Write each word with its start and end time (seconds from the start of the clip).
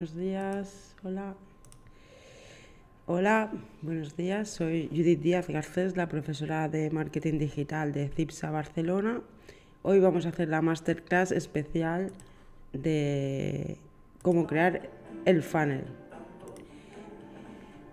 Buenos 0.00 0.16
días, 0.16 0.94
hola. 1.02 1.34
Hola, 3.06 3.50
buenos 3.82 4.16
días. 4.16 4.48
Soy 4.48 4.86
Judith 4.92 5.18
Díaz 5.18 5.48
Garcés, 5.48 5.96
la 5.96 6.08
profesora 6.08 6.68
de 6.68 6.88
Marketing 6.90 7.40
Digital 7.40 7.92
de 7.92 8.08
CIPSA 8.08 8.52
Barcelona. 8.52 9.22
Hoy 9.82 9.98
vamos 9.98 10.24
a 10.24 10.28
hacer 10.28 10.50
la 10.50 10.62
masterclass 10.62 11.32
especial 11.32 12.12
de 12.72 13.76
cómo 14.22 14.46
crear 14.46 14.88
el 15.24 15.42
funnel. 15.42 15.82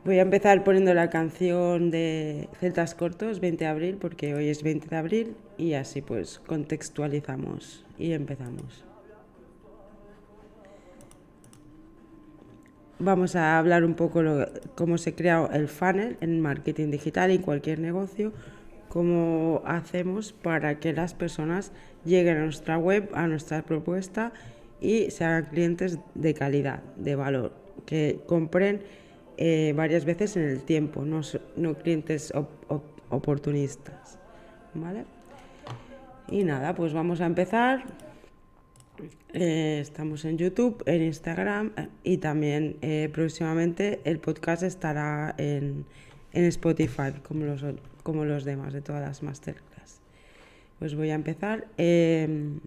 Voy 0.03 0.19
a 0.19 0.21
empezar 0.21 0.63
poniendo 0.63 0.93
la 0.93 1.09
canción 1.09 1.89
de 1.89 2.49
Celtas 2.59 2.93
Cortos, 2.93 3.39
20 3.39 3.63
de 3.63 3.69
abril, 3.71 3.97
porque 3.99 4.35
hoy 4.35 4.49
es 4.49 4.61
20 4.61 4.89
de 4.89 4.95
abril, 4.95 5.35
y 5.57 5.73
así 5.73 6.03
pues 6.03 6.37
contextualizamos 6.45 7.83
y 7.97 8.11
empezamos. 8.11 8.84
Vamos 12.99 13.35
a 13.35 13.57
hablar 13.57 13.83
un 13.83 13.93
poco 13.95 14.23
de 14.23 14.47
cómo 14.75 14.97
se 14.97 15.13
crea 15.13 15.49
el 15.53 15.67
funnel 15.67 16.17
en 16.21 16.39
marketing 16.41 16.91
digital 16.91 17.31
y 17.31 17.39
cualquier 17.39 17.79
negocio, 17.79 18.33
cómo 18.89 19.61
hacemos 19.65 20.33
para 20.33 20.79
que 20.79 20.93
las 20.93 21.13
personas 21.13 21.71
lleguen 22.05 22.37
a 22.37 22.43
nuestra 22.43 22.77
web, 22.77 23.09
a 23.13 23.27
nuestra 23.27 23.61
propuesta 23.63 24.31
y 24.79 25.11
se 25.11 25.25
hagan 25.25 25.45
clientes 25.45 25.99
de 26.13 26.33
calidad, 26.33 26.83
de 26.95 27.15
valor, 27.15 27.53
que 27.85 28.19
compren 28.25 28.81
eh, 29.37 29.73
varias 29.75 30.05
veces 30.05 30.37
en 30.37 30.43
el 30.43 30.61
tiempo, 30.61 31.03
no, 31.03 31.21
no 31.57 31.73
clientes 31.75 32.33
oportunistas. 33.09 34.19
¿Vale? 34.73 35.05
Y 36.29 36.43
nada, 36.43 36.75
pues 36.75 36.93
vamos 36.93 37.21
a 37.21 37.25
empezar. 37.25 37.83
Eh, 39.33 39.79
estamos 39.81 40.23
en 40.25 40.37
YouTube, 40.37 40.81
en 40.85 41.01
Instagram 41.03 41.71
eh, 41.75 41.87
y 42.03 42.17
también 42.17 42.77
eh, 42.81 43.09
próximamente 43.11 43.99
el 44.05 44.19
podcast 44.19 44.63
estará 44.63 45.35
en, 45.37 45.85
Spotify, 46.31 47.13
como 47.23 47.45
los, 47.45 47.63
como 48.03 48.25
los 48.25 48.43
demás 48.43 48.73
de 48.73 48.81
todas 48.81 49.01
las 49.01 49.23
masterclass. 49.23 50.01
Pues 50.79 50.93
voy 50.95 51.09
a 51.09 51.15
empezar. 51.15 51.67
Em, 51.77 52.59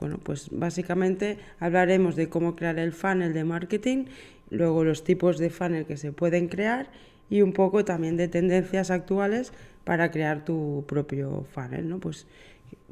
bueno, 0.00 0.18
pues 0.22 0.48
básicamente 0.50 1.38
hablaremos 1.60 2.16
de 2.16 2.28
cómo 2.28 2.56
crear 2.56 2.78
el 2.78 2.92
funnel 2.92 3.34
de 3.34 3.44
marketing, 3.44 4.06
luego 4.50 4.82
los 4.82 5.04
tipos 5.04 5.38
de 5.38 5.50
funnel 5.50 5.84
que 5.84 5.96
se 5.96 6.10
pueden 6.10 6.48
crear 6.48 6.90
y 7.30 7.42
un 7.42 7.52
poco 7.52 7.84
también 7.84 8.16
de 8.16 8.28
tendencias 8.28 8.90
actuales 8.90 9.52
para 9.84 10.10
crear 10.10 10.44
tu 10.44 10.84
propio 10.86 11.44
funnel, 11.52 11.88
¿no? 11.88 11.98
Pues 11.98 12.26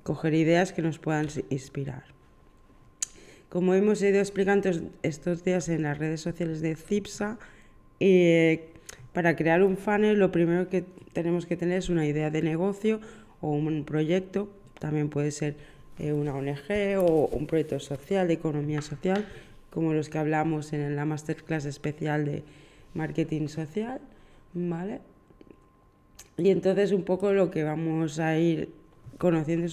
coger 0.03 0.35
ideas 0.35 0.73
que 0.73 0.83
nos 0.83 0.99
puedan 0.99 1.29
inspirar. 1.51 2.05
Como 3.49 3.75
hemos 3.75 4.01
ido 4.03 4.21
explicando 4.21 4.71
estos 5.03 5.43
días 5.43 5.69
en 5.69 5.83
las 5.83 5.99
redes 5.99 6.21
sociales 6.21 6.61
de 6.61 6.77
CIPSA, 6.77 7.39
eh, 7.99 8.69
para 9.13 9.35
crear 9.35 9.63
un 9.63 9.77
funnel 9.77 10.19
lo 10.19 10.31
primero 10.31 10.69
que 10.69 10.85
tenemos 11.13 11.47
que 11.47 11.57
tener 11.57 11.79
es 11.79 11.89
una 11.89 12.07
idea 12.07 12.31
de 12.31 12.43
negocio 12.43 13.01
o 13.41 13.51
un 13.51 13.85
proyecto, 13.85 14.49
también 14.79 15.09
puede 15.09 15.33
ser 15.33 15.57
eh, 15.99 16.13
una 16.13 16.35
ONG 16.35 16.99
o 16.99 17.27
un 17.27 17.47
proyecto 17.47 17.81
social, 17.81 18.29
de 18.29 18.35
economía 18.35 18.83
social, 18.83 19.27
como 19.71 19.93
los 19.93 20.09
que 20.09 20.19
hablamos 20.19 20.73
en 20.73 20.95
la 20.97 21.05
masterclass 21.05 21.65
especial 21.65 22.25
de 22.25 22.45
marketing 22.95 23.49
social, 23.49 24.01
¿vale? 24.55 25.01
Y 26.37 26.51
entonces 26.51 26.93
un 26.93 27.03
poco 27.03 27.33
lo 27.33 27.51
que 27.51 27.65
vamos 27.65 28.19
a 28.19 28.39
ir 28.39 28.80
conociendo 29.21 29.69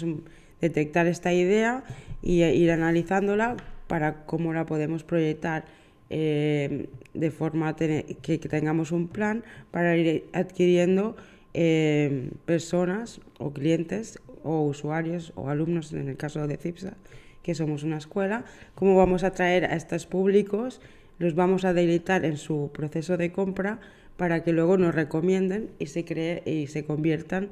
detectar 0.60 1.08
esta 1.08 1.34
idea 1.34 1.84
y 2.22 2.44
ir 2.44 2.70
analizándola 2.70 3.56
para 3.88 4.26
cómo 4.26 4.54
la 4.54 4.66
podemos 4.66 5.04
proyectar 5.04 5.64
eh, 6.10 6.90
de 7.14 7.32
forma 7.32 7.76
que, 7.76 8.40
tengamos 8.50 8.92
un 8.92 9.08
plan 9.08 9.44
para 9.72 9.96
ir 9.96 10.26
adquiriendo 10.34 11.16
eh, 11.54 12.30
personas 12.46 13.22
o 13.40 13.54
clientes 13.54 14.20
o 14.44 14.66
usuarios 14.66 15.32
o 15.36 15.50
alumnos, 15.50 15.94
en 15.94 16.10
el 16.10 16.18
caso 16.18 16.46
de 16.46 16.58
CIPSA, 16.58 16.98
que 17.42 17.56
somos 17.56 17.84
una 17.84 17.98
escuela, 17.98 18.44
cómo 18.76 18.98
vamos 18.98 19.24
a 19.24 19.32
traer 19.32 19.64
a 19.66 19.76
estos 19.76 20.06
públicos, 20.08 20.82
los 21.20 21.36
vamos 21.36 21.64
a 21.64 21.74
deleitar 21.74 22.26
en 22.26 22.36
su 22.36 22.70
proceso 22.74 23.16
de 23.16 23.32
compra 23.32 23.80
para 24.18 24.44
que 24.44 24.52
luego 24.52 24.78
nos 24.78 24.94
recomienden 24.94 25.70
y 25.80 25.86
se, 25.86 26.04
cree, 26.04 26.44
y 26.46 26.68
se 26.68 26.84
conviertan 26.84 27.50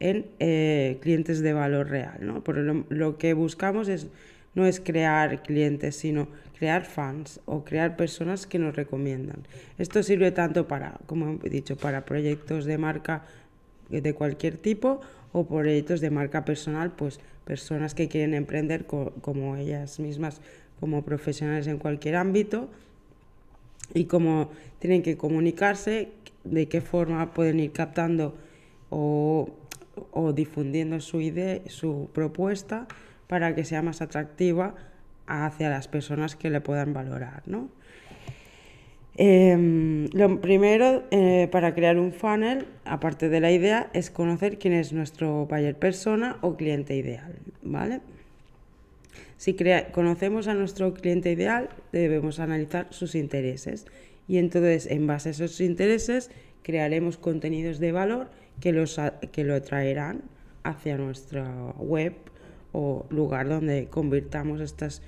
en 0.00 0.26
eh, 0.38 0.98
clientes 1.00 1.40
de 1.40 1.52
valor 1.52 1.88
real. 1.88 2.18
¿no? 2.20 2.42
Por 2.44 2.58
lo, 2.58 3.18
que 3.18 3.34
buscamos 3.34 3.88
es, 3.88 4.08
no 4.54 4.66
es 4.66 4.80
crear 4.80 5.42
clientes, 5.42 5.96
sino 5.96 6.28
crear 6.58 6.84
fans 6.84 7.40
o 7.44 7.64
crear 7.64 7.96
personas 7.96 8.46
que 8.46 8.58
nos 8.58 8.76
recomiendan. 8.76 9.46
Esto 9.78 10.02
sirve 10.02 10.32
tanto 10.32 10.66
para, 10.68 10.98
como 11.06 11.38
he 11.42 11.50
dicho, 11.50 11.76
para 11.76 12.04
proyectos 12.04 12.64
de 12.64 12.78
marca 12.78 13.24
de 13.88 14.14
cualquier 14.14 14.56
tipo 14.56 15.00
o 15.32 15.46
proyectos 15.46 16.00
de 16.00 16.10
marca 16.10 16.44
personal, 16.44 16.92
pues 16.92 17.20
personas 17.44 17.94
que 17.94 18.08
quieren 18.08 18.34
emprender 18.34 18.86
como 18.86 19.56
ellas 19.56 20.00
mismas, 20.00 20.40
como 20.80 21.04
profesionales 21.04 21.66
en 21.66 21.78
cualquier 21.78 22.16
ámbito 22.16 22.68
y 23.94 24.06
cómo 24.06 24.50
tienen 24.78 25.02
que 25.02 25.16
comunicarse, 25.16 26.08
de 26.44 26.68
qué 26.68 26.80
forma 26.80 27.32
pueden 27.32 27.60
ir 27.60 27.72
captando 27.72 28.36
o 28.90 29.50
o 30.10 30.32
difundiendo 30.32 31.00
su 31.00 31.20
idea, 31.20 31.60
su 31.66 32.08
propuesta 32.12 32.86
para 33.26 33.54
que 33.54 33.64
sea 33.64 33.82
más 33.82 34.02
atractiva 34.02 34.74
hacia 35.26 35.70
las 35.70 35.88
personas 35.88 36.36
que 36.36 36.50
le 36.50 36.60
puedan 36.60 36.92
valorar. 36.92 37.42
¿no? 37.46 37.68
Em, 39.16 40.08
lo 40.12 40.40
primero 40.40 41.04
eh, 41.10 41.48
para 41.50 41.74
crear 41.74 41.98
un 41.98 42.12
funnel, 42.12 42.66
aparte 42.84 43.28
de 43.28 43.40
la 43.40 43.50
idea, 43.50 43.90
es 43.92 44.10
conocer 44.10 44.58
quién 44.58 44.74
es 44.74 44.92
nuestro 44.92 45.46
buyer 45.46 45.76
persona 45.76 46.38
o 46.42 46.56
cliente 46.56 46.94
ideal. 46.94 47.36
¿vale? 47.62 48.00
Si 49.38 49.56
conocemos 49.92 50.48
a 50.48 50.54
nuestro 50.54 50.94
cliente 50.94 51.32
ideal, 51.32 51.68
debemos 51.92 52.40
analizar 52.40 52.86
sus 52.90 53.14
intereses 53.14 53.86
y 54.28 54.38
entonces 54.38 54.86
en 54.86 55.06
base 55.06 55.28
a 55.28 55.32
esos 55.32 55.60
intereses 55.60 56.30
crearemos 56.62 57.16
contenidos 57.16 57.78
de 57.78 57.92
valor 57.92 58.28
que, 58.60 58.72
los, 58.72 59.00
que 59.32 59.44
lo 59.44 59.60
traerán 59.62 60.22
hacia 60.62 60.96
nuestra 60.96 61.72
web 61.78 62.14
o 62.72 63.06
lugar 63.10 63.48
donde 63.48 63.88
convirtamos 63.88 64.60
estos 64.60 65.02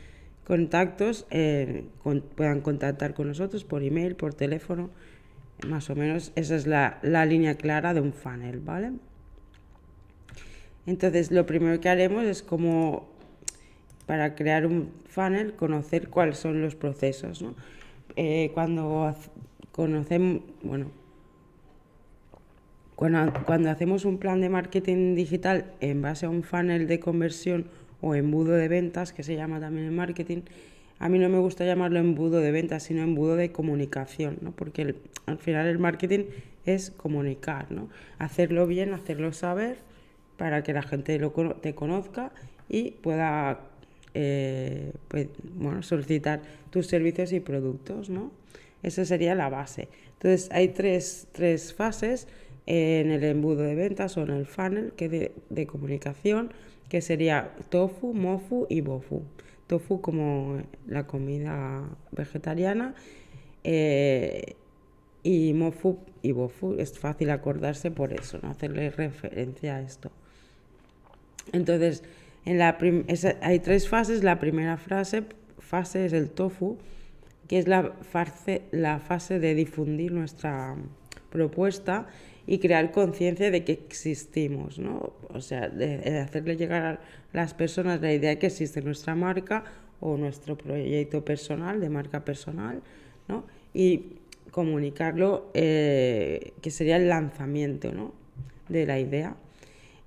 contactos, 0.44 1.26
eh, 1.30 1.84
puedan 2.34 2.60
contactar 2.62 3.14
con 3.14 3.28
nosotros 3.28 3.64
por 3.64 3.82
email, 3.82 4.16
por 4.16 4.34
teléfono, 4.34 4.90
más 5.66 5.90
o 5.90 5.96
menos 5.96 6.32
esa 6.36 6.56
es 6.56 6.66
la, 6.66 6.98
la 7.02 7.26
línea 7.26 7.56
clara 7.56 7.92
de 7.92 8.00
un 8.00 8.12
funnel, 8.12 8.60
¿vale? 8.60 8.92
Entonces 10.86 11.30
lo 11.30 11.44
primero 11.44 11.80
que 11.80 11.90
haremos 11.90 12.24
es 12.24 12.42
como 12.42 13.08
para 14.06 14.34
crear 14.34 14.64
un 14.64 14.90
funnel 15.06 15.52
conocer 15.52 16.08
cuáles 16.08 16.38
son 16.38 16.62
los 16.62 16.74
procesos. 16.74 17.44
Eh, 18.16 18.50
cuando 18.54 19.14
conocemos, 19.70 20.42
bueno, 20.62 20.86
cuando, 22.98 23.70
hacemos 23.70 24.04
un 24.04 24.18
plan 24.18 24.40
de 24.40 24.48
marketing 24.48 25.14
digital 25.14 25.66
en 25.78 26.02
base 26.02 26.26
a 26.26 26.30
un 26.30 26.42
funnel 26.42 26.88
de 26.88 26.98
conversión 26.98 27.66
o 28.00 28.16
embudo 28.16 28.54
de 28.54 28.66
ventas, 28.66 29.12
que 29.12 29.22
se 29.22 29.36
llama 29.36 29.60
también 29.60 29.86
en 29.86 29.94
marketing, 29.94 30.40
a 30.98 31.08
mí 31.08 31.20
no 31.20 31.28
me 31.28 31.38
gusta 31.38 31.64
llamarlo 31.64 32.00
embudo 32.00 32.40
de 32.40 32.50
ventas, 32.50 32.82
sino 32.82 33.02
embudo 33.02 33.36
de 33.36 33.52
comunicación, 33.52 34.38
¿no? 34.40 34.50
porque 34.50 34.96
al 35.26 35.38
final 35.38 35.68
el 35.68 35.78
marketing 35.78 36.24
es 36.66 36.90
comunicar, 36.90 37.70
¿no? 37.70 37.88
hacerlo 38.18 38.66
bien, 38.66 38.92
hacerlo 38.92 39.32
saber 39.32 39.76
para 40.36 40.64
que 40.64 40.72
la 40.72 40.82
gente 40.82 41.20
lo, 41.20 41.30
te 41.30 41.76
conozca 41.76 42.32
y 42.68 42.90
pueda 42.90 43.60
eh, 44.14 44.90
pues, 45.06 45.28
bueno, 45.54 45.84
solicitar 45.84 46.42
tus 46.70 46.88
servicios 46.88 47.32
y 47.32 47.38
productos. 47.38 48.10
¿no? 48.10 48.32
Esa 48.82 49.04
sería 49.04 49.36
la 49.36 49.48
base. 49.48 49.88
Entonces 50.14 50.48
hay 50.50 50.70
tres, 50.70 51.28
tres 51.30 51.72
fases 51.72 52.26
en 52.70 53.10
el 53.10 53.24
embudo 53.24 53.62
de 53.62 53.74
ventas 53.74 54.18
o 54.18 54.22
en 54.22 54.28
el 54.28 54.44
funnel 54.44 54.92
que 54.94 55.08
de, 55.48 55.66
comunicación, 55.66 56.52
que 56.90 57.00
sería 57.00 57.54
tofu, 57.70 58.12
mofu 58.12 58.66
y 58.68 58.82
bofu. 58.82 59.22
Tofu 59.66 60.02
como 60.02 60.62
la 60.86 61.06
comida 61.06 61.88
vegetariana 62.12 62.94
eh, 63.64 64.54
y 65.22 65.54
mofu 65.54 65.98
y 66.20 66.32
bofu. 66.32 66.74
Es 66.74 66.98
fácil 66.98 67.30
acordarse 67.30 67.90
por 67.90 68.12
eso, 68.12 68.38
hacerle 68.42 68.90
referencia 68.90 69.76
a 69.76 69.80
esto. 69.80 70.10
Entonces, 71.52 72.04
en 72.44 72.58
la 72.58 72.76
hay 73.40 73.60
tres 73.60 73.88
fases. 73.88 74.22
La 74.22 74.38
primera 74.38 74.76
frase, 74.76 75.22
fase 75.58 76.04
es 76.04 76.12
el 76.12 76.28
tofu, 76.28 76.76
que 77.48 77.58
es 77.58 77.66
la 77.66 77.94
fase, 78.02 78.60
la 78.72 78.98
fase 78.98 79.38
de 79.38 79.54
difundir 79.54 80.12
nuestra 80.12 80.76
propuesta 81.30 82.06
y 82.48 82.60
crear 82.60 82.92
conciencia 82.92 83.50
de 83.50 83.62
que 83.62 83.72
existimos, 83.72 84.78
¿no? 84.78 85.12
O 85.28 85.40
sea, 85.42 85.68
de, 85.68 86.18
hacerle 86.18 86.56
llegar 86.56 86.82
a 86.82 87.00
las 87.34 87.52
personas 87.52 88.00
la 88.00 88.10
idea 88.10 88.30
de 88.30 88.38
que 88.38 88.46
existe 88.46 88.80
nuestra 88.80 89.14
marca 89.14 89.64
o 90.00 90.16
nuestro 90.16 90.56
proyecto 90.56 91.22
personal, 91.22 91.78
de 91.78 91.90
marca 91.90 92.24
personal, 92.24 92.80
¿no? 93.28 93.44
Y 93.74 94.14
comunicarlo, 94.50 95.50
eh, 95.52 96.54
que 96.62 96.70
sería 96.70 96.96
el 96.96 97.10
lanzamiento, 97.10 97.92
¿no? 97.92 98.14
De 98.70 98.86
la 98.86 98.98
idea. 98.98 99.36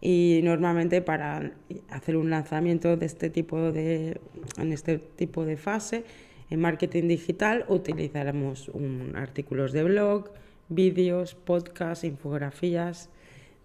Y 0.01 0.41
normalmente 0.43 1.03
para 1.03 1.51
hacer 1.91 2.17
un 2.17 2.31
lanzamiento 2.31 2.97
de 2.97 3.05
este 3.05 3.29
tipo 3.29 3.71
de, 3.71 4.19
en 4.57 4.73
este 4.73 4.97
tipo 4.97 5.45
de 5.45 5.57
fase, 5.57 6.05
en 6.49 6.59
marketing 6.59 7.07
digital 7.07 7.65
utilizaremos 7.67 8.67
un, 8.69 9.13
artículos 9.15 9.73
de 9.73 9.83
blog, 9.83 10.31
vídeos, 10.71 11.35
podcasts, 11.35 12.03
infografías, 12.03 13.09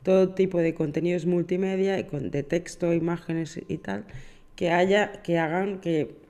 todo 0.03 0.35
tipo 0.35 0.59
de 0.59 0.75
contenidos 0.75 1.27
multimedia, 1.27 1.97
de 1.97 2.43
texto, 2.43 2.93
imágenes 2.93 3.61
y 3.69 3.79
tal, 3.79 4.05
que 4.55 4.71
haya, 4.71 5.23
que 5.23 5.39
hagan 5.39 5.81
que, 5.81 6.27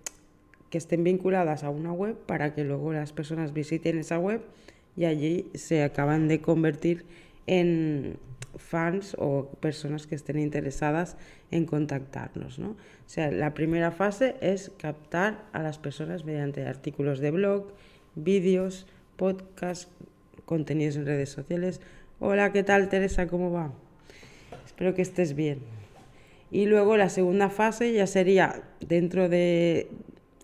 estén 0.72 1.04
vinculadas 1.04 1.64
a 1.64 1.70
una 1.70 1.90
web 1.90 2.18
para 2.26 2.54
que 2.54 2.62
luego 2.62 2.92
las 2.92 3.14
personas 3.14 3.54
visiten 3.54 3.96
esa 3.96 4.18
web 4.18 4.42
y 4.94 5.06
allí 5.06 5.50
se 5.54 5.82
acaban 5.82 6.28
de 6.28 6.42
convertir 6.42 7.06
en, 7.46 8.18
fans 8.58 9.16
o 9.18 9.48
personas 9.60 10.06
que 10.06 10.14
estén 10.14 10.38
interesadas 10.38 11.16
en 11.50 11.66
contactarnos. 11.66 12.58
¿no? 12.58 12.70
O 12.70 12.76
sea, 13.08 13.30
la 13.30 13.54
primera 13.54 13.90
fase 13.90 14.36
es 14.40 14.70
captar 14.78 15.44
a 15.52 15.62
las 15.62 15.78
personas 15.78 16.24
mediante 16.24 16.66
artículos 16.66 17.20
de 17.20 17.30
blog, 17.30 17.72
vídeos, 18.14 18.86
podcasts, 19.16 19.88
contenidos 20.46 20.96
en 20.96 21.04
redes 21.04 21.28
sociales. 21.28 21.82
Hola, 22.18 22.52
¿qué 22.52 22.62
tal 22.62 22.88
Teresa? 22.88 23.26
¿Cómo 23.26 23.50
va? 23.50 23.72
Espero 24.64 24.94
que 24.94 25.02
estés 25.02 25.34
bien. 25.34 25.58
Y 26.50 26.66
luego 26.66 26.96
la 26.96 27.10
segunda 27.10 27.50
fase 27.50 27.92
ya 27.92 28.06
sería 28.06 28.62
dentro 28.80 29.28
de, 29.28 29.88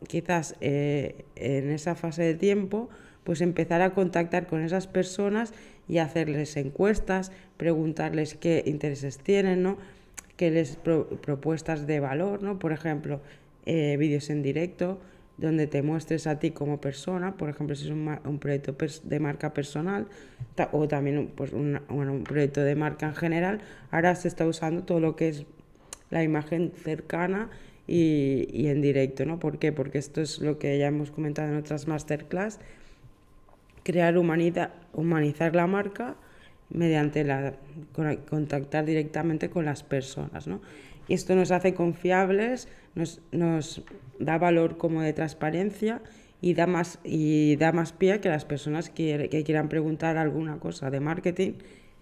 quizás 0.09 0.57
eh, 0.61 1.25
en 1.37 1.71
esa 1.71 1.95
fase 1.95 2.23
de 2.25 2.35
tiempo, 2.35 2.91
pues 3.25 3.41
empezar 3.41 3.81
a 3.81 3.95
contactar 3.95 4.49
con 4.49 4.63
esas 4.63 4.89
personas 4.89 5.55
y 5.89 5.99
hacerles 5.99 6.57
encuestas, 6.57 7.31
preguntarles 7.57 8.35
qué 8.35 8.65
intereses 8.67 9.19
tienen, 9.19 9.63
¿no? 9.63 9.79
qué 10.37 10.51
les 10.51 10.77
propuestas 10.77 11.87
de 11.87 12.01
valor, 12.01 12.43
¿no? 12.43 12.59
por 12.59 12.73
ejemplo, 12.73 13.21
eh, 13.65 13.97
vídeos 13.97 14.29
en 14.29 14.43
directo 14.43 14.99
donde 15.39 15.67
te 15.67 15.83
muestres 15.83 16.27
a 16.27 16.39
ti 16.39 16.51
como 16.51 16.81
persona, 16.81 17.37
por 17.37 17.49
ejemplo, 17.49 17.75
si 17.75 17.87
es 17.87 17.91
un, 17.91 18.39
proyecto 18.39 18.77
de 19.05 19.21
marca 19.21 19.53
personal 19.53 20.07
o 20.73 20.89
también 20.89 21.33
pues, 21.35 21.53
un, 21.53 21.81
un 21.89 22.25
proyecto 22.25 22.61
de 22.61 22.75
marca 22.77 23.07
en 23.07 23.15
general, 23.15 23.61
ahora 23.91 24.15
se 24.15 24.29
está 24.29 24.47
usando 24.47 24.85
todo 24.85 25.01
lo 25.01 25.17
que 25.17 25.29
es 25.29 25.47
la 26.11 26.23
imagen 26.23 26.73
cercana 26.77 27.51
y, 27.87 28.49
y, 28.53 28.69
en 28.69 28.83
directo, 28.83 29.25
¿no? 29.25 29.39
¿Por 29.41 29.59
qué? 29.59 29.73
Porque 29.73 29.99
esto 29.99 30.21
es 30.21 30.41
lo 30.41 30.59
que 30.59 30.79
ya 30.79 30.87
hemos 30.87 31.11
comentado 31.11 31.49
en 31.49 31.57
otras 31.57 31.89
masterclass, 31.89 32.61
crear 33.83 34.17
humanidad, 34.17 34.71
humanizar 34.93 35.57
la 35.57 35.67
marca 35.67 36.17
mediante 36.73 37.25
la, 37.25 37.55
contactar 38.29 38.85
directamente 38.85 39.51
con 39.51 39.65
las 39.65 39.83
personas. 39.83 40.47
¿no? 40.47 40.61
Y 41.09 41.15
esto 41.15 41.35
nos 41.35 41.51
hace 41.51 41.75
confiables, 41.75 42.69
nos, 42.95 43.21
nos 43.33 43.83
da 44.19 44.39
valor 44.39 44.77
como 44.77 45.03
de 45.03 45.13
transparencia 45.13 46.03
y 46.41 46.55
da 46.55 46.67
más, 46.67 46.99
y 47.05 47.57
da 47.57 47.73
más 47.73 47.93
pie 47.93 48.13
a 48.13 48.21
que 48.21 48.29
las 48.29 48.45
personas 48.45 48.91
que, 48.91 49.29
que, 49.31 49.45
quieran 49.45 49.69
preguntar 49.69 50.17
alguna 50.17 50.59
cosa 50.59 50.91
de 50.91 51.01
marketing 51.01 51.53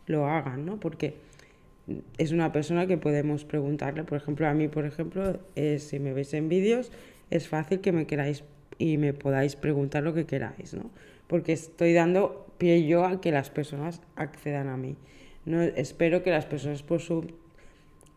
lo 0.06 0.26
hagan, 0.26 0.64
¿no? 0.64 0.80
porque 0.80 1.16
es 2.18 2.32
una 2.32 2.52
persona 2.52 2.86
que 2.86 2.96
podemos 2.96 3.44
preguntarle. 3.44 4.04
Por 4.04 4.18
ejemplo, 4.18 4.48
a 4.48 4.54
mí, 4.54 4.68
por 4.68 4.84
ejemplo, 4.84 5.40
eh, 5.56 5.78
si 5.78 5.98
me 5.98 6.12
veis 6.12 6.32
en 6.34 6.48
vídeos, 6.48 6.90
es 7.30 7.48
fácil 7.48 7.80
que 7.80 7.92
me 7.92 8.06
queráis 8.06 8.44
y 8.78 8.96
me 8.96 9.12
podáis 9.12 9.56
preguntar 9.56 10.02
lo 10.02 10.14
que 10.14 10.24
queráis, 10.24 10.74
¿no? 10.74 10.90
porque 11.30 11.52
estoy 11.52 11.92
dando 11.92 12.52
pie 12.58 12.86
yo 12.86 13.04
a 13.04 13.20
que 13.20 13.30
las 13.30 13.50
personas 13.50 14.02
accedan 14.16 14.66
a 14.66 14.76
mí. 14.76 14.96
No, 15.44 15.62
espero 15.62 16.24
que 16.24 16.32
las 16.32 16.44
personas 16.44 16.82
por, 16.82 17.00
su, 17.00 17.24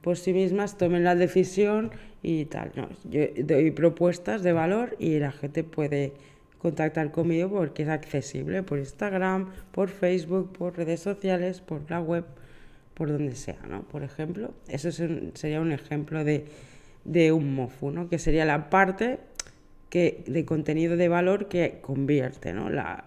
por 0.04 0.18
sí 0.18 0.34
mismas 0.34 0.78
tomen 0.78 1.04
la 1.06 1.16
decisión 1.16 1.92
y 2.22 2.46
tal. 2.46 2.72
No, 2.76 2.90
yo 3.10 3.22
doy 3.44 3.72
propuestas 3.72 4.44
de 4.44 4.52
valor 4.52 4.96
y 5.00 5.18
la 5.18 5.32
gente 5.32 5.64
puede 5.64 6.12
contactar 6.58 7.12
conmigo 7.12 7.50
porque 7.50 7.84
es 7.84 7.90
accesible 7.90 8.64
por 8.64 8.80
Instagram, 8.80 9.52
por 9.72 9.90
Facebook, 9.90 10.52
por 10.52 10.78
redes 10.78 11.00
sociales, 11.00 11.62
por 11.62 11.90
la 11.90 12.02
web, 12.02 12.26
por 12.94 13.12
donde 13.12 13.36
sea, 13.36 13.60
¿no? 13.68 13.84
Por 13.84 14.04
ejemplo, 14.04 14.54
eso 14.68 14.92
sería 14.92 15.62
un 15.62 15.72
ejemplo 15.72 16.24
de, 16.26 16.46
de 17.06 17.32
un 17.32 17.56
MOFU, 17.56 17.92
¿no? 17.92 18.10
Que 18.10 18.20
sería 18.20 18.44
la 18.44 18.70
parte 18.70 19.20
que, 19.90 20.24
de 20.28 20.44
contenido 20.44 20.98
de 20.98 21.08
valor 21.08 21.48
que 21.48 21.80
convierte, 21.82 22.54
¿no? 22.54 22.70
La, 22.70 23.06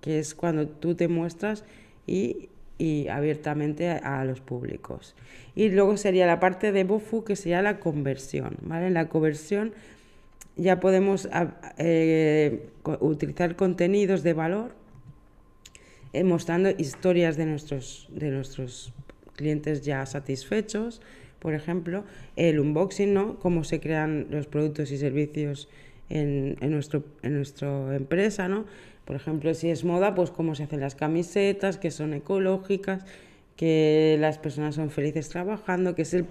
que 0.00 0.20
es 0.20 0.36
cuando 0.36 0.68
tú 0.68 0.94
te 0.94 1.08
muestras 1.08 1.64
y, 2.06 2.50
y 2.78 3.08
abiertamente 3.08 3.90
a, 3.90 4.24
los 4.24 4.40
públicos. 4.40 5.14
Y 5.54 5.70
luego 5.70 5.96
sería 5.96 6.26
la 6.26 6.40
parte 6.40 6.72
de 6.72 6.84
BOFU, 6.84 7.24
que 7.24 7.36
sería 7.36 7.62
la 7.62 7.80
conversión, 7.80 8.56
¿vale? 8.62 8.88
En 8.88 8.94
la 8.94 9.08
conversión 9.08 9.72
ya 10.56 10.80
podemos 10.80 11.28
eh, 11.78 12.68
utilizar 13.00 13.56
contenidos 13.56 14.22
de 14.22 14.32
valor 14.32 14.72
eh, 16.12 16.24
mostrando 16.24 16.70
historias 16.70 17.36
de 17.36 17.46
nuestros, 17.46 18.08
de 18.10 18.30
nuestros 18.30 18.92
clientes 19.34 19.82
ya 19.82 20.04
satisfechos, 20.06 21.02
por 21.40 21.52
ejemplo, 21.52 22.04
el 22.36 22.58
unboxing, 22.58 23.12
¿no? 23.12 23.38
Cómo 23.38 23.64
se 23.64 23.80
crean 23.80 24.28
los 24.30 24.46
productos 24.46 24.90
y 24.90 24.98
servicios 24.98 25.68
en, 26.08 26.56
en, 26.60 26.70
nuestro, 26.70 27.04
en 27.22 27.36
nuestra 27.36 27.94
empresa, 27.94 28.48
¿no? 28.48 28.64
Por 29.06 29.14
ejemplo, 29.14 29.54
si 29.54 29.70
es 29.70 29.84
moda, 29.84 30.14
pues 30.14 30.30
cómo 30.30 30.54
se 30.56 30.64
hacen 30.64 30.80
las 30.80 30.96
camisetas, 30.96 31.78
que 31.78 31.92
son 31.92 32.12
ecológicas, 32.12 33.04
que 33.56 34.16
las 34.20 34.38
personas 34.38 34.74
son 34.74 34.90
felices 34.90 35.28
trabajando, 35.28 35.94
que 35.94 36.02
es 36.02 36.12
el, 36.12 36.26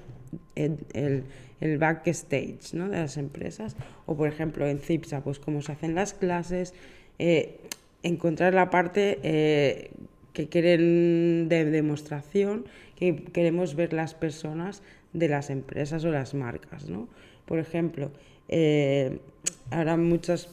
el, 0.56 1.24
el, 1.62 1.78
backstage 1.78 2.74
¿no? 2.74 2.90
de 2.90 2.98
las 2.98 3.16
empresas. 3.16 3.78
O 4.06 4.18
por 4.18 4.28
ejemplo 4.28 4.68
en 4.68 4.80
CIPSA, 4.80 5.24
pues 5.24 5.40
cómo 5.40 5.62
se 5.62 5.72
hacen 5.72 5.96
las 5.96 6.14
clases, 6.14 6.74
eh, 7.18 7.62
encontrar 8.04 8.54
la 8.54 8.70
parte 8.70 9.20
eh, 9.24 9.92
que 10.34 10.50
quieren 10.50 11.48
de 11.48 11.64
demostración, 11.64 12.66
que 12.98 13.16
queremos 13.16 13.76
ver 13.76 13.94
las 13.94 14.14
personas 14.14 14.84
de 15.14 15.30
las 15.30 15.50
empresas 15.50 16.04
o 16.04 16.12
las 16.12 16.34
marcas. 16.34 16.90
¿no? 16.90 17.08
Por 17.46 17.60
ejemplo, 17.60 18.12
eh, 18.50 19.20
ahora 19.72 19.96
muchos 19.96 20.50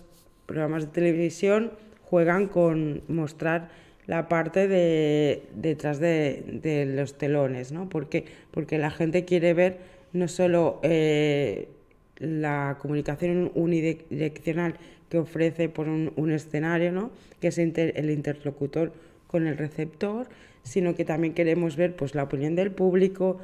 programas 0.47 0.85
de 0.85 0.93
televisión 0.93 1.73
juegan 2.13 2.47
con 2.47 3.01
mostrar 3.09 3.71
la 4.07 4.29
parte 4.29 4.69
de 4.69 5.45
detrás 5.55 5.99
de, 5.99 6.85
los 6.95 7.17
telones, 7.17 7.73
¿no? 7.73 7.89
Porque, 7.89 8.27
porque 8.51 8.77
la 8.77 8.91
gente 8.91 9.25
quiere 9.25 9.55
ver 9.55 9.79
no 10.13 10.29
solo 10.29 10.79
eh, 10.83 11.71
la 12.19 12.77
comunicación 12.83 13.51
unidireccional 13.55 14.75
que 15.09 15.17
ofrece 15.17 15.71
por 15.71 15.89
un, 15.89 16.31
escenario, 16.31 16.93
¿no? 16.93 17.13
que 17.41 17.49
es 17.49 17.57
el 17.57 18.11
interlocutor 18.11 18.93
con 19.27 19.47
el 19.47 19.57
receptor, 19.57 20.27
sino 20.65 20.95
que 20.95 21.07
también 21.07 21.33
queremos 21.33 21.77
ver 21.77 21.97
pues, 21.97 22.15
la 22.15 22.25
opinión 22.25 22.55
del 22.55 22.73
público, 22.73 23.41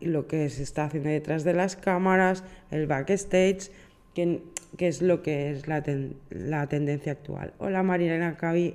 lo 0.00 0.26
que 0.26 0.50
se 0.50 0.64
está 0.64 0.86
haciendo 0.86 1.08
detrás 1.08 1.44
de 1.44 1.54
las 1.54 1.76
cámaras, 1.76 2.42
el 2.72 2.88
backstage, 2.88 3.70
que, 4.12 4.40
es 4.78 5.02
lo 5.02 5.22
que 5.22 5.50
es 5.50 5.68
la, 5.68 5.82
la 6.30 6.66
tendencia 6.66 7.12
actual. 7.12 7.52
Hola 7.58 7.82
María 7.82 8.36
Cavi. 8.36 8.74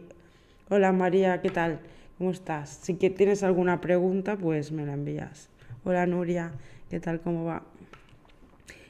Hola 0.70 0.92
María, 0.92 1.42
¿qué 1.42 1.50
tal? 1.50 1.80
¿Cómo 2.18 2.32
estás? 2.32 2.70
Si 2.82 2.94
tienes 2.94 3.44
alguna 3.44 3.82
pregunta, 3.82 4.38
pues 4.38 4.72
me 4.72 4.86
la 4.86 4.94
envías. 4.94 5.50
Hola 5.84 6.06
Nuria, 6.06 6.52
¿qué 6.90 7.00
tal? 7.00 7.20
¿Cómo 7.22 7.46
va? 7.46 7.64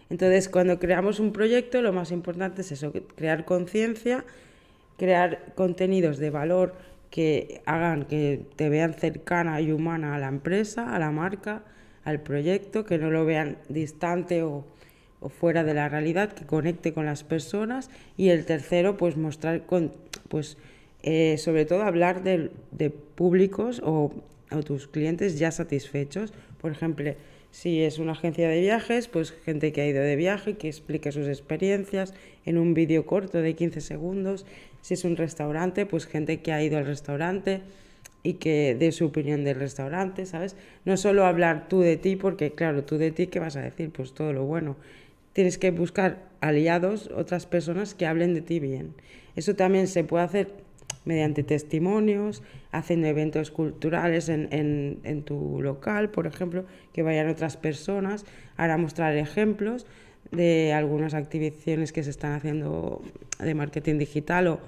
Entonces, 0.10 0.50
cuando 0.50 0.78
creamos 0.78 1.20
un 1.20 1.32
proyecto, 1.32 1.82
lo 1.82 1.94
más 1.94 2.12
importante 2.12 2.62
es 2.62 2.72
eso, 2.74 2.92
crear 3.16 3.46
conciencia, 3.46 4.26
crear 4.98 5.54
contenidos 5.56 6.18
de 6.18 6.30
valor 6.30 6.76
que 7.10 7.62
hagan 7.66 8.06
que 8.06 8.46
te 8.58 8.68
vean 8.68 8.94
cercana 8.94 9.62
y 9.62 9.72
humana 9.72 10.16
a 10.16 10.20
la 10.20 10.28
empresa, 10.28 10.94
a 10.94 11.00
la 11.00 11.12
marca, 11.12 11.64
al 12.04 12.20
proyecto, 12.20 12.86
que 12.86 12.98
no 12.98 13.10
lo 13.10 13.26
vean 13.26 13.58
distante 13.70 14.44
o 14.44 14.66
o 15.22 15.30
fuera 15.30 15.64
de 15.64 15.74
la 15.74 15.88
realidad, 15.88 16.34
que 16.34 16.46
conecte 16.46 16.94
con 16.94 17.06
las 17.06 17.24
personas. 17.24 17.90
Y 18.18 18.30
el 18.30 18.46
tercero, 18.46 18.98
pues 18.98 19.16
mostrar, 19.16 19.66
con, 19.66 19.92
pues 20.28 20.58
eh, 21.04 21.38
sobre 21.38 21.66
todo 21.66 21.84
hablar 21.84 22.24
de, 22.24 22.52
de 22.72 22.90
públicos 22.90 23.82
o, 23.86 24.12
o, 24.52 24.64
tus 24.64 24.88
clientes 24.88 25.40
ya 25.40 25.52
satisfechos. 25.52 26.34
Por 26.60 26.72
ejemplo, 26.72 27.14
si 27.52 27.82
es 27.82 28.00
una 28.00 28.14
agencia 28.14 28.50
de 28.50 28.60
viajes, 28.62 29.08
pues 29.08 29.32
gente 29.32 29.72
que 29.72 29.82
ha 29.82 29.88
ido 29.88 30.02
de 30.02 30.16
viaje, 30.16 30.56
que 30.56 30.68
explique 30.68 31.12
sus 31.12 31.28
experiencias 31.28 32.14
en 32.46 32.58
un 32.58 32.74
vídeo 32.74 33.06
corto 33.06 33.42
de 33.42 33.56
15 33.56 33.80
segundos. 33.82 34.46
Si 34.82 34.96
es 34.96 35.04
un 35.06 35.18
restaurante, 35.18 35.86
pues 35.86 36.08
gente 36.08 36.42
que 36.42 36.52
ha 36.52 36.64
ido 36.64 36.80
al 36.80 36.88
restaurante 36.88 37.62
y 38.24 38.34
que 38.34 38.76
dé 38.78 38.92
su 38.92 39.06
opinión 39.06 39.44
del 39.44 39.60
restaurante, 39.60 40.26
¿sabes? 40.26 40.56
No 40.86 40.98
solo 40.98 41.26
hablar 41.26 41.68
tú 41.68 41.82
de 41.82 41.98
ti, 41.98 42.16
porque 42.16 42.52
claro, 42.52 42.84
tú 42.84 42.98
de 42.98 43.12
ti, 43.12 43.28
¿qué 43.28 43.40
vas 43.40 43.56
a 43.56 43.62
decir? 43.62 43.92
Pues 43.92 44.14
todo 44.14 44.34
lo 44.34 44.46
bueno 44.46 44.76
tienes 45.34 45.58
que 45.58 45.72
buscar 45.72 46.30
aliados, 46.42 47.10
otras 47.16 47.46
personas 47.46 47.94
que 47.94 48.06
hablen 48.06 48.34
de 48.34 48.42
ti 48.42 48.60
bien. 48.60 48.94
Eso 49.36 49.56
también 49.56 49.88
se 49.88 50.04
puede 50.04 50.24
hacer 50.24 50.48
mediante 51.06 51.44
testimonios, 51.44 52.44
haciendo 52.72 53.08
eventos 53.08 53.50
culturales 53.52 54.30
en, 54.30 55.00
en, 55.04 55.24
tu 55.24 55.62
local, 55.62 56.10
por 56.10 56.28
ejemplo, 56.28 56.66
que 56.94 57.02
vayan 57.02 57.28
otras 57.28 57.58
personas, 57.58 58.26
ahora 58.58 58.78
mostrar 58.78 59.16
ejemplos 59.16 59.88
de 60.32 60.74
algunas 60.74 61.14
activaciones 61.14 61.92
que 61.92 62.04
se 62.04 62.12
están 62.12 62.34
haciendo 62.34 63.02
de 63.40 63.56
marketing 63.56 63.98
digital 63.98 64.48
o 64.48 64.60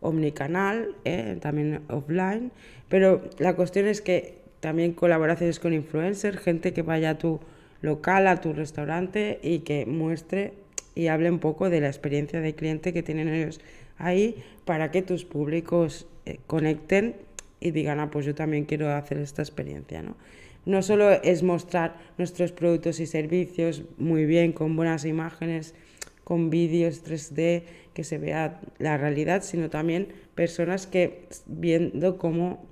omnicanal, 0.00 0.94
¿eh? 1.04 1.36
también 1.40 1.82
offline, 1.88 2.52
pero 2.88 3.22
la 3.38 3.54
cuestión 3.54 3.86
es 3.86 4.00
que 4.00 4.38
también 4.60 4.92
colaboraciones 4.92 5.58
con 5.58 5.72
influencers, 5.72 6.38
gente 6.38 6.72
que 6.72 6.82
vaya 6.82 7.10
a 7.10 7.18
tu 7.18 7.40
local, 7.82 8.26
a 8.26 8.40
tu 8.40 8.52
restaurante 8.52 9.38
y 9.42 9.60
que 9.60 9.86
muestre 9.86 10.54
y 10.94 11.06
hable 11.08 11.30
un 11.30 11.38
poco 11.38 11.70
de 11.70 11.80
la 11.80 11.88
experiencia 11.88 12.40
de 12.40 12.54
cliente 12.54 12.92
que 12.92 13.02
tienen 13.02 13.28
ellos 13.28 13.60
ahí 13.98 14.42
para 14.64 14.90
que 14.90 15.02
tus 15.02 15.24
públicos 15.24 16.06
eh, 16.26 16.38
conecten 16.46 17.16
y 17.60 17.70
digan, 17.70 18.00
ah, 18.00 18.10
pues 18.10 18.26
yo 18.26 18.34
también 18.34 18.64
quiero 18.64 18.90
hacer 18.94 19.18
esta 19.18 19.42
experiencia, 19.42 20.02
¿no? 20.02 20.16
No 20.66 20.82
solo 20.82 21.10
es 21.10 21.42
mostrar 21.42 21.96
nuestros 22.18 22.52
productos 22.52 23.00
y 23.00 23.06
servicios 23.06 23.82
muy 23.96 24.26
bien, 24.26 24.52
con 24.52 24.76
buenas 24.76 25.04
imágenes, 25.06 25.74
con 26.24 26.50
vídeos 26.50 27.02
3D, 27.04 27.62
que 27.94 28.04
se 28.04 28.18
vea 28.18 28.60
la 28.78 28.98
realidad, 28.98 29.42
sino 29.42 29.70
también 29.70 30.08
personas 30.34 30.86
que 30.86 31.26
viendo 31.46 32.18
cómo 32.18 32.64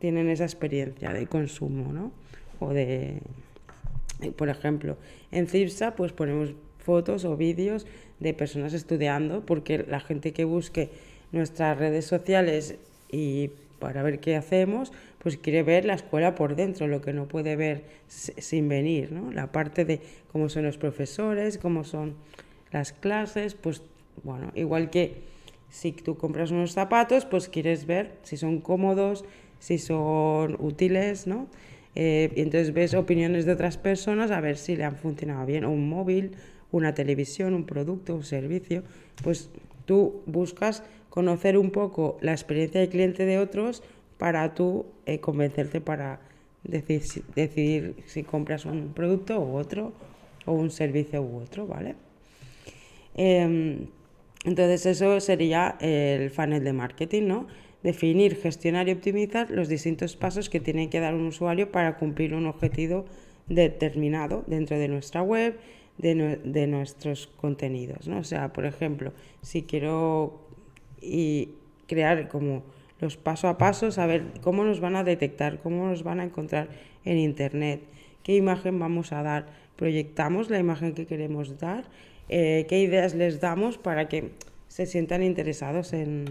tienen 0.00 0.28
esa 0.28 0.44
experiencia 0.44 1.12
de 1.12 1.26
consumo, 1.26 1.92
¿no? 1.92 2.12
O 2.58 2.72
de, 2.72 3.20
por 4.36 4.48
ejemplo, 4.48 4.96
en 5.30 5.46
CIPSA 5.46 5.94
pues 5.96 6.12
ponemos 6.12 6.54
fotos 6.78 7.24
o 7.24 7.36
vídeos 7.36 7.86
de 8.18 8.34
personas 8.34 8.72
estudiando, 8.74 9.44
porque 9.46 9.84
la 9.88 10.00
gente 10.00 10.32
que 10.32 10.44
busque 10.44 10.90
nuestras 11.32 11.78
redes 11.78 12.06
sociales 12.06 12.76
y 13.10 13.50
para 13.78 14.02
ver 14.02 14.20
qué 14.20 14.36
hacemos, 14.36 14.92
pues 15.18 15.36
quiere 15.36 15.62
ver 15.62 15.84
la 15.84 15.94
escuela 15.94 16.34
por 16.34 16.54
dentro, 16.54 16.86
lo 16.86 17.00
que 17.00 17.12
no 17.12 17.26
puede 17.26 17.56
ver 17.56 17.84
sin 18.08 18.68
venir, 18.68 19.12
¿no? 19.12 19.32
La 19.32 19.52
parte 19.52 19.84
de 19.84 20.00
cómo 20.32 20.48
son 20.48 20.64
los 20.64 20.76
profesores, 20.76 21.58
cómo 21.58 21.84
son 21.84 22.14
las 22.72 22.92
clases, 22.92 23.54
pues 23.54 23.82
bueno, 24.22 24.52
igual 24.54 24.90
que 24.90 25.22
si 25.70 25.92
tú 25.92 26.16
compras 26.16 26.50
unos 26.50 26.72
zapatos, 26.72 27.24
pues 27.24 27.48
quieres 27.48 27.86
ver 27.86 28.12
si 28.22 28.36
son 28.36 28.60
cómodos, 28.60 29.24
si 29.60 29.78
son 29.78 30.56
útiles, 30.58 31.26
¿no? 31.26 31.46
Eh, 31.94 32.30
y 32.36 32.42
entonces 32.42 32.72
ves 32.72 32.94
opiniones 32.94 33.46
de 33.46 33.52
otras 33.52 33.76
personas 33.76 34.30
a 34.30 34.40
ver 34.40 34.56
si 34.56 34.76
le 34.76 34.84
han 34.84 34.96
funcionado 34.96 35.44
bien, 35.46 35.64
un 35.64 35.88
móvil, 35.88 36.32
una 36.70 36.94
televisión, 36.94 37.54
un 37.54 37.64
producto, 37.64 38.14
un 38.14 38.22
servicio, 38.22 38.84
pues 39.22 39.50
tú 39.86 40.22
buscas 40.26 40.84
conocer 41.08 41.58
un 41.58 41.70
poco 41.70 42.16
la 42.20 42.32
experiencia 42.32 42.80
de 42.80 42.88
cliente 42.88 43.26
de 43.26 43.38
otros 43.38 43.82
para 44.18 44.54
tú 44.54 44.86
eh, 45.06 45.18
convencerte 45.18 45.80
para 45.80 46.20
decidir, 46.62 47.24
decidir 47.34 47.96
si 48.06 48.22
compras 48.22 48.66
un 48.66 48.92
producto 48.92 49.40
u 49.40 49.56
otro 49.56 49.92
o 50.46 50.52
un 50.52 50.70
servicio 50.70 51.22
u 51.22 51.38
otro, 51.38 51.66
¿vale? 51.66 51.96
Em, 53.14 53.86
entonces 54.44 54.86
eso 54.86 55.20
sería 55.20 55.76
el 55.80 56.30
funnel 56.30 56.64
de 56.64 56.72
marketing, 56.72 57.22
¿no? 57.26 57.46
Definir, 57.82 58.36
gestionar 58.36 58.88
y 58.88 58.92
optimizar 58.92 59.50
los 59.50 59.68
distintos 59.68 60.16
pasos 60.16 60.50
que 60.50 60.60
tiene 60.60 60.90
que 60.90 61.00
dar 61.00 61.14
un 61.14 61.26
usuario 61.26 61.72
para 61.72 61.96
cumplir 61.96 62.34
un 62.34 62.46
objetivo 62.46 63.06
determinado 63.48 64.44
dentro 64.46 64.78
de 64.78 64.88
nuestra 64.88 65.22
web, 65.22 65.58
de, 65.98 66.66
nuestros 66.66 67.26
contenidos, 67.26 68.08
¿no? 68.08 68.18
O 68.18 68.24
sea, 68.24 68.52
por 68.52 68.64
ejemplo, 68.64 69.12
si 69.42 69.62
quiero 69.62 70.40
y 71.00 71.50
crear 71.86 72.28
como 72.28 72.62
los 73.00 73.16
paso 73.16 73.48
a 73.48 73.58
paso, 73.58 73.90
saber 73.90 74.24
cómo 74.40 74.64
nos 74.64 74.80
van 74.80 74.96
a 74.96 75.04
detectar, 75.04 75.60
cómo 75.60 75.86
nos 75.86 76.02
van 76.02 76.20
a 76.20 76.24
encontrar 76.24 76.68
en 77.04 77.18
Internet, 77.18 77.80
qué 78.22 78.36
imagen 78.36 78.78
vamos 78.78 79.12
a 79.12 79.22
dar, 79.22 79.46
proyectamos 79.76 80.50
la 80.50 80.58
imagen 80.58 80.94
que 80.94 81.06
queremos 81.06 81.58
dar, 81.58 81.84
eh, 82.28 82.66
qué 82.68 82.80
ideas 82.80 83.14
les 83.14 83.40
damos 83.40 83.78
para 83.78 84.08
que 84.08 84.30
se 84.68 84.86
sientan 84.86 85.22
interesados 85.22 85.92
en, 85.92 86.26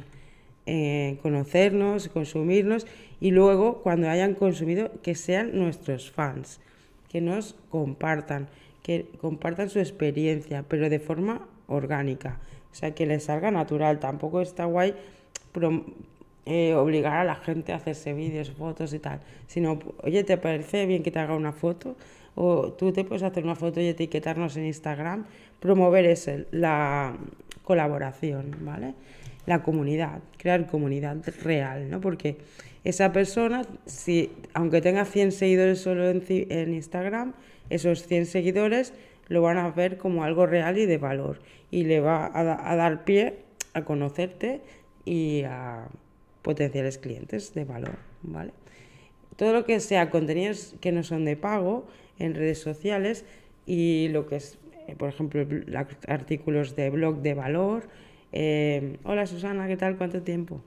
conocernos, 1.22 2.10
consumirnos 2.10 2.86
y 3.22 3.32
luego 3.32 3.82
cuando 3.82 4.10
hayan 4.10 4.36
consumido 4.36 4.92
que 5.02 5.16
sean 5.16 5.58
nuestros 5.58 6.12
fans, 6.12 6.60
que 7.10 7.22
nos 7.22 7.56
compartan, 7.70 8.48
que 8.84 9.08
compartan 9.20 9.70
su 9.70 9.80
experiencia, 9.80 10.64
pero 10.68 10.90
de 10.90 11.00
forma 11.00 11.48
orgánica, 11.68 12.40
o 12.72 12.76
sea, 12.76 12.94
que 12.94 13.06
les 13.06 13.24
salga 13.26 13.52
natural. 13.52 14.00
Tampoco 14.00 14.42
está 14.42 14.66
guay 14.66 14.94
eh, 16.46 16.74
obligar 16.74 17.18
a 17.18 17.24
la 17.24 17.36
gente 17.36 17.74
a 17.74 17.76
hacerse 17.76 18.14
vídeos, 18.14 18.52
fotos 18.52 18.94
y 18.94 19.00
tal, 19.00 19.20
sino, 19.48 19.80
oye, 20.04 20.24
¿te 20.24 20.38
parece 20.38 20.86
bien 20.86 21.04
que 21.04 21.12
te 21.12 21.20
haga 21.20 21.36
una 21.36 21.52
foto? 21.52 21.96
O 22.36 22.72
tú 22.72 22.92
te 22.92 23.04
puedes 23.04 23.24
hacer 23.24 23.44
una 23.44 23.56
foto 23.56 23.82
y 23.82 23.88
etiquetarnos 23.88 24.56
en 24.56 24.66
Instagram, 24.66 25.26
promover 25.60 26.06
ese, 26.06 26.46
la 26.52 27.18
colaboración, 27.64 28.56
¿vale? 28.62 28.94
La 29.50 29.64
comunidad, 29.64 30.20
crear 30.38 30.68
comunidad 30.68 31.18
real, 31.42 31.90
¿no? 31.90 32.00
Porque 32.02 32.38
esa 32.84 33.12
persona, 33.12 33.64
si, 33.88 34.32
aunque 34.54 34.80
tenga 34.80 35.06
100 35.06 35.32
seguidores 35.32 35.80
solo 35.80 36.08
en, 36.08 36.74
Instagram, 36.76 37.34
esos 37.72 38.06
100 38.06 38.28
seguidores 38.28 38.94
lo 39.28 39.42
van 39.42 39.58
a 39.58 39.72
ver 39.72 39.98
como 39.98 40.24
algo 40.24 40.46
real 40.46 40.78
y 40.78 40.86
de 40.86 41.00
valor 41.00 41.40
y 41.72 41.86
le 41.86 42.00
va 42.00 42.30
a, 42.32 42.76
dar 42.76 43.06
pie 43.06 43.38
a 43.74 43.86
conocerte 43.86 44.62
y 45.04 45.42
a 45.48 45.88
potenciales 46.44 47.00
clientes 47.00 47.56
de 47.56 47.66
valor, 47.66 47.98
¿vale? 48.22 48.52
Todo 49.36 49.52
lo 49.54 49.66
que 49.66 49.80
sea 49.80 50.12
contenidos 50.12 50.76
que 50.80 50.92
no 50.92 51.02
son 51.02 51.26
de 51.26 51.38
pago 51.38 51.88
en 52.20 52.36
redes 52.36 52.60
sociales 52.60 53.26
y 53.66 54.10
lo 54.10 54.28
que 54.28 54.36
es, 54.36 54.60
eh, 54.88 54.96
por 54.96 55.10
ejemplo, 55.10 55.44
artículos 56.08 56.76
de 56.76 56.92
blog 56.92 57.24
de 57.24 57.34
valor. 57.34 57.90
Eh, 58.32 58.98
Hola 59.04 59.26
Susana, 59.26 59.68
¿qué 59.68 59.78
tal? 59.78 59.98
¿Cuánto 59.98 60.22
tiempo? 60.22 60.62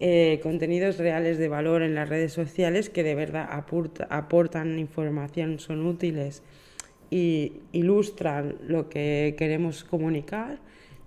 Eh, 0.00 0.40
contenidos 0.42 0.98
reales 0.98 1.38
de 1.38 1.48
valor 1.48 1.82
en 1.82 1.94
las 1.94 2.08
redes 2.08 2.32
sociales 2.32 2.90
que 2.90 3.02
de 3.02 3.14
verdad 3.14 3.48
aportan 4.10 4.78
información, 4.78 5.58
son 5.58 5.86
útiles 5.86 6.42
y 7.08 7.52
ilustran 7.72 8.56
lo 8.66 8.88
que 8.88 9.36
queremos 9.38 9.84
comunicar, 9.84 10.58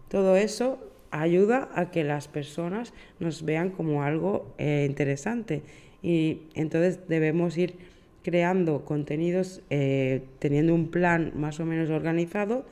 todo 0.07 0.37
eso 0.37 0.79
ayuda 1.11 1.69
a 1.75 1.91
que 1.91 2.03
las 2.03 2.27
personas 2.27 2.93
nos 3.19 3.43
vean 3.43 3.69
como 3.69 4.03
algo 4.03 4.53
eh, 4.57 4.85
interesante 4.87 5.61
y 6.01 6.43
entonces 6.53 6.99
debemos 7.07 7.57
ir 7.57 7.75
creando 8.23 8.85
contenidos 8.85 9.61
eh, 9.69 10.23
teniendo 10.39 10.73
un 10.73 10.89
plan 10.89 11.31
más 11.35 11.59
o 11.59 11.65
menos 11.65 11.89
organizado 11.89 12.65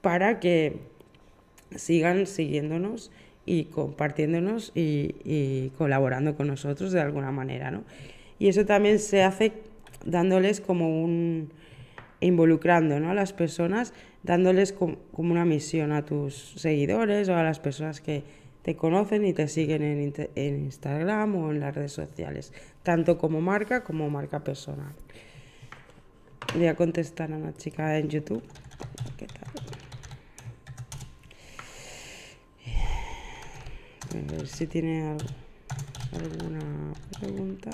para 0.00 0.40
que 0.40 0.78
sigan 1.74 2.26
siguiéndonos 2.26 3.10
y 3.44 3.64
compartiéndonos 3.64 4.72
y, 4.74 5.70
colaborando 5.78 6.36
con 6.36 6.48
nosotros 6.48 6.92
de 6.92 7.00
alguna 7.00 7.30
manera, 7.30 7.70
¿no? 7.70 7.84
Y 8.38 8.48
eso 8.48 8.64
también 8.66 8.98
se 8.98 9.22
hace 9.22 9.52
dándoles 10.04 10.60
como 10.60 11.02
un 11.02 11.50
involucrando 12.20 12.96
a 12.96 13.14
las 13.14 13.32
personas, 13.32 13.94
dándoles 14.22 14.72
como 14.72 14.98
una 15.16 15.44
misión 15.44 15.92
a 15.92 16.04
tus 16.04 16.34
seguidores 16.56 17.28
o 17.28 17.36
a 17.36 17.42
las 17.42 17.58
personas 17.58 18.00
que 18.00 18.22
te 18.62 18.76
conocen 18.76 19.24
y 19.24 19.32
te 19.32 19.48
siguen 19.48 19.82
en, 19.82 20.12
en 20.34 20.64
Instagram 20.64 21.36
o 21.36 21.50
en 21.52 21.60
las 21.60 21.74
redes 21.74 21.92
sociales, 21.92 22.52
tanto 22.82 23.18
como 23.18 23.40
marca 23.40 23.82
como 23.82 24.10
marca 24.10 24.44
personal. 24.44 24.92
Voy 26.54 26.66
a 26.66 26.74
contestar 26.74 27.32
a 27.32 27.36
una 27.36 27.54
chica 27.54 27.98
en 27.98 28.08
YouTube. 28.08 28.42
¿Qué 29.16 29.26
tal? 29.26 29.47
A 34.10 34.32
ver 34.32 34.46
si 34.46 34.66
tiene 34.66 35.16
alguna 36.12 36.92
pregunta. 37.20 37.70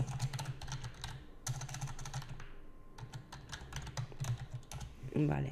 Vale. 5.14 5.48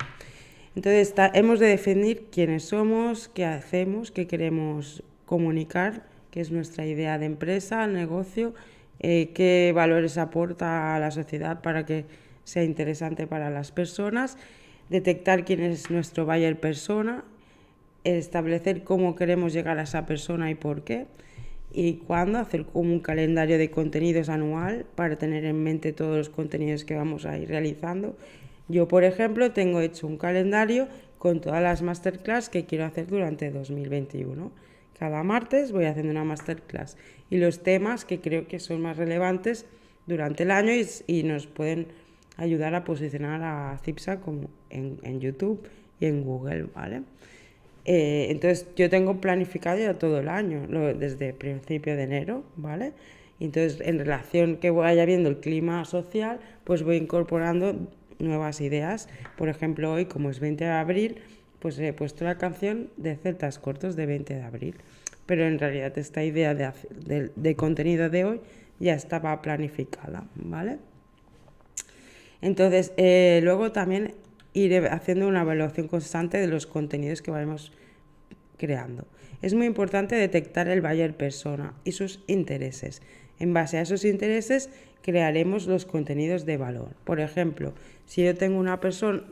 Entonces 0.74 1.14
hemos 1.34 1.60
de 1.60 1.66
definir 1.66 2.26
quiénes 2.32 2.64
somos, 2.64 3.28
qué 3.28 3.44
hacemos, 3.44 4.10
qué 4.10 4.26
queremos 4.26 5.04
comunicar, 5.26 6.06
qué 6.30 6.40
es 6.40 6.50
nuestra 6.50 6.86
idea 6.86 7.18
de 7.18 7.26
empresa, 7.26 7.86
negocio, 7.86 8.54
eh, 8.98 9.30
qué 9.34 9.72
valores 9.74 10.18
aporta 10.18 10.96
a 10.96 10.98
la 10.98 11.10
sociedad 11.10 11.60
para 11.60 11.84
que 11.84 12.06
sea 12.44 12.64
interesante 12.64 13.26
para 13.26 13.50
las 13.50 13.70
personas, 13.70 14.36
detectar 14.88 15.44
quién 15.44 15.60
es 15.62 15.90
nuestro 15.90 16.26
buyer 16.26 16.58
persona, 16.58 17.24
establecer 18.04 18.84
cómo 18.84 19.14
queremos 19.14 19.52
llegar 19.52 19.78
a 19.78 19.82
esa 19.82 20.06
persona 20.06 20.50
y 20.50 20.54
por 20.54 20.84
qué, 20.84 21.06
y 21.72 21.94
cuándo 21.94 22.38
hacer 22.38 22.66
como 22.66 22.92
un 22.92 23.00
calendario 23.00 23.58
de 23.58 23.70
contenidos 23.70 24.28
anual 24.28 24.84
para 24.94 25.16
tener 25.16 25.44
en 25.44 25.62
mente 25.62 25.92
todos 25.92 26.16
los 26.16 26.28
contenidos 26.28 26.84
que 26.84 26.94
vamos 26.94 27.24
a 27.24 27.38
ir 27.38 27.48
realizando. 27.48 28.16
Yo, 28.68 28.88
por 28.88 29.04
ejemplo, 29.04 29.52
tengo 29.52 29.80
hecho 29.80 30.06
un 30.06 30.18
calendario 30.18 30.88
con 31.18 31.40
todas 31.40 31.62
las 31.62 31.82
masterclass 31.82 32.48
que 32.48 32.64
quiero 32.66 32.84
hacer 32.84 33.06
durante 33.06 33.50
2021. 33.50 34.52
Cada 34.98 35.22
martes 35.22 35.72
voy 35.72 35.86
haciendo 35.86 36.12
una 36.12 36.24
masterclass 36.24 36.96
y 37.30 37.38
los 37.38 37.62
temas 37.62 38.04
que 38.04 38.20
creo 38.20 38.46
que 38.46 38.58
son 38.60 38.80
más 38.82 38.96
relevantes 38.96 39.66
durante 40.06 40.42
el 40.42 40.50
año 40.50 40.72
y, 41.06 41.22
nos 41.22 41.46
pueden 41.46 41.88
ayudar 42.36 42.74
a 42.74 42.84
posicionar 42.84 43.42
a 43.42 43.78
CIPSA 43.84 44.20
como 44.20 44.50
en, 44.70 45.20
YouTube 45.20 45.68
y 46.00 46.06
en 46.06 46.24
Google, 46.24 46.66
¿vale? 46.74 47.02
Eh, 47.84 48.28
entonces 48.30 48.68
yo 48.76 48.88
tengo 48.88 49.20
planificado 49.20 49.78
ya 49.78 49.94
todo 49.94 50.20
el 50.20 50.28
año, 50.28 50.66
desde 50.94 51.32
principio 51.32 51.96
de 51.96 52.04
enero, 52.04 52.44
¿vale? 52.56 52.92
Entonces 53.40 53.80
en 53.80 53.98
relación 53.98 54.56
que 54.56 54.70
vaya 54.70 55.04
viendo 55.04 55.28
el 55.28 55.38
clima 55.38 55.84
social, 55.84 56.38
pues 56.64 56.82
voy 56.84 56.96
incorporando 56.96 57.88
nuevas 58.20 58.60
ideas. 58.60 59.08
Por 59.36 59.48
ejemplo, 59.48 59.92
hoy 59.92 60.06
como 60.06 60.30
es 60.30 60.38
20 60.38 60.64
de 60.64 60.70
abril, 60.70 61.16
pues 61.58 61.78
he 61.78 61.92
puesto 61.92 62.24
la 62.24 62.38
canción 62.38 62.90
de 62.96 63.16
Celtas 63.16 63.58
Cortos 63.58 63.96
de 63.96 64.06
20 64.06 64.34
de 64.34 64.42
abril. 64.42 64.74
Pero 65.26 65.46
en 65.46 65.58
realidad 65.58 65.96
esta 65.98 66.24
idea 66.24 66.54
de, 66.54 67.56
contenido 67.56 68.10
de 68.10 68.24
hoy 68.24 68.40
ya 68.78 68.94
estaba 68.94 69.40
planificada, 69.42 70.24
¿vale? 70.34 70.78
Entonces, 72.40 72.92
eh, 72.96 73.40
luego 73.44 73.70
también 73.70 74.14
iré 74.54 74.86
haciendo 74.88 75.28
una 75.28 75.42
evaluación 75.42 75.88
constante 75.88 76.38
de 76.38 76.46
los 76.46 76.66
contenidos 76.66 77.22
que 77.22 77.30
vayamos 77.30 77.72
creando. 78.58 79.06
Es 79.40 79.54
muy 79.54 79.66
importante 79.66 80.14
detectar 80.14 80.68
el 80.68 80.80
buyer 80.80 81.16
persona 81.16 81.74
y 81.84 81.92
sus 81.92 82.20
intereses. 82.26 83.02
En 83.38 83.52
base 83.52 83.78
a 83.78 83.82
esos 83.82 84.04
intereses 84.04 84.70
crearemos 85.02 85.66
los 85.66 85.84
contenidos 85.84 86.46
de 86.46 86.56
valor. 86.56 86.94
Por 87.04 87.20
ejemplo, 87.20 87.72
si 88.06 88.24
yo 88.24 88.36
tengo 88.36 88.58
una 88.58 88.78
persona, 88.78 89.24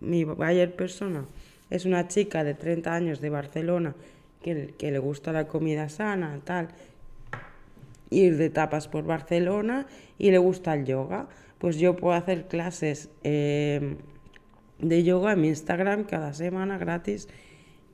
mi 0.00 0.24
buyer 0.24 0.74
persona 0.76 1.26
es 1.70 1.86
una 1.86 2.08
chica 2.08 2.44
de 2.44 2.52
30 2.52 2.94
años 2.94 3.20
de 3.20 3.30
Barcelona 3.30 3.94
que, 4.42 4.74
le 4.78 4.98
gusta 4.98 5.32
la 5.32 5.46
comida 5.46 5.88
sana, 5.88 6.40
tal, 6.44 6.68
ir 8.10 8.36
de 8.36 8.50
tapas 8.50 8.88
por 8.88 9.04
Barcelona 9.04 9.86
y 10.18 10.30
le 10.30 10.38
gusta 10.38 10.74
el 10.74 10.84
yoga, 10.84 11.28
pues 11.58 11.78
yo 11.78 11.96
puedo 11.96 12.14
hacer 12.14 12.48
clases 12.48 13.08
em, 13.22 13.96
de 14.82 15.02
yoga 15.04 15.32
en 15.32 15.40
mi 15.40 15.48
Instagram 15.48 16.04
cada 16.04 16.34
semana 16.34 16.76
gratis 16.76 17.28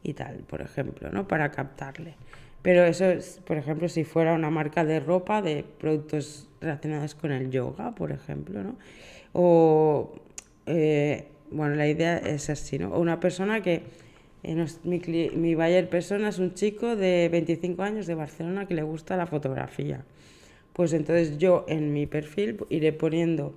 y 0.03 0.15
tal, 0.15 0.39
por 0.39 0.63
ejemplo, 0.63 1.11
¿no? 1.13 1.29
Para 1.29 1.51
captarle. 1.51 2.15
Pero 2.63 2.85
eso 2.85 3.05
es, 3.05 3.41
por 3.47 3.57
ejemplo, 3.57 3.89
si 3.89 4.05
fuera 4.05 4.35
una 4.35 4.51
marca 4.51 4.85
de 4.85 4.99
ropa, 4.99 5.43
de 5.43 5.65
productos 5.79 6.49
relacionados 6.61 7.15
con 7.15 7.31
el 7.31 7.51
yoga, 7.51 7.95
por 7.95 8.11
ejemplo, 8.11 8.63
¿no? 8.65 8.77
O, 9.33 10.15
eh, 10.67 11.29
bueno, 11.51 11.77
la 11.77 11.87
idea 11.87 12.19
es 12.19 12.51
así, 12.51 12.79
¿no? 12.79 12.91
O 12.91 13.01
una 13.01 13.21
persona 13.21 13.63
que 13.63 13.83
mi, 14.85 15.01
mi 15.35 15.55
buyer 15.55 15.89
persona 15.89 16.31
es 16.31 16.39
un 16.39 16.55
chico 16.55 16.97
de 16.97 17.29
25 17.31 17.83
años 17.83 18.07
de 18.07 18.15
Barcelona 18.15 18.67
que 18.67 18.75
le 18.75 18.83
gusta 18.83 19.17
la 19.17 19.27
fotografía. 19.27 20.05
Pues 20.73 20.93
entonces 20.93 21.39
yo 21.39 21.65
en 21.69 21.93
mi 21.93 22.07
perfil 22.07 22.59
iré 22.71 22.93
poniendo 22.93 23.55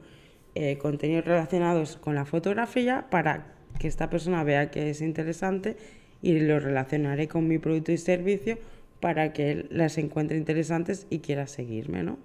eh, 0.56 0.78
contenidos 0.78 1.26
relacionados 1.26 1.98
con 1.98 2.16
la 2.16 2.26
fotografía 2.26 3.08
para 3.10 3.54
que 3.80 3.88
esta 3.88 4.10
persona 4.10 4.44
vea 4.44 4.72
que 4.72 4.90
es 4.90 5.02
interesante 5.02 5.78
y 6.22 6.40
lo 6.40 6.60
relacionaré 6.60 7.28
con 7.28 7.48
mi 7.48 7.58
producto 7.58 7.92
y 7.92 7.98
servicio 7.98 8.58
para 9.00 9.34
que 9.34 9.66
las 9.70 9.98
encuentre 9.98 10.38
interesantes 10.38 11.08
y 11.10 11.20
quiera 11.20 11.48
seguirme, 11.48 12.04
¿no? 12.04 12.20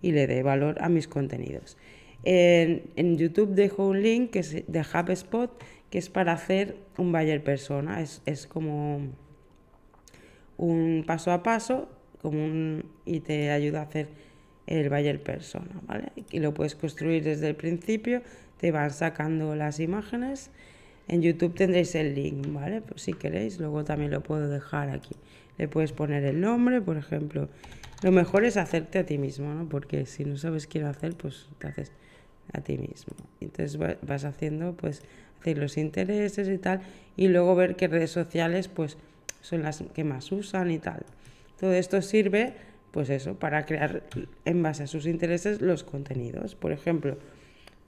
Y 0.00 0.12
le 0.12 0.26
dé 0.26 0.42
valor 0.42 0.80
a 0.80 0.88
mis 0.88 1.08
contenidos. 1.08 1.76
En, 2.24 2.84
en 2.96 3.16
YouTube 3.16 3.54
dejo 3.54 3.88
un 3.88 4.02
link 4.02 4.30
que 4.30 4.38
es 4.40 4.52
de 4.66 4.80
HubSpot 4.80 5.50
que 5.90 5.98
es 5.98 6.08
para 6.08 6.32
hacer 6.32 6.76
un 6.96 7.12
buyer 7.12 7.44
persona. 7.44 8.00
Es, 8.00 8.22
es 8.24 8.46
como 8.46 9.00
un 10.56 11.04
paso 11.06 11.32
a 11.32 11.42
paso 11.42 11.88
como 12.22 12.42
un, 12.42 12.86
y 13.04 13.20
te 13.20 13.50
ayuda 13.50 13.80
a 13.80 13.82
hacer 13.82 14.08
el 14.80 14.88
buyer 14.88 15.22
persona, 15.22 15.80
¿vale? 15.86 16.12
Y 16.30 16.40
lo 16.40 16.54
puedes 16.54 16.74
construir 16.74 17.24
desde 17.24 17.48
el 17.48 17.54
principio, 17.54 18.22
te 18.58 18.70
van 18.70 18.90
sacando 18.90 19.54
las 19.54 19.80
imágenes. 19.80 20.50
En 21.08 21.22
YouTube 21.22 21.54
tendréis 21.54 21.94
el 21.94 22.14
link, 22.14 22.52
¿vale? 22.52 22.80
Pues 22.80 23.02
si 23.02 23.12
queréis, 23.12 23.58
luego 23.58 23.84
también 23.84 24.10
lo 24.10 24.22
puedo 24.22 24.48
dejar 24.48 24.88
aquí. 24.90 25.16
Le 25.58 25.68
puedes 25.68 25.92
poner 25.92 26.24
el 26.24 26.40
nombre, 26.40 26.80
por 26.80 26.96
ejemplo. 26.96 27.48
Lo 28.02 28.12
mejor 28.12 28.44
es 28.44 28.56
hacerte 28.56 28.98
a 28.98 29.06
ti 29.06 29.18
mismo, 29.18 29.52
¿no? 29.52 29.68
Porque 29.68 30.06
si 30.06 30.24
no 30.24 30.36
sabes 30.36 30.66
qué 30.66 30.82
hacer, 30.82 31.14
pues 31.14 31.48
te 31.58 31.68
haces 31.68 31.92
a 32.52 32.60
ti 32.60 32.78
mismo. 32.78 33.14
Entonces 33.40 33.78
vas 33.78 34.24
haciendo, 34.24 34.74
pues, 34.74 35.02
los 35.44 35.76
intereses 35.76 36.48
y 36.48 36.58
tal, 36.58 36.82
y 37.16 37.28
luego 37.28 37.54
ver 37.54 37.76
qué 37.76 37.88
redes 37.88 38.10
sociales 38.10 38.68
pues 38.68 38.96
son 39.40 39.62
las 39.62 39.82
que 39.94 40.04
más 40.04 40.30
usan 40.30 40.70
y 40.70 40.78
tal. 40.78 41.04
Todo 41.58 41.72
esto 41.72 42.00
sirve, 42.02 42.54
pues 42.92 43.10
eso, 43.10 43.34
para 43.34 43.64
crear 43.64 44.04
en 44.44 44.62
base 44.62 44.84
a 44.84 44.86
sus 44.86 45.06
intereses 45.06 45.60
los 45.60 45.82
contenidos. 45.82 46.54
Por 46.54 46.72
ejemplo, 46.72 47.16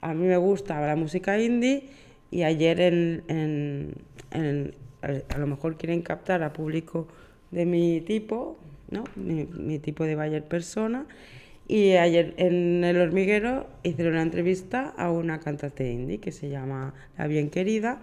a 0.01 0.13
mí 0.13 0.27
me 0.27 0.37
gusta 0.37 0.81
la 0.85 0.95
música 0.95 1.39
indie 1.39 1.83
y 2.31 2.43
ayer 2.43 2.81
en, 2.81 3.93
a 4.31 5.37
lo 5.37 5.47
mejor 5.47 5.77
quieren 5.77 6.01
captar 6.01 6.43
a 6.43 6.51
público 6.53 7.07
de 7.51 7.65
mi 7.65 8.01
tipo, 8.01 8.57
¿no? 8.89 9.03
mi, 9.15 9.79
tipo 9.79 10.03
de 10.03 10.15
buyer 10.15 10.43
persona, 10.43 11.05
y 11.67 11.93
ayer 11.93 12.33
en 12.37 12.83
El 12.83 12.97
Hormiguero 12.97 13.67
hice 13.83 14.07
una 14.07 14.21
entrevista 14.21 14.93
a 14.97 15.11
una 15.11 15.39
cantante 15.39 15.91
indie 15.91 16.19
que 16.19 16.31
se 16.31 16.49
llama 16.49 16.93
La 17.17 17.27
Bien 17.27 17.49
Querida, 17.49 18.01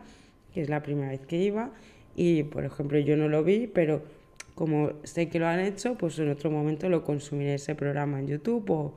que 0.55 0.63
es 0.63 0.69
la 0.69 0.83
primera 0.83 1.11
vez 1.11 1.21
que 1.21 1.37
iba. 1.37 1.71
Y, 2.17 2.43
por 2.45 2.65
ejemplo, 2.65 2.99
yo 2.99 3.17
no 3.17 3.29
lo 3.29 3.45
vi, 3.45 3.69
pero 3.69 4.03
como 4.55 4.93
sé 5.05 5.29
que 5.29 5.39
lo 5.39 5.47
han 5.47 5.61
hecho, 5.61 5.97
pues 5.97 6.19
en 6.19 6.31
otro 6.31 6.51
momento 6.51 6.89
lo 6.89 7.05
consumiré 7.05 7.55
ese 7.55 7.75
programa 7.75 8.19
en 8.21 8.29
YouTube 8.29 8.93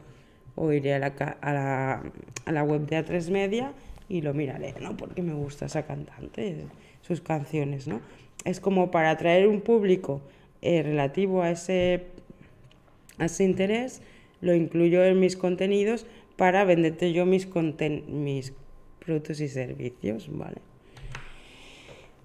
o, 0.56 0.72
iré 0.72 0.94
a 0.94 1.00
la, 1.00 1.08
a, 1.42 2.52
la, 2.52 2.64
web 2.64 2.86
de 2.88 2.98
A3 2.98 3.30
Media 3.30 3.74
y 4.08 4.22
lo 4.22 4.34
miraré, 4.34 4.74
¿no? 4.82 4.96
Porque 4.96 5.22
me 5.22 5.34
gusta 5.34 5.66
esa 5.66 5.86
cantante, 5.86 6.66
sus 7.02 7.22
canciones, 7.22 7.88
¿no? 7.88 8.02
Es 8.46 8.60
como 8.60 8.92
para 8.92 9.12
atraer 9.12 9.48
un 9.48 9.62
público 9.62 10.22
eh, 10.62 10.82
relativo 10.84 11.42
a 11.42 11.52
ese, 11.52 12.06
a 13.18 13.26
ese 13.26 13.44
interés 13.44 14.02
lo 14.42 14.54
incluyo 14.54 15.04
en 15.04 15.20
mis 15.20 15.36
contenidos 15.36 16.06
para 16.36 16.64
venderte 16.66 17.14
yo 17.14 17.26
mis, 17.26 17.48
mis 18.08 18.54
productos 19.00 19.40
y 19.40 19.48
servicios, 19.48 20.28
¿vale? 20.32 20.58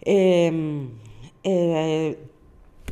Em, 0.02 0.88
eh, 1.44 2.16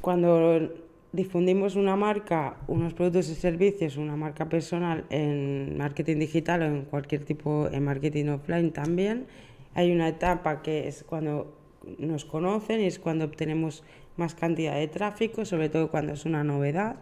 cuando 0.00 0.70
difundimos 1.12 1.76
una 1.76 1.96
marca, 1.96 2.56
unos 2.66 2.94
productos 2.94 3.28
y 3.30 3.34
servicios, 3.34 3.96
una 3.96 4.16
marca 4.16 4.48
personal 4.48 5.04
en 5.10 5.76
marketing 5.76 6.18
digital 6.18 6.62
o 6.62 6.66
en 6.66 6.82
cualquier 6.82 7.24
tipo 7.24 7.68
de 7.68 7.80
marketing 7.80 8.26
offline 8.26 8.72
también, 8.72 9.26
hay 9.74 9.92
una 9.92 10.08
etapa 10.08 10.62
que 10.62 10.88
es 10.88 11.04
cuando 11.04 11.54
nos 11.98 12.24
conocen 12.24 12.80
y 12.80 12.86
es 12.86 12.98
cuando 12.98 13.24
obtenemos 13.24 13.84
más 14.16 14.34
cantidad 14.34 14.74
de 14.74 14.88
tráfico, 14.88 15.44
sobre 15.44 15.68
todo 15.68 15.90
cuando 15.90 16.12
es 16.12 16.24
una 16.24 16.44
novedad 16.44 16.96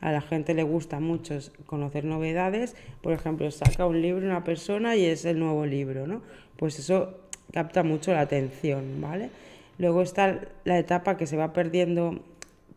a 0.00 0.12
la 0.12 0.20
gente 0.20 0.54
le 0.54 0.62
gusta 0.62 1.00
mucho 1.00 1.38
conocer 1.66 2.04
novedades. 2.04 2.76
Por 3.02 3.12
ejemplo, 3.12 3.50
saca 3.50 3.86
un 3.86 4.00
libro 4.00 4.24
una 4.24 4.44
persona 4.44 4.96
y 4.96 5.04
es 5.04 5.24
el 5.24 5.38
nuevo 5.38 5.66
libro, 5.66 6.06
¿no? 6.06 6.22
Pues 6.56 6.78
eso 6.78 7.18
capta 7.52 7.82
mucho 7.82 8.12
la 8.12 8.20
atención, 8.20 9.00
¿vale? 9.00 9.30
Luego 9.78 10.02
está 10.02 10.40
la 10.64 10.78
etapa 10.78 11.16
que 11.16 11.26
se 11.26 11.36
va 11.36 11.52
perdiendo, 11.52 12.20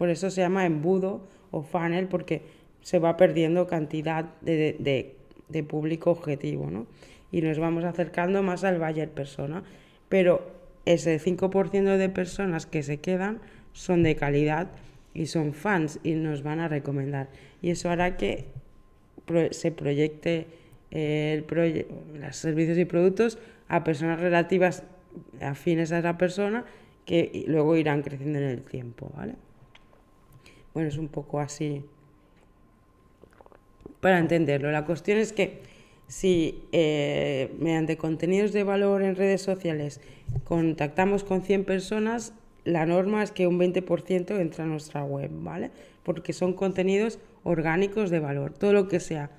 por 0.01 0.09
eso 0.09 0.31
se 0.31 0.41
llama 0.41 0.65
embudo 0.65 1.21
o 1.51 1.61
funnel, 1.61 2.07
porque 2.07 2.41
se 2.81 2.97
va 2.97 3.17
perdiendo 3.17 3.67
cantidad 3.67 4.25
de, 4.41 5.13
de 5.47 5.63
público 5.63 6.09
objetivo, 6.09 6.71
¿no? 6.71 6.87
Y 7.31 7.43
nos 7.43 7.59
vamos 7.59 7.83
acercando 7.83 8.41
más 8.41 8.63
al 8.63 8.79
buyer 8.79 9.11
persona. 9.11 9.61
Pero 10.09 10.41
ese 10.85 11.19
5% 11.19 11.97
de 11.97 12.09
personas 12.09 12.65
que 12.65 12.81
se 12.81 12.97
quedan 12.97 13.41
son 13.73 14.01
de 14.01 14.15
calidad 14.15 14.69
y 15.13 15.27
son 15.27 15.53
fans 15.53 15.99
y 16.01 16.15
nos 16.15 16.41
van 16.41 16.61
a 16.61 16.67
recomendar. 16.67 17.29
Y 17.61 17.69
eso 17.69 17.91
hará 17.91 18.17
que 18.17 18.47
se 19.51 19.71
proyecte 19.71 20.47
el 20.89 21.45
los 22.19 22.35
servicios 22.35 22.79
y 22.79 22.85
productos 22.85 23.37
a 23.67 23.83
personas 23.83 24.19
relativas 24.19 24.81
afines 25.41 25.91
a 25.91 25.99
esa 25.99 26.17
persona 26.17 26.65
que 27.05 27.45
luego 27.45 27.77
irán 27.77 28.01
creciendo 28.01 28.39
en 28.39 28.45
el 28.45 28.63
tiempo, 28.63 29.11
¿vale? 29.15 29.35
Bueno, 30.73 30.89
es 30.89 30.97
un 30.97 31.07
poco 31.07 31.39
así 31.39 31.83
para 33.99 34.19
entenderlo. 34.19 34.71
La 34.71 34.85
cuestión 34.85 35.17
es 35.17 35.31
que 35.31 35.61
si 36.07 36.63
eh, 36.73 37.53
mediante 37.59 37.97
contenidos 37.97 38.51
de 38.51 38.63
valor 38.63 39.01
en 39.01 39.15
redes 39.15 39.41
sociales 39.41 40.01
contactamos 40.43 41.23
con 41.23 41.41
100 41.41 41.63
personas, 41.63 42.33
la 42.65 42.85
norma 42.85 43.23
es 43.23 43.31
que 43.31 43.47
un 43.47 43.59
20% 43.59 44.39
entra 44.39 44.65
a 44.65 44.67
nuestra 44.67 45.03
web, 45.03 45.29
¿vale? 45.31 45.71
Porque 46.03 46.33
son 46.33 46.53
contenidos 46.53 47.19
orgánicos 47.43 48.09
de 48.09 48.19
valor. 48.19 48.53
Todo 48.53 48.73
lo 48.73 48.87
que 48.87 48.99
sea 48.99 49.29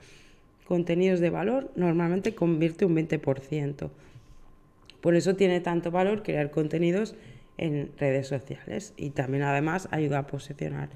contenidos 0.67 1.21
de 1.21 1.31
valor 1.31 1.71
normalmente 1.77 2.35
convierte 2.35 2.85
un 2.85 2.97
20%. 2.97 3.91
por 5.01 5.17
eso 5.17 5.35
tiene 5.35 5.61
tanto 5.61 5.91
valor 5.91 6.23
crear 6.23 6.51
contenidos 6.51 7.17
en 7.59 7.93
redes 7.99 8.29
sociales 8.29 8.95
y 8.97 9.11
también 9.11 9.43
además 9.43 9.89
ayuda 9.91 10.21
a 10.21 10.27
posicionar 10.27 10.89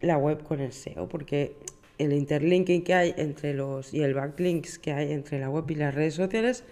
la 0.00 0.18
web 0.18 0.42
con 0.42 0.60
el 0.60 0.72
SEO, 0.72 1.08
porque 1.08 1.54
el 1.98 2.12
interlinking 2.12 2.82
que 2.82 2.94
hay 2.94 3.14
entre 3.16 3.54
los 3.54 3.94
y 3.94 4.02
el 4.02 4.14
backlinks 4.14 4.78
que 4.78 4.92
hay 4.92 5.12
entre 5.12 5.38
la 5.38 5.48
web 5.48 5.70
y 5.70 5.76
las 5.76 5.94
redes 5.94 6.14
sociales 6.14 6.64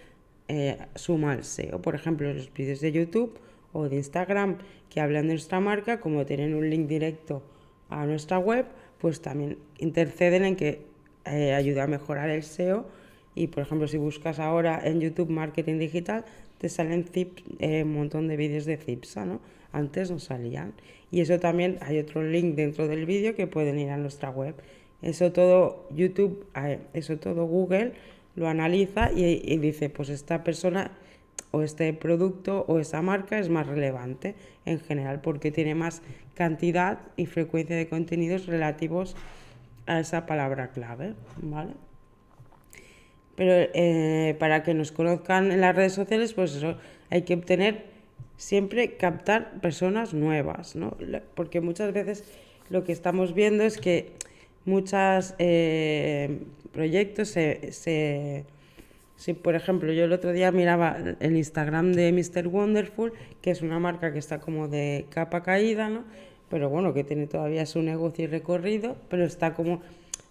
eh, 0.49 0.79
suma 0.97 1.33
al 1.33 1.45
SEO. 1.45 1.81
Por 1.81 1.95
ejemplo, 1.95 2.33
los 2.33 2.53
vídeos 2.53 2.81
de 2.81 2.91
YouTube 2.91 3.39
o 3.73 3.89
de 3.89 3.97
Instagram 3.97 4.59
que 4.89 5.01
hablan 5.01 5.29
de 5.29 5.35
nuestra 5.35 5.61
marca, 5.61 6.01
como 6.01 6.27
tienen 6.27 6.55
un 6.55 6.69
link 6.69 6.89
directo 6.89 7.43
a 7.89 8.05
nuestra 8.07 8.39
web, 8.39 8.67
pues 8.99 9.23
también 9.23 9.59
interceden 9.79 10.45
en 10.45 10.57
que 10.57 10.83
eh, 11.25 11.55
ayuda 11.55 11.85
a 11.85 11.87
mejorar 11.87 12.31
el 12.31 12.43
SEO. 12.43 12.87
Y 13.37 13.47
por 13.47 13.63
ejemplo, 13.63 13.87
si 13.87 13.97
buscas 13.97 14.41
ahora 14.41 14.81
en 14.85 15.01
YouTube 15.01 15.31
marketing 15.31 15.79
digital, 15.79 16.25
te 16.61 16.69
salen 16.69 17.07
eh, 17.59 17.83
un 17.85 17.95
montón 17.95 18.29
de 18.29 18.37
vídeos 18.37 18.67
de 18.67 18.77
Cipsa, 18.77 19.25
¿no? 19.25 19.41
Antes 19.73 20.11
no 20.11 20.19
salían. 20.19 20.75
Y 21.11 21.21
eso 21.21 21.41
también 21.41 21.79
hay 21.81 21.99
otro 21.99 22.23
link 22.23 22.55
dentro 22.55 22.87
del 22.87 23.07
vídeo 23.07 23.35
que 23.35 23.47
pueden 23.47 23.79
ir 23.79 23.89
a 23.91 23.97
nuestra 23.97 24.31
web. 24.31 24.55
Eso 25.01 25.33
todo 25.33 25.89
YouTube, 25.91 26.47
eso 26.93 27.17
todo 27.17 27.47
Google 27.47 27.93
lo 28.37 28.47
analiza 28.47 29.11
y, 29.11 29.41
y 29.43 29.57
dice, 29.57 29.89
pues 29.89 30.11
esta 30.11 30.45
persona 30.45 30.93
o 31.51 31.63
este 31.63 31.93
producto 31.95 32.67
o 32.69 32.79
esa 32.79 33.01
marca 33.01 33.39
es 33.39 33.49
más 33.49 33.67
relevante 33.67 34.35
en 34.67 34.81
general 34.81 35.23
porque 35.23 35.51
tiene 35.51 35.75
más 35.75 36.03
cantidad 36.35 36.99
y 37.17 37.25
frecuencia 37.25 37.75
de 37.75 37.89
contenidos 37.89 38.47
relativos 38.47 39.17
a 39.87 40.01
esa 40.01 40.27
palabra 40.27 40.71
clave, 40.71 41.15
¿vale? 41.41 41.73
Pero 43.41 43.71
eh, 43.73 44.37
para 44.39 44.63
que 44.63 44.75
nos 44.75 44.93
conozcan 44.93 45.51
en 45.51 45.63
las 45.63 45.75
redes 45.75 45.95
sociales, 45.95 46.35
pues 46.35 46.57
eso, 46.57 46.77
hay 47.09 47.23
que 47.23 47.33
obtener 47.33 47.87
siempre 48.37 48.99
captar 48.99 49.63
personas 49.63 50.13
nuevas, 50.13 50.77
¿no? 50.77 50.95
Porque 51.35 51.63
muchas 51.63 51.95
veces 51.95 52.23
lo 52.69 52.85
que 52.85 52.93
estamos 52.93 53.33
viendo 53.33 53.65
es 53.65 53.79
que 53.79 54.13
muchos 54.67 55.35
eh, 55.39 56.41
proyectos 56.75 57.29
se, 57.31 57.73
se 57.73 58.45
si, 59.17 59.33
por 59.33 59.55
ejemplo, 59.55 59.91
yo 59.95 60.05
el 60.05 60.13
otro 60.13 60.33
día 60.33 60.53
miraba 60.53 60.99
el 61.21 61.35
Instagram 61.35 61.95
de 61.95 62.13
Mr. 62.13 62.47
Wonderful, 62.47 63.15
que 63.41 63.53
es 63.53 63.63
una 63.63 63.79
marca 63.79 64.13
que 64.13 64.19
está 64.19 64.39
como 64.39 64.69
de 64.69 65.07
capa 65.09 65.43
caída, 65.43 65.89
¿no? 65.89 66.05
Pero 66.51 66.69
bueno, 66.69 66.93
que 66.93 67.05
tiene 67.05 67.27
todavía 67.27 67.65
su 67.65 67.81
negocio 67.81 68.25
y 68.25 68.27
recorrido, 68.27 68.99
pero 69.09 69.25
está 69.25 69.55
como 69.55 69.81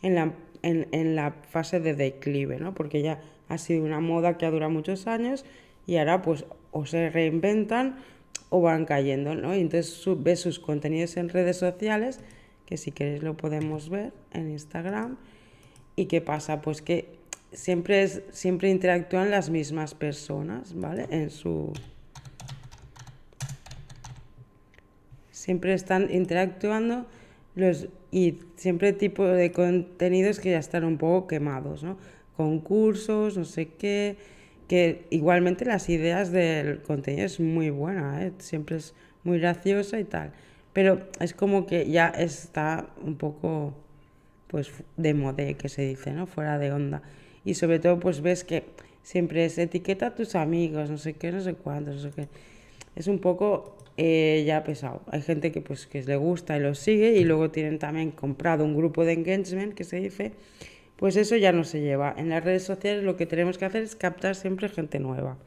en 0.03 0.13
la, 0.13 0.31
en, 0.61 0.87
en 0.91 1.15
la 1.15 1.31
fase 1.49 1.79
de 1.79 1.93
declive, 1.93 2.59
¿no? 2.59 2.73
Porque 2.73 3.01
ya 3.01 3.21
ha 3.47 3.57
sido 3.57 3.83
una 3.83 3.99
moda 3.99 4.37
que 4.37 4.45
ha 4.45 4.51
durado 4.51 4.71
muchos 4.71 5.07
años 5.07 5.45
y 5.85 5.97
ahora 5.97 6.21
pues 6.21 6.45
o 6.71 6.85
se 6.85 7.09
reinventan 7.09 7.97
o 8.49 8.61
van 8.61 8.85
cayendo, 8.85 9.35
¿no? 9.35 9.55
Y 9.55 9.61
entonces 9.61 10.03
ves 10.17 10.39
sus 10.39 10.59
contenidos 10.59 11.17
en 11.17 11.29
redes 11.29 11.57
sociales, 11.57 12.19
que 12.65 12.77
si 12.77 12.91
queréis 12.91 13.23
lo 13.23 13.37
podemos 13.37 13.89
ver 13.89 14.11
en 14.31 14.49
Instagram. 14.49 15.17
¿Y 15.95 16.05
qué 16.05 16.21
pasa? 16.21 16.61
Pues 16.61 16.81
que 16.81 17.19
siempre, 17.51 18.03
es, 18.03 18.21
siempre 18.31 18.69
interactúan 18.69 19.31
las 19.31 19.49
mismas 19.49 19.93
personas, 19.93 20.73
¿vale? 20.75 21.07
En 21.09 21.29
su... 21.29 21.73
Siempre 25.31 25.73
están 25.73 26.13
interactuando 26.13 27.05
los, 27.55 27.87
y 28.11 28.39
siempre 28.55 28.93
tipo 28.93 29.25
de 29.25 29.51
contenidos 29.51 30.39
que 30.39 30.51
ya 30.51 30.59
están 30.59 30.83
un 30.83 30.97
poco 30.97 31.27
quemados, 31.27 31.83
¿no? 31.83 31.97
Concursos, 32.35 33.37
no 33.37 33.45
sé 33.45 33.67
qué, 33.67 34.17
que 34.67 35.05
igualmente 35.09 35.65
las 35.65 35.89
ideas 35.89 36.31
del 36.31 36.81
contenido 36.81 37.25
es 37.25 37.39
muy 37.39 37.69
buena, 37.69 38.25
¿eh? 38.25 38.33
siempre 38.39 38.77
es 38.77 38.93
muy 39.23 39.39
graciosa 39.39 39.99
y 39.99 40.05
tal, 40.05 40.31
pero 40.73 41.01
es 41.19 41.33
como 41.33 41.65
que 41.65 41.89
ya 41.89 42.07
está 42.07 42.87
un 43.03 43.15
poco 43.15 43.73
pues 44.47 44.71
de 44.97 45.13
moda, 45.13 45.53
que 45.53 45.69
se 45.69 45.83
dice, 45.83 46.11
¿no? 46.11 46.25
Fuera 46.25 46.57
de 46.57 46.71
onda 46.71 47.01
y 47.45 47.55
sobre 47.55 47.79
todo 47.79 47.99
pues 47.99 48.21
ves 48.21 48.43
que 48.43 48.65
siempre 49.03 49.45
es 49.45 49.57
etiqueta 49.57 50.07
a 50.07 50.15
tus 50.15 50.35
amigos, 50.35 50.89
no 50.89 50.97
sé 50.97 51.13
qué, 51.13 51.31
no 51.31 51.41
sé 51.41 51.55
cuántos, 51.55 51.95
no 51.95 52.01
sé 52.01 52.11
qué. 52.15 52.27
Es 52.95 53.07
un 53.07 53.19
poco 53.19 53.77
eh, 54.01 54.45
ya 54.47 54.63
pesado. 54.63 55.01
Hay 55.11 55.21
gente 55.21 55.51
que 55.51 55.59
pues 55.59 55.85
que 55.85 56.01
le 56.01 56.15
gusta 56.15 56.55
y 56.55 56.61
lo 56.61 56.73
sigue 56.73 57.17
y 57.17 57.25
luego 57.25 57.51
tienen 57.51 57.79
también 57.79 58.11
comprado 58.11 58.63
un 58.63 58.73
grupo 58.73 59.03
de 59.03 59.11
engagement 59.11 59.73
que 59.73 59.83
se 59.83 59.97
dice, 59.97 60.31
pues 60.95 61.17
eso 61.17 61.35
ya 61.35 61.51
no 61.51 61.65
se 61.65 61.81
lleva. 61.81 62.15
En 62.17 62.29
las 62.29 62.41
redes 62.41 62.63
sociales 62.63 63.03
lo 63.03 63.17
que 63.17 63.25
tenemos 63.25 63.57
que 63.57 63.65
hacer 63.65 63.83
es 63.83 63.97
captar 63.97 64.35
siempre 64.35 64.69
gente 64.69 64.99
nueva. 64.99 65.37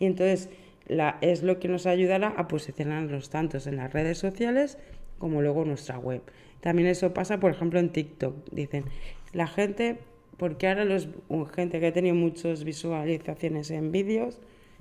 Y 0.00 0.06
entonces 0.06 0.48
la, 0.88 1.18
es 1.20 1.44
lo 1.44 1.60
que 1.60 1.68
nos 1.68 1.86
ayudará 1.86 2.34
a 2.36 2.48
posicionarnos 2.48 3.30
tanto 3.30 3.58
en 3.64 3.76
las 3.76 3.92
redes 3.92 4.18
sociales 4.18 4.76
como 5.18 5.40
luego 5.40 5.62
en 5.62 5.68
nuestra 5.68 5.96
web. 5.96 6.22
También 6.62 6.88
eso 6.88 7.14
pasa, 7.14 7.38
por 7.38 7.52
ejemplo, 7.52 7.78
en 7.78 7.90
TikTok. 7.90 8.50
Dicen, 8.50 8.86
la 9.32 9.46
gente 9.46 9.98
porque 10.36 10.66
ahora 10.66 10.84
los 10.84 11.06
gente 11.54 11.78
que 11.78 11.86
ha 11.86 11.92
tenido 11.92 12.16
muchas 12.16 12.64
visualizaciones 12.64 13.70
en 13.70 13.92
vídeos 13.92 14.40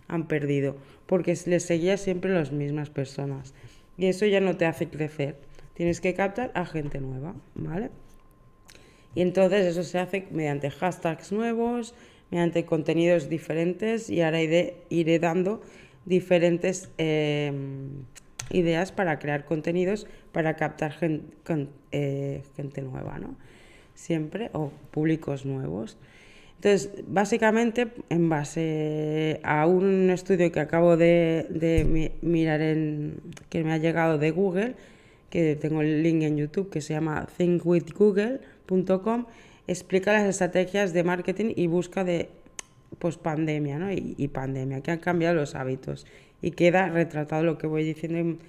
han 0.09 0.27
perdido, 0.27 0.75
porque 1.05 1.37
les 1.45 1.63
seguía 1.63 1.95
siempre 1.95 2.33
las 2.33 2.51
mismas 2.51 2.89
personas. 2.89 3.53
Y 3.97 4.07
eso 4.07 4.25
ya 4.25 4.41
no 4.41 4.57
te 4.57 4.65
hace 4.65 4.89
crecer. 4.89 5.37
Tienes 5.73 6.01
que 6.01 6.13
captar 6.13 6.51
a 6.55 6.65
gente 6.65 6.99
nueva, 6.99 7.35
¿vale? 7.55 7.89
Y 9.15 9.21
entonces 9.21 9.65
eso 9.65 9.83
se 9.83 9.99
hace 9.99 10.27
mediante 10.31 10.69
hashtags 10.69 11.31
nuevos, 11.31 11.95
mediante 12.31 12.65
contenidos 12.65 13.29
diferentes 13.29 14.09
y 14.09 14.21
ahora 14.21 14.41
iré, 14.41 15.19
dando 15.19 15.61
diferentes 16.05 16.89
em, 16.97 18.03
ideas 18.51 18.91
para 18.91 19.17
crear 19.19 19.45
contenidos 19.45 20.05
para 20.33 20.55
captar 20.57 20.95
eh, 21.91 22.43
gente 22.55 22.81
nueva, 22.81 23.17
¿no? 23.19 23.35
siempre 23.99 24.49
o 24.53 24.71
públicos 24.91 25.45
nuevos. 25.45 25.97
Entonces, 26.61 26.91
básicamente, 27.07 27.87
en 28.09 28.27
base 28.27 29.39
a 29.43 29.65
un 29.65 30.09
estudio 30.09 30.51
que 30.51 30.59
acabo 30.59 30.97
de, 30.97 32.11
mirar 32.21 32.59
en, 32.59 33.21
que 33.47 33.63
me 33.63 33.71
ha 33.71 33.77
llegado 33.77 34.17
de 34.17 34.31
Google, 34.31 34.75
que 35.29 35.55
tengo 35.55 35.81
el 35.81 36.03
link 36.03 36.23
en 36.23 36.35
YouTube, 36.35 36.69
que 36.69 36.81
se 36.81 36.93
llama 36.93 37.27
thinkwithgoogle.com, 37.37 39.25
explica 39.67 40.11
las 40.11 40.27
estrategias 40.27 40.91
de 40.91 41.03
marketing 41.05 41.53
y 41.55 41.67
busca 41.67 42.03
de 42.03 42.29
pospandemia 42.97 43.79
¿no? 43.79 43.91
y, 43.93 44.27
pandemia, 44.27 44.81
que 44.81 44.91
han 44.91 44.99
cambiado 44.99 45.35
los 45.35 45.55
hábitos. 45.55 46.05
Y 46.41 46.51
queda 46.51 46.89
retratado 46.89 47.43
lo 47.43 47.57
que 47.57 47.67
voy 47.67 47.85
diciendo 47.85 48.17
en 48.17 48.39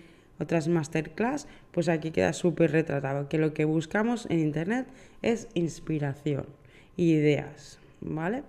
otras 0.40 0.66
masterclass, 0.66 1.46
pues 1.70 1.88
aquí 1.88 2.10
queda 2.10 2.32
súper 2.32 2.72
retratado, 2.72 3.28
que 3.28 3.38
lo 3.38 3.54
que 3.54 3.64
buscamos 3.64 4.26
en 4.30 4.40
Internet 4.40 4.88
es 5.22 5.46
inspiración 5.54 6.46
ideas, 6.96 7.78
¿vale? 8.00 8.42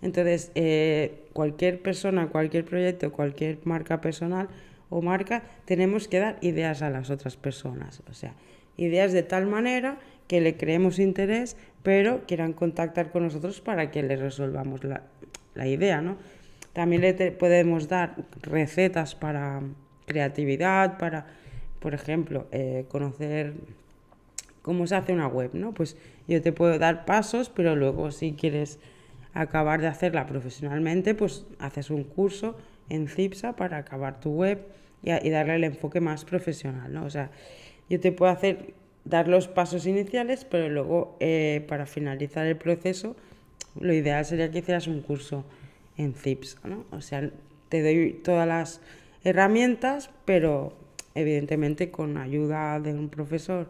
Entonces, 0.00 0.50
eh, 0.54 1.24
cualquier 1.32 1.80
persona, 1.80 2.28
cualquier 2.28 2.64
proyecto, 2.64 3.12
cualquier 3.12 3.58
marca 3.64 4.00
personal 4.00 4.48
o 4.90 5.00
marca, 5.00 5.42
tenemos 5.64 6.08
que 6.08 6.18
dar 6.18 6.38
ideas 6.40 6.82
a 6.82 6.90
las 6.90 7.10
otras 7.10 7.36
personas, 7.36 8.02
o 8.10 8.14
sea, 8.14 8.34
ideas 8.76 9.12
de 9.12 9.22
tal 9.22 9.46
manera 9.46 9.98
que 10.26 10.40
le 10.40 10.56
creemos 10.56 10.98
interés, 10.98 11.56
pero 11.82 12.26
quieran 12.26 12.52
contactar 12.52 13.10
con 13.10 13.24
nosotros 13.24 13.60
para 13.60 13.90
que 13.90 14.02
les 14.02 14.20
resolvamos 14.20 14.84
la, 14.84 15.02
la 15.54 15.66
idea, 15.66 16.00
¿no? 16.00 16.16
También 16.72 17.02
le 17.02 17.12
podemos 17.32 17.88
dar 17.88 18.16
recetas 18.40 19.14
para 19.14 19.60
creatividad, 20.06 20.98
para, 20.98 21.26
por 21.80 21.94
ejemplo, 21.94 22.46
eh, 22.50 22.86
conocer 22.88 23.54
cómo 24.62 24.86
se 24.86 24.94
hace 24.94 25.12
una 25.12 25.26
web, 25.26 25.50
¿no? 25.52 25.72
Pues 25.72 25.96
yo 26.28 26.40
te 26.40 26.52
puedo 26.52 26.78
dar 26.78 27.04
pasos, 27.04 27.50
pero 27.50 27.76
luego 27.76 28.10
si 28.10 28.32
quieres 28.32 28.78
acabar 29.34 29.80
de 29.80 29.86
hacerla 29.86 30.26
profesionalmente, 30.26 31.14
pues 31.14 31.46
haces 31.58 31.90
un 31.90 32.04
curso 32.04 32.56
en 32.88 33.08
Cipsa 33.08 33.56
para 33.56 33.78
acabar 33.78 34.20
tu 34.20 34.30
web 34.30 34.66
y, 35.02 35.30
darle 35.30 35.56
el 35.56 35.64
enfoque 35.64 36.00
más 36.00 36.24
profesional, 36.24 36.92
¿no? 36.92 37.04
O 37.04 37.10
sea, 37.10 37.30
yo 37.88 37.98
te 38.00 38.12
puedo 38.12 38.30
hacer, 38.30 38.74
dar 39.04 39.28
los 39.28 39.48
pasos 39.48 39.86
iniciales, 39.86 40.44
pero 40.44 40.68
luego 40.68 41.16
eh, 41.20 41.64
para 41.68 41.86
finalizar 41.86 42.46
el 42.46 42.56
proceso, 42.56 43.16
lo 43.80 43.92
ideal 43.92 44.24
sería 44.24 44.50
que 44.50 44.58
hicieras 44.58 44.86
un 44.86 45.00
curso 45.00 45.44
en 45.96 46.14
Cipsa, 46.14 46.58
¿no? 46.64 46.84
O 46.92 47.00
sea, 47.00 47.30
te 47.68 47.82
doy 47.82 48.12
todas 48.12 48.46
las 48.46 48.80
herramientas, 49.24 50.10
pero 50.24 50.74
evidentemente 51.14 51.90
con 51.90 52.16
ayuda 52.16 52.80
de 52.80 52.92
un 52.92 53.08
profesor 53.08 53.68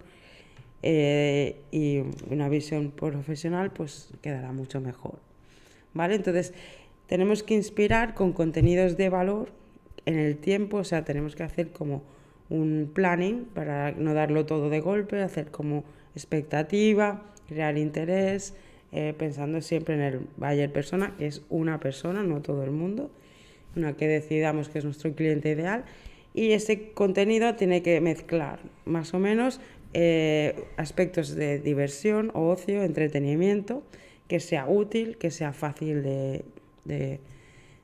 eh, 0.82 1.60
y 1.70 2.02
una 2.30 2.48
visión 2.48 2.90
profesional, 2.90 3.70
pues 3.70 4.10
quedará 4.20 4.52
mucho 4.52 4.80
mejor. 4.80 5.31
¿Vale? 5.94 6.14
Entonces, 6.16 6.54
tenemos 7.06 7.42
que 7.42 7.54
inspirar 7.54 8.14
con 8.14 8.32
contenidos 8.32 8.96
de 8.96 9.08
valor 9.08 9.50
en 10.06 10.18
el 10.18 10.36
tiempo, 10.36 10.78
o 10.78 10.84
sea, 10.84 11.04
tenemos 11.04 11.36
que 11.36 11.42
hacer 11.42 11.70
como 11.70 12.02
un 12.48 12.90
planning 12.92 13.46
para 13.54 13.92
no 13.92 14.14
darlo 14.14 14.46
todo 14.46 14.68
de 14.68 14.80
golpe, 14.80 15.20
hacer 15.20 15.50
como 15.50 15.84
expectativa, 16.14 17.22
crear 17.48 17.78
interés, 17.78 18.54
eh, 18.92 19.14
pensando 19.16 19.60
siempre 19.62 19.94
en 19.94 20.00
el 20.00 20.20
buyer 20.36 20.70
persona, 20.70 21.14
que 21.18 21.26
es 21.26 21.42
una 21.48 21.80
persona, 21.80 22.22
no 22.22 22.42
todo 22.42 22.62
el 22.64 22.70
mundo, 22.70 23.10
una 23.74 23.96
que 23.96 24.06
decidamos 24.06 24.68
que 24.68 24.78
es 24.78 24.84
nuestro 24.84 25.14
cliente 25.14 25.50
ideal. 25.50 25.84
Y 26.34 26.52
ese 26.52 26.92
contenido 26.92 27.54
tiene 27.54 27.82
que 27.82 28.00
mezclar 28.00 28.60
más 28.84 29.14
o 29.14 29.18
menos 29.18 29.60
eh, 29.94 30.64
aspectos 30.76 31.34
de 31.34 31.58
diversión, 31.58 32.30
ocio, 32.34 32.82
entretenimiento, 32.82 33.82
que 34.32 34.40
sea 34.40 34.66
útil, 34.66 35.18
que 35.18 35.30
sea 35.30 35.52
fácil 35.52 36.02
de, 36.02 36.42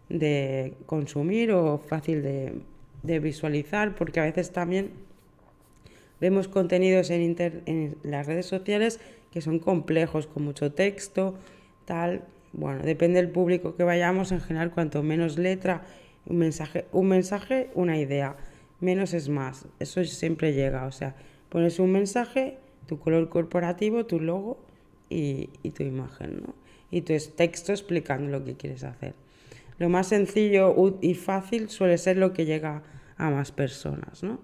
de, 0.08 0.72
consumir 0.86 1.52
o 1.52 1.76
fácil 1.76 2.22
de, 2.22 3.18
visualizar, 3.20 3.94
porque 3.94 4.18
a 4.20 4.22
veces 4.22 4.50
también 4.50 4.92
vemos 6.22 6.48
contenidos 6.48 7.10
en, 7.10 7.36
en 7.66 7.96
las 8.02 8.26
redes 8.26 8.46
sociales 8.46 8.98
que 9.30 9.42
son 9.42 9.58
complejos, 9.58 10.26
con 10.26 10.42
mucho 10.42 10.72
texto, 10.72 11.34
tal. 11.84 12.22
Bueno, 12.54 12.82
depende 12.82 13.20
del 13.20 13.30
público 13.30 13.76
que 13.76 13.84
vayamos, 13.84 14.32
en 14.32 14.40
general, 14.40 14.70
cuanto 14.70 15.02
menos 15.02 15.36
letra, 15.36 15.82
un 16.24 16.38
mensaje, 16.38 16.86
un 16.92 17.08
mensaje, 17.08 17.68
una 17.74 17.98
idea. 17.98 18.36
Menos 18.80 19.12
es 19.12 19.28
más. 19.28 19.66
Eso 19.80 20.02
siempre 20.04 20.54
llega. 20.54 20.86
O 20.86 20.92
sea, 20.92 21.14
pones 21.50 21.78
un 21.78 21.92
mensaje, 21.92 22.56
tu 22.86 22.98
color 22.98 23.28
corporativo, 23.28 24.06
tu 24.06 24.18
logo 24.18 24.66
y, 25.08 25.48
tu 25.70 25.82
imagen, 25.82 26.42
¿no? 26.46 26.54
Y 26.90 27.02
tu 27.02 27.14
texto 27.36 27.72
explicando 27.72 28.30
lo 28.30 28.44
que 28.44 28.54
quieres 28.54 28.84
hacer. 28.84 29.14
Lo 29.78 29.88
más 29.88 30.08
sencillo 30.08 30.74
y 31.00 31.14
fácil 31.14 31.68
suele 31.68 31.98
ser 31.98 32.16
lo 32.16 32.32
que 32.32 32.44
llega 32.44 32.82
a 33.16 33.30
más 33.30 33.52
personas, 33.52 34.22
¿no? 34.22 34.40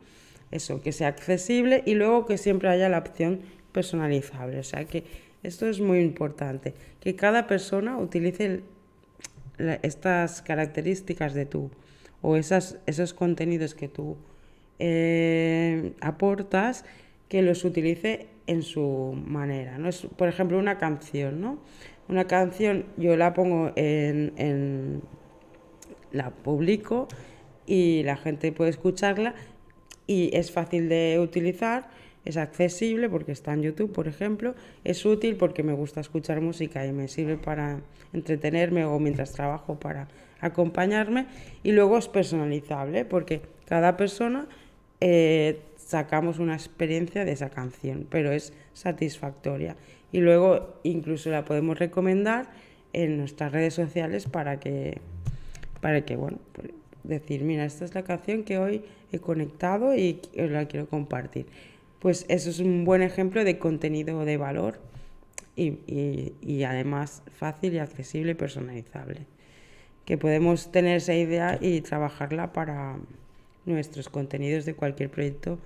Eso, 0.50 0.80
que 0.80 0.92
sea 0.92 1.08
accesible 1.08 1.82
y 1.86 1.94
luego 1.94 2.26
que 2.26 2.38
siempre 2.38 2.68
haya 2.68 2.88
la 2.88 2.98
opción 2.98 3.40
personalizable. 3.72 4.58
O 4.58 4.62
sea 4.62 4.84
que 4.84 5.04
esto 5.42 5.66
es 5.66 5.80
muy 5.80 5.98
importante, 5.98 6.74
que 7.00 7.16
cada 7.16 7.46
persona 7.46 7.98
utilice 7.98 8.62
estas 9.82 10.42
características 10.42 11.34
de 11.34 11.46
tú 11.46 11.70
o 12.22 12.36
esas, 12.36 12.78
esos 12.86 13.14
contenidos 13.14 13.74
que 13.74 13.88
tú 13.88 14.16
eh, 14.78 15.92
aportas, 16.00 16.84
que 17.28 17.42
los 17.42 17.64
utilice 17.64 18.26
en 18.46 18.62
su 18.62 19.14
manera. 19.26 19.78
¿no? 19.78 19.88
Es, 19.88 20.06
por 20.16 20.28
ejemplo, 20.28 20.58
una 20.58 20.78
canción, 20.78 21.40
¿no? 21.40 21.58
Una 22.08 22.26
canción 22.26 22.84
yo 22.96 23.16
la 23.16 23.32
pongo 23.32 23.72
en, 23.76 24.32
en 24.36 25.02
la 26.12 26.30
publico 26.30 27.08
y 27.66 28.02
la 28.02 28.16
gente 28.16 28.52
puede 28.52 28.70
escucharla 28.70 29.34
y 30.06 30.30
es 30.36 30.52
fácil 30.52 30.88
de 30.88 31.18
utilizar 31.18 31.88
es 32.24 32.36
accesible 32.38 33.08
porque 33.10 33.32
está 33.32 33.52
en 33.52 33.62
YouTube, 33.62 33.92
por 33.92 34.08
ejemplo, 34.08 34.54
es 34.82 35.04
útil 35.04 35.36
porque 35.36 35.62
me 35.62 35.74
gusta 35.74 36.00
escuchar 36.00 36.40
música 36.40 36.86
y 36.86 36.92
me 36.92 37.08
sirve 37.08 37.36
para 37.36 37.80
entretenerme 38.12 38.84
o 38.84 38.98
mientras 38.98 39.32
trabajo 39.32 39.78
para 39.78 40.08
acompañarme 40.40 41.26
y 41.62 41.72
luego 41.72 41.98
es 41.98 42.08
personalizable 42.08 43.04
porque 43.04 43.42
cada 43.66 43.96
persona 43.96 44.46
eh, 45.00 45.60
sacamos 45.84 46.38
una 46.38 46.54
experiencia 46.54 47.24
de 47.24 47.32
esa 47.32 47.50
canción, 47.50 48.06
pero 48.10 48.32
es 48.32 48.52
satisfactoria 48.72 49.76
y 50.12 50.20
luego 50.20 50.80
incluso 50.82 51.30
la 51.30 51.44
podemos 51.44 51.78
recomendar 51.78 52.50
en 52.92 53.18
nuestras 53.18 53.52
redes 53.52 53.74
sociales 53.74 54.26
para 54.26 54.60
que, 54.60 55.00
para 55.80 56.04
que 56.04 56.16
bueno, 56.16 56.38
decir, 57.02 57.42
mira, 57.42 57.64
esta 57.64 57.84
es 57.84 57.94
la 57.94 58.02
canción 58.02 58.44
que 58.44 58.58
hoy 58.58 58.84
he 59.12 59.18
conectado 59.18 59.94
y 59.94 60.20
la 60.34 60.66
quiero 60.66 60.88
compartir 60.88 61.46
pues 62.04 62.26
eso 62.28 62.50
es 62.50 62.58
un 62.58 62.84
buen 62.84 63.00
ejemplo 63.00 63.44
de 63.44 63.58
contenido 63.58 64.26
de 64.26 64.36
valor 64.36 64.78
y, 65.56 66.62
además 66.64 67.22
fácil 67.34 67.72
y 67.72 67.78
accesible 67.78 68.32
y 68.32 68.34
personalizable. 68.34 69.22
Que 70.04 70.18
podemos 70.18 70.70
tener 70.70 70.98
esa 70.98 71.14
idea 71.14 71.58
y 71.62 71.80
trabajarla 71.80 72.52
para 72.52 72.98
nuestros 73.66 74.08
contenidos 74.08 74.64
de 74.64 74.74
cualquier 74.74 75.10
proyecto. 75.10 75.58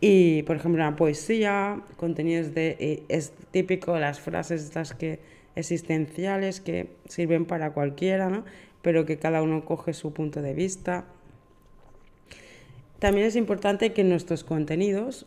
Y, 0.00 0.42
por 0.42 0.56
ejemplo, 0.56 0.82
la 0.82 0.96
poesía, 0.96 1.80
contenidos 1.96 2.54
de... 2.54 2.76
Eh, 2.80 3.02
es 3.08 3.32
típico 3.50 3.98
las 3.98 4.20
frases 4.20 4.72
que 4.98 5.20
existenciales 5.54 6.60
que 6.60 6.88
sirven 7.08 7.44
para 7.44 7.72
cualquiera, 7.72 8.28
¿no? 8.28 8.44
pero 8.82 9.06
que 9.06 9.18
cada 9.18 9.42
uno 9.42 9.64
coge 9.64 9.94
su 9.94 10.12
punto 10.12 10.42
de 10.42 10.54
vista. 10.54 11.04
También 12.98 13.26
es 13.26 13.36
importante 13.36 13.92
que 13.92 14.04
nuestros 14.04 14.44
contenidos 14.44 15.26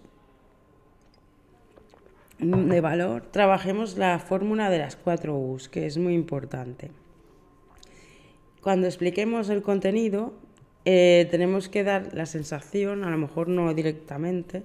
de 2.40 2.82
valor, 2.82 3.24
trabajemos 3.32 3.98
la 3.98 4.20
fórmula 4.20 4.70
de 4.70 4.80
las 4.80 4.98
cuatro 4.98 5.38
U's, 5.38 5.70
que 5.70 5.86
es 5.86 5.98
muy 5.98 6.14
importante. 6.14 6.92
Cuando 8.62 8.88
expliquemos 8.88 9.50
el 9.50 9.62
contenido, 9.62 10.34
eh, 10.86 11.28
tenemos 11.32 11.70
que 11.70 11.84
dar 11.84 12.14
la 12.14 12.26
sensación, 12.26 13.04
a 13.04 13.10
lo 13.10 13.18
mejor 13.18 13.48
no 13.48 13.74
directamente, 13.74 14.64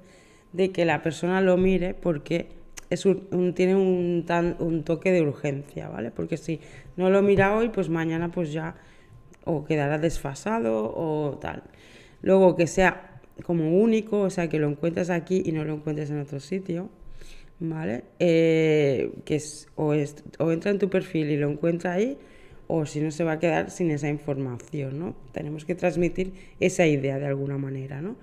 de 0.53 0.71
que 0.71 0.85
la 0.85 1.03
persona 1.03 1.41
lo 1.41 1.57
mire 1.57 1.95
porque 1.95 2.49
es 2.91 3.07
tiene 3.55 3.77
un, 3.77 4.27
un, 4.59 4.85
toque 4.85 5.13
de 5.13 5.23
urgencia, 5.23 5.89
¿vale? 5.89 6.11
Porque 6.11 6.37
si 6.37 6.61
no 6.97 7.09
lo 7.09 7.23
mira 7.23 7.57
hoy, 7.57 7.69
pues 7.69 7.89
mañana 7.89 8.31
pues 8.31 8.53
ya 8.53 8.75
o 9.45 9.65
quedará 9.65 9.99
desfasado 9.99 10.93
o 10.95 11.39
tal. 11.39 11.63
Luego 12.23 12.57
que 12.57 12.67
sea 12.67 13.21
como 13.45 13.81
único, 13.81 14.21
o 14.21 14.31
sea, 14.31 14.49
que 14.49 14.59
lo 14.59 14.69
encuentres 14.69 15.09
aquí 15.11 15.43
y 15.45 15.53
no 15.53 15.65
lo 15.65 15.75
encuentres 15.75 16.11
en 16.11 16.21
otro 16.21 16.41
sitio. 16.41 16.91
¿vale? 17.61 18.05
Eh, 18.19 19.13
que 19.25 19.37
es 19.37 19.69
o, 19.77 19.95
entra 19.95 20.71
en 20.71 20.79
tu 20.79 20.89
perfil 20.89 21.31
y 21.31 21.37
lo 21.37 21.49
encuentra 21.51 21.93
ahí, 21.93 22.17
o 22.71 22.87
si 22.87 23.01
no 23.01 23.11
se 23.11 23.25
va 23.25 23.33
a 23.33 23.39
quedar 23.39 23.71
sin 23.71 23.91
esa 23.91 24.09
información, 24.09 24.99
¿no? 24.99 25.15
Tenemos 25.33 25.65
que 25.65 25.75
transmitir 25.75 26.33
esa 26.61 26.87
idea 26.87 27.19
de 27.19 27.27
alguna 27.27 27.59
manera, 27.59 28.01
¿no? 28.01 28.17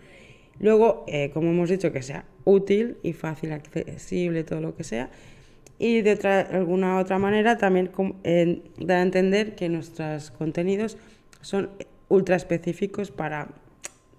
Luego, 0.59 1.03
eh, 1.07 1.29
como 1.33 1.51
hemos 1.51 1.69
dicho, 1.69 1.91
que 1.91 2.01
sea 2.01 2.25
útil 2.45 2.97
y 3.03 3.13
fácil, 3.13 3.51
accesible, 3.51 4.43
todo 4.43 4.61
lo 4.61 4.75
que 4.75 4.83
sea. 4.83 5.09
Y 5.79 6.01
de 6.01 6.17
alguna 6.51 6.97
otra 6.97 7.19
manera 7.19 7.57
también 7.57 7.91
eh, 8.23 8.61
da 8.79 8.95
a 8.95 9.01
entender 9.01 9.55
que 9.55 9.69
nuestros 9.69 10.31
contenidos 10.31 10.97
son 11.41 11.69
ultra 12.09 12.35
específicos 12.35 13.11
para 13.11 13.49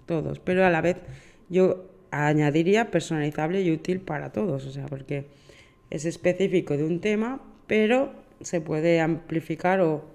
todos, 0.05 0.39
pero 0.39 0.65
a 0.65 0.69
la 0.69 0.81
vez 0.81 0.97
yo 1.49 1.85
añadiría 2.11 2.91
personalizable 2.91 3.61
y 3.61 3.71
útil 3.71 3.99
para 3.99 4.31
todos, 4.31 4.65
o 4.65 4.71
sea, 4.71 4.85
porque 4.85 5.25
es 5.89 6.05
específico 6.05 6.77
de 6.77 6.83
un 6.83 7.01
tema, 7.01 7.41
pero 7.67 8.13
se 8.41 8.61
puede 8.61 9.01
amplificar 9.01 9.81
o 9.81 10.05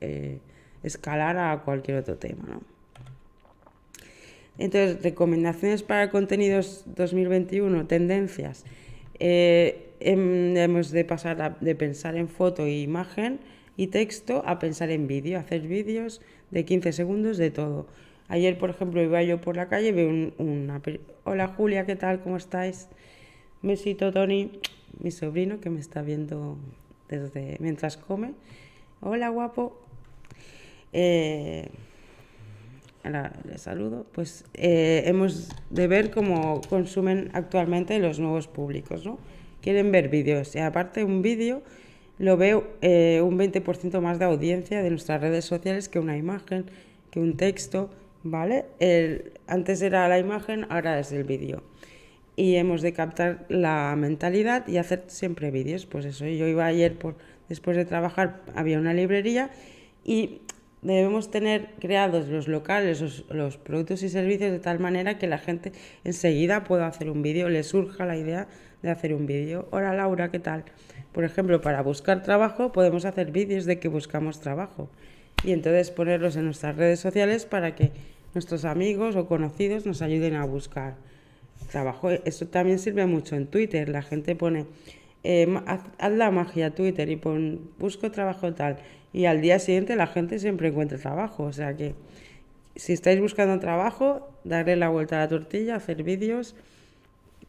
eh, 0.00 0.38
escalar 0.82 1.36
a 1.36 1.62
cualquier 1.62 1.98
otro 1.98 2.16
tema, 2.16 2.44
¿no? 2.48 2.62
Entonces, 4.56 5.02
recomendaciones 5.02 5.82
para 5.82 6.10
contenidos 6.10 6.84
2021, 6.94 7.86
tendencias. 7.86 8.64
Eh, 9.18 9.90
hemos 10.00 10.90
de 10.90 11.04
pasar 11.04 11.58
de 11.60 11.74
pensar 11.74 12.16
en 12.16 12.28
foto 12.28 12.64
e 12.64 12.80
imagen 12.80 13.40
y 13.76 13.88
texto 13.88 14.42
a 14.46 14.58
pensar 14.58 14.90
en 14.90 15.08
vídeo, 15.08 15.38
hacer 15.38 15.62
vídeos 15.62 16.20
de 16.50 16.64
15 16.64 16.92
segundos 16.92 17.36
de 17.36 17.50
todo. 17.50 17.86
Ayer, 18.28 18.56
por 18.56 18.70
ejemplo, 18.70 19.02
iba 19.02 19.22
yo 19.22 19.40
por 19.40 19.56
la 19.56 19.68
calle, 19.68 19.92
veo 19.92 20.08
un, 20.08 20.34
una... 20.38 20.80
Hola 21.24 21.48
Julia, 21.48 21.84
¿qué 21.84 21.96
tal? 21.96 22.20
¿Cómo 22.20 22.36
estáis? 22.36 22.88
Besito 23.62 24.12
Tony, 24.12 24.52
mi 25.00 25.10
sobrino 25.10 25.60
que 25.60 25.70
me 25.70 25.80
está 25.80 26.02
viendo 26.02 26.58
mientras 27.58 27.96
come. 27.96 28.32
Hola 29.00 29.28
guapo. 29.28 29.78
Eh, 30.92 31.68
ahora 33.02 33.32
le 33.48 33.58
saludo. 33.58 34.06
Pues 34.12 34.44
eh, 34.54 35.02
hemos 35.06 35.50
de 35.70 35.86
ver 35.88 36.10
cómo 36.10 36.60
consumen 36.68 37.30
actualmente 37.34 37.98
los 37.98 38.18
nuevos 38.18 38.48
públicos, 38.48 39.04
¿no? 39.04 39.18
Quieren 39.60 39.90
ver 39.92 40.08
vídeos 40.08 40.54
y 40.54 40.58
aparte 40.58 41.04
un 41.04 41.22
vídeo 41.22 41.62
lo 42.18 42.36
veo 42.36 42.66
eh, 42.80 43.20
un 43.22 43.38
20% 43.38 44.00
más 44.00 44.18
de 44.18 44.24
audiencia 44.24 44.82
de 44.82 44.90
nuestras 44.90 45.20
redes 45.20 45.44
sociales 45.44 45.88
que 45.88 45.98
una 45.98 46.16
imagen, 46.16 46.66
que 47.10 47.20
un 47.20 47.36
texto. 47.36 47.90
¿vale? 48.24 48.64
Antes 49.46 49.82
era 49.82 50.08
la 50.08 50.18
imagen, 50.18 50.66
ahora 50.70 50.98
es 50.98 51.12
el 51.12 51.24
vídeo. 51.24 51.62
Y 52.36 52.56
hemos 52.56 52.82
de 52.82 52.92
captar 52.92 53.46
la 53.48 53.94
mentalidad 53.96 54.66
y 54.66 54.78
hacer 54.78 55.04
siempre 55.06 55.50
vídeos. 55.50 55.86
Pues 55.86 56.04
eso, 56.04 56.26
yo 56.26 56.46
iba 56.46 56.66
ayer, 56.66 56.98
por, 56.98 57.16
después 57.48 57.76
de 57.76 57.84
trabajar, 57.84 58.42
había 58.54 58.78
una 58.78 58.92
librería 58.92 59.50
y 60.04 60.40
debemos 60.84 61.30
tener 61.30 61.70
creados 61.80 62.28
los 62.28 62.46
locales, 62.46 63.24
los, 63.30 63.56
productos 63.56 64.02
y 64.02 64.10
servicios 64.10 64.52
de 64.52 64.58
tal 64.58 64.78
manera 64.78 65.18
que 65.18 65.26
la 65.26 65.38
gente 65.38 65.72
enseguida 66.04 66.62
pueda 66.64 66.86
hacer 66.86 67.10
un 67.10 67.22
vídeo, 67.22 67.48
le 67.48 67.62
surja 67.62 68.04
la 68.04 68.16
idea 68.16 68.46
de 68.82 68.90
hacer 68.90 69.14
un 69.14 69.26
vídeo. 69.26 69.66
Hola 69.70 69.94
Laura, 69.94 70.30
¿qué 70.30 70.38
tal? 70.38 70.64
Por 71.12 71.24
ejemplo, 71.24 71.60
para 71.62 71.82
buscar 71.82 72.22
trabajo 72.22 72.70
podemos 72.70 73.06
hacer 73.06 73.32
vídeos 73.32 73.64
de 73.64 73.78
que 73.78 73.88
buscamos 73.88 74.40
trabajo 74.40 74.90
y 75.42 75.52
entonces 75.52 75.90
ponerlos 75.90 76.36
en 76.36 76.44
nuestras 76.44 76.76
redes 76.76 77.00
sociales 77.00 77.46
para 77.46 77.74
que 77.74 77.92
nuestros 78.34 78.66
amigos 78.66 79.16
o 79.16 79.26
conocidos 79.26 79.86
nos 79.86 80.02
ayuden 80.02 80.34
a 80.34 80.44
buscar 80.44 80.96
trabajo. 81.66 82.10
Eso 82.10 82.46
también 82.46 82.78
sirve 82.78 83.06
mucho 83.06 83.36
en 83.36 83.46
Twitter. 83.46 83.88
La 83.88 84.02
gente 84.02 84.36
pone, 84.36 84.66
eh, 85.22 85.46
haz, 85.66 86.12
la 86.12 86.30
magia 86.30 86.74
Twitter 86.74 87.08
y 87.10 87.16
pon, 87.16 87.70
busco 87.78 88.10
trabajo 88.10 88.52
tal. 88.54 88.78
y 89.12 89.26
al 89.26 89.40
día 89.40 89.58
siguiente 89.58 89.94
la 89.96 90.06
gente 90.06 90.38
siempre 90.38 90.68
encuentra 90.68 90.98
trabajo. 90.98 91.44
O 91.44 91.52
sea 91.52 91.76
que 91.76 91.94
si 92.76 92.92
estáis 92.92 93.20
buscando 93.20 93.58
trabajo, 93.60 94.28
darle 94.44 94.76
la 94.76 94.88
vuelta 94.88 95.16
a 95.16 95.20
la 95.20 95.28
tortilla, 95.28 95.76
hacer 95.76 96.02
vídeos 96.02 96.54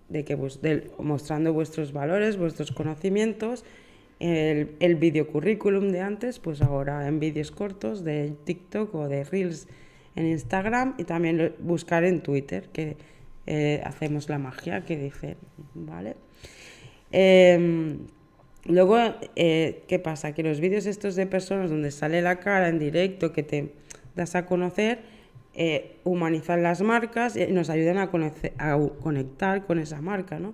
de 0.10 0.24
que 0.24 0.38
pues, 0.38 0.60
mostrando 1.00 1.54
vuestros 1.54 1.94
valores, 1.94 2.38
vuestros 2.38 2.72
conocimientos, 2.72 3.66
el, 4.20 4.76
el 4.80 4.96
video 4.96 5.28
currículum 5.28 5.90
de 5.90 6.02
antes, 6.02 6.40
pues 6.40 6.62
ahora 6.62 7.08
en 7.08 7.20
vídeos 7.20 7.52
cortos 7.52 8.04
de 8.04 8.34
TikTok 8.46 8.94
o 8.96 9.08
de 9.08 9.24
Reels 9.24 9.68
en 10.16 10.28
Instagram 10.28 10.96
y 10.98 11.04
también 11.04 11.54
buscar 11.60 12.04
en 12.04 12.22
Twitter, 12.22 12.70
que 12.72 12.98
eh, 13.48 13.82
hacemos 13.86 14.30
la 14.30 14.40
magia 14.40 14.86
que 14.86 14.98
dice, 14.98 15.38
¿vale? 15.74 16.16
Em, 17.12 18.00
luego, 18.66 18.98
eh, 19.36 19.84
¿qué 19.88 20.00
pasa? 20.00 20.34
Que 20.34 20.44
los 20.44 20.60
vídeos 20.60 20.86
estos 20.86 21.16
de 21.16 21.28
personas 21.28 21.70
donde 21.70 21.92
sale 21.92 22.22
la 22.22 22.40
cara 22.40 22.70
en 22.70 22.80
directo, 22.80 23.32
que 23.32 23.44
te 23.44 23.74
das 24.16 24.36
a 24.36 24.46
conocer, 24.46 25.00
eh, 25.54 25.98
humanizan 26.04 26.64
las 26.64 26.82
marcas 26.82 27.36
y 27.36 27.46
nos 27.48 27.70
ayudan 27.70 27.98
a, 27.98 28.10
conectar 28.10 29.66
con 29.66 29.80
esa 29.80 30.02
marca, 30.02 30.40
¿no? 30.40 30.54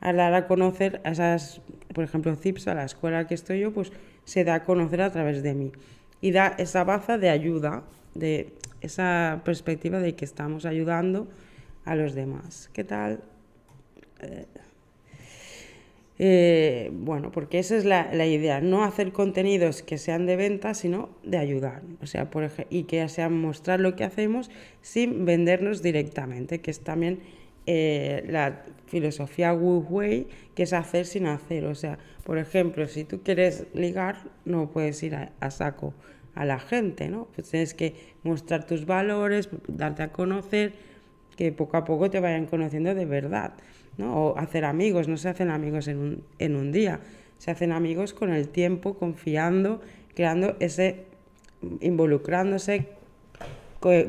A 0.00 0.12
dar 0.12 0.32
a 0.34 0.46
conocer 0.46 1.00
a 1.04 1.10
esas, 1.10 1.60
por 1.92 2.04
ejemplo, 2.04 2.34
CIPSA, 2.36 2.74
la 2.74 2.84
escuela 2.84 3.26
que 3.26 3.34
estoy 3.34 3.60
yo, 3.60 3.72
pues 3.72 3.92
se 4.24 4.44
da 4.44 4.54
a 4.54 4.64
conocer 4.64 5.02
a 5.02 5.10
través 5.10 5.42
de 5.42 5.54
mí. 5.54 5.72
Y 6.20 6.30
da 6.30 6.54
esa 6.58 6.84
baza 6.84 7.18
de 7.18 7.30
ayuda, 7.30 7.82
de 8.14 8.54
esa 8.80 9.42
perspectiva 9.44 9.98
de 9.98 10.14
que 10.14 10.24
estamos 10.24 10.64
ayudando 10.64 11.28
a 11.88 11.96
los 11.96 12.14
demás. 12.14 12.70
¿Qué 12.72 12.84
tal? 12.84 13.20
Eh, 14.20 14.44
eh, 16.20 16.90
bueno, 16.92 17.30
porque 17.30 17.60
esa 17.60 17.76
es 17.76 17.84
la, 17.84 18.26
idea, 18.26 18.60
no 18.60 18.82
hacer 18.82 19.12
contenidos 19.12 19.82
que 19.82 19.98
sean 19.98 20.26
de 20.26 20.36
venta, 20.36 20.74
sino 20.74 21.10
de 21.22 21.38
ayudar. 21.38 21.82
O 22.02 22.06
sea, 22.06 22.28
por 22.28 22.50
y 22.70 22.84
que 22.84 23.08
sea 23.08 23.28
mostrar 23.28 23.80
lo 23.80 23.96
que 23.96 24.04
hacemos 24.04 24.50
sin 24.82 25.24
vendernos 25.24 25.80
directamente, 25.80 26.60
que 26.60 26.70
es 26.70 26.80
también 26.80 27.20
eh, 27.66 28.24
la 28.28 28.64
filosofía 28.86 29.54
Wu 29.54 29.86
Wei, 29.88 30.26
que 30.54 30.64
es 30.64 30.72
hacer 30.72 31.06
sin 31.06 31.26
hacer. 31.26 31.64
O 31.64 31.74
sea, 31.74 31.98
por 32.24 32.38
ejemplo, 32.38 32.86
si 32.88 33.04
tú 33.04 33.22
quieres 33.22 33.66
ligar, 33.72 34.16
no 34.44 34.70
puedes 34.70 35.02
ir 35.02 35.14
a, 35.14 35.50
saco 35.50 35.94
a 36.34 36.44
la 36.44 36.58
gente, 36.58 37.08
¿no? 37.08 37.28
Pues 37.34 37.48
tienes 37.48 37.74
que 37.74 37.94
mostrar 38.24 38.66
tus 38.66 38.86
valores, 38.86 39.48
darte 39.68 40.02
a 40.02 40.12
conocer, 40.12 40.72
que 41.38 41.52
poco 41.52 41.76
a 41.76 41.84
poco 41.84 42.10
te 42.10 42.18
vayan 42.18 42.46
conociendo 42.46 42.96
de 42.96 43.06
verdad. 43.06 43.52
¿no? 43.96 44.12
O 44.16 44.38
hacer 44.38 44.64
amigos, 44.64 45.06
no 45.06 45.16
se 45.16 45.28
hacen 45.28 45.50
amigos 45.50 45.86
en 45.86 45.98
un, 45.98 46.24
en 46.40 46.56
un 46.56 46.72
día, 46.72 46.98
se 47.38 47.52
hacen 47.52 47.70
amigos 47.70 48.12
con 48.12 48.32
el 48.32 48.48
tiempo, 48.48 48.94
confiando, 48.94 49.80
creando 50.16 50.56
ese, 50.58 51.04
involucrándose, 51.80 52.86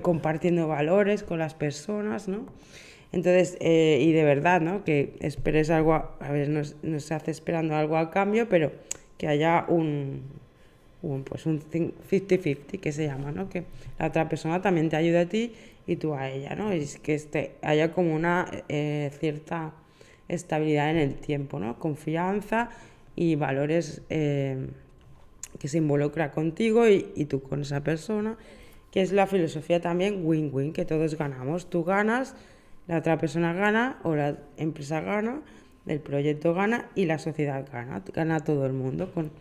compartiendo 0.02 0.68
valores 0.68 1.22
con 1.22 1.38
las 1.38 1.54
personas, 1.54 2.28
¿no? 2.28 2.48
Entonces, 3.12 3.58
eh, 3.60 4.00
y 4.02 4.12
de 4.12 4.24
verdad, 4.24 4.60
¿no? 4.60 4.84
Que 4.84 5.13
esperes 5.20 5.70
algo, 5.70 5.94
a, 5.94 6.32
ver, 6.32 6.50
no, 6.50 6.63
se 7.00 7.13
hace 7.13 7.30
esperando 7.30 7.76
algo 7.76 7.98
a 7.98 8.10
cambio, 8.10 8.50
pero 8.50 8.72
que 9.20 9.28
haya 9.28 9.65
un, 9.68 10.24
un 11.04 11.24
pues 11.24 11.46
un 11.46 11.62
50-50 11.62 12.80
que 12.80 12.92
se 12.92 13.06
llama, 13.06 13.32
¿no? 13.32 13.50
Que 13.50 13.65
la 14.00 14.08
otra 14.08 14.28
persona 14.28 14.63
también 14.63 14.89
te 14.89 14.96
ayude 14.96 15.20
a 15.20 15.30
ti 15.30 15.54
y 15.89 15.95
tú 15.95 16.13
a 16.13 16.30
ella, 16.30 16.56
¿no? 16.56 16.71
Y 16.71 16.86
que 17.02 17.15
este, 17.15 17.56
haya 17.63 17.91
como 17.91 18.13
una 18.13 18.45
eh, 18.69 19.10
cierta 19.19 19.73
estabilidad 20.28 20.91
en 20.91 20.97
el 20.97 21.15
tiempo, 21.15 21.60
¿no? 21.60 21.80
Confianza 21.80 22.69
y 23.15 23.34
valores 23.34 24.04
eh, 24.12 24.67
que 25.58 25.67
se 25.67 25.80
involucra 25.80 26.32
contigo 26.32 26.88
y, 26.88 27.12
y, 27.15 27.25
tú 27.25 27.41
con 27.41 27.62
esa 27.62 27.82
persona, 27.82 28.38
que 28.91 29.02
es 29.02 29.12
la 29.12 29.25
filosofía 29.25 29.82
también 29.82 30.23
win-win, 30.23 30.73
que 30.73 30.86
todos 30.86 31.17
ganamos. 31.17 31.71
Tú 31.71 31.84
ganas, 31.84 32.36
la 32.88 32.99
otra 32.99 33.17
persona 33.17 33.54
gana 33.54 33.97
o 34.04 34.15
la 34.15 34.38
empresa 34.58 35.02
gana, 35.02 35.41
el 35.88 36.02
proyecto 36.02 36.54
gana 36.54 36.88
y 36.93 37.06
la 37.06 37.17
sociedad 37.17 37.67
gana, 37.71 38.04
gana 38.13 38.41
todo 38.41 38.67
el 38.67 38.73
mundo 38.73 39.12
con 39.12 39.32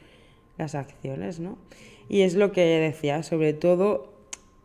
las 0.56 0.74
acciones, 0.74 1.40
¿no? 1.40 1.58
Y 2.08 2.22
es 2.22 2.34
lo 2.34 2.52
que 2.52 2.62
decía, 2.62 3.22
sobre 3.22 3.52
todo 3.52 4.17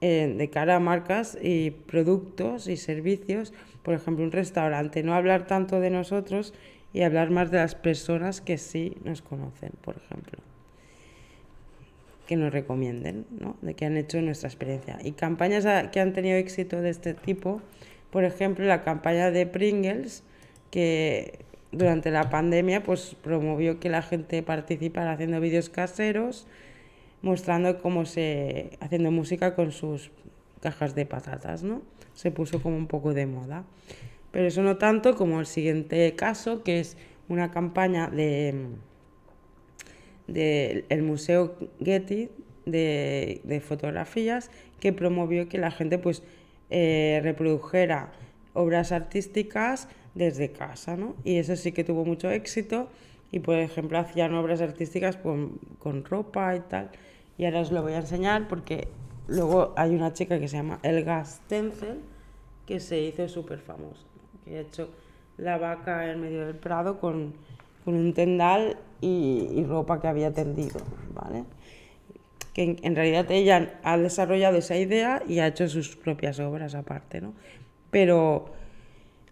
de 0.08 0.50
cara 0.50 0.76
a 0.76 0.80
marcas 0.80 1.38
y 1.42 1.72
productos 1.72 2.68
y 2.68 2.78
servicios, 2.78 3.54
por 3.84 3.94
ejemplo, 3.94 4.26
un 4.26 4.32
restaurante, 4.32 5.04
no 5.04 5.14
hablar 5.14 5.48
tanto 5.48 5.80
de 5.80 5.90
nosotros 5.90 6.54
y 6.94 7.04
hablar 7.04 7.32
más 7.32 7.52
de 7.52 7.58
las 7.58 7.76
personas 7.76 8.42
que 8.42 8.58
sí 8.58 8.98
nos 9.04 9.22
conocen, 9.22 9.72
por 9.82 9.96
ejemplo, 9.98 10.40
que 12.28 12.36
nos 12.36 12.52
recomienden, 12.52 13.26
¿no? 13.32 13.56
de 13.62 13.74
que 13.76 13.86
han 13.86 13.98
hecho 13.98 14.22
nuestra 14.22 14.50
experiencia. 14.50 15.00
Y 15.04 15.14
campañas 15.14 15.66
que 15.92 16.00
han 16.00 16.14
tenido 16.14 16.38
éxito 16.38 16.82
de 16.82 16.90
este 16.90 17.14
tipo, 17.14 17.62
por 18.12 18.26
ejemplo, 18.26 18.66
la 18.66 18.84
campaña 18.84 19.32
de 19.32 19.46
Pringles, 19.46 20.24
que 20.70 21.40
durante 21.72 22.12
la 22.12 22.30
pandemia 22.30 22.84
pues 22.84 23.16
promovió 23.22 23.80
que 23.80 23.90
la 23.90 24.02
gente 24.02 24.44
participara 24.44 25.14
haciendo 25.14 25.40
vídeos 25.40 25.70
caseros, 25.70 26.48
mostrando 27.24 27.82
cómo 27.82 28.06
se 28.06 28.78
haciendo 28.82 29.10
música 29.10 29.56
con 29.56 29.72
sus 29.72 30.12
cajas 30.62 30.94
de 30.94 31.06
patatas, 31.06 31.64
¿no? 31.64 31.82
Se 32.14 32.30
puso 32.30 32.62
como 32.62 32.78
un 32.78 32.88
poco 32.88 33.14
de 33.14 33.26
moda. 33.26 33.64
Pero 34.32 34.48
eso 34.48 34.62
no 34.62 34.78
tanto 34.78 35.16
como 35.16 35.40
el 35.40 35.46
siguiente 35.46 36.14
caso, 36.16 36.64
que 36.64 36.80
es 36.80 36.98
una 37.30 37.50
campaña 37.50 38.10
de, 38.10 38.68
de 40.28 40.86
el 40.90 41.02
Museo 41.02 41.56
Getty 41.84 42.30
de, 42.66 43.42
de, 43.44 43.62
fotografías 43.62 44.52
que 44.80 44.92
promovió 44.92 45.48
que 45.48 45.58
la 45.58 45.72
gente 45.72 45.98
pues 45.98 46.24
eh, 46.70 47.22
reprodujera 47.24 48.12
obras 48.54 48.92
artísticas 48.92 49.88
desde 50.14 50.52
casa, 50.52 50.98
¿no? 50.98 51.16
Y 51.24 51.38
eso 51.38 51.56
sí 51.56 51.72
que 51.72 51.84
tuvo 51.84 52.04
mucho 52.04 52.30
éxito 52.30 52.90
y 53.32 53.40
por 53.40 53.56
ejemplo 53.56 53.98
hacían 53.98 54.34
obras 54.34 54.62
artísticas 54.62 55.16
con, 55.16 55.60
con 55.80 56.04
ropa 56.04 56.56
y 56.56 56.60
tal 56.60 56.92
y 57.38 57.46
ahora 57.46 57.62
os 57.62 57.72
lo 57.72 57.82
voy 57.82 57.94
a 57.94 57.98
enseñar 57.98 58.48
porque 58.48 58.88
luego 59.28 59.74
hay 59.76 59.96
una 59.96 60.14
chica 60.14 60.40
que 60.40 60.48
se 60.48 60.58
llama 60.58 60.80
Elga 60.84 61.24
Stenzel 61.26 62.00
que 62.66 62.80
se 62.80 63.00
hizo 63.00 63.28
súper 63.28 63.60
famosa, 63.60 64.06
que 64.46 64.58
ha 64.58 64.62
hecho 64.62 64.90
la 65.38 65.58
vaca 65.58 66.12
en 66.12 66.22
medio 66.22 66.46
del 66.46 66.56
prado 66.56 67.00
con, 67.00 67.34
con 67.84 67.96
un 67.96 68.14
tendal 68.14 68.78
y, 69.02 69.64
ropa 69.68 70.00
que 70.00 70.08
había 70.08 70.32
tendido, 70.32 70.80
¿vale? 71.14 71.44
Que 72.54 72.64
en, 72.64 72.78
en, 72.84 72.96
realidad 72.96 73.30
ella 73.32 73.80
ha 73.84 73.98
desarrollado 73.98 74.58
esa 74.58 74.78
idea 74.78 75.24
y 75.28 75.40
ha 75.40 75.48
hecho 75.48 75.68
sus 75.68 75.96
propias 75.96 76.40
obras 76.40 76.76
aparte, 76.76 77.20
¿no? 77.20 77.34
Pero 77.90 78.46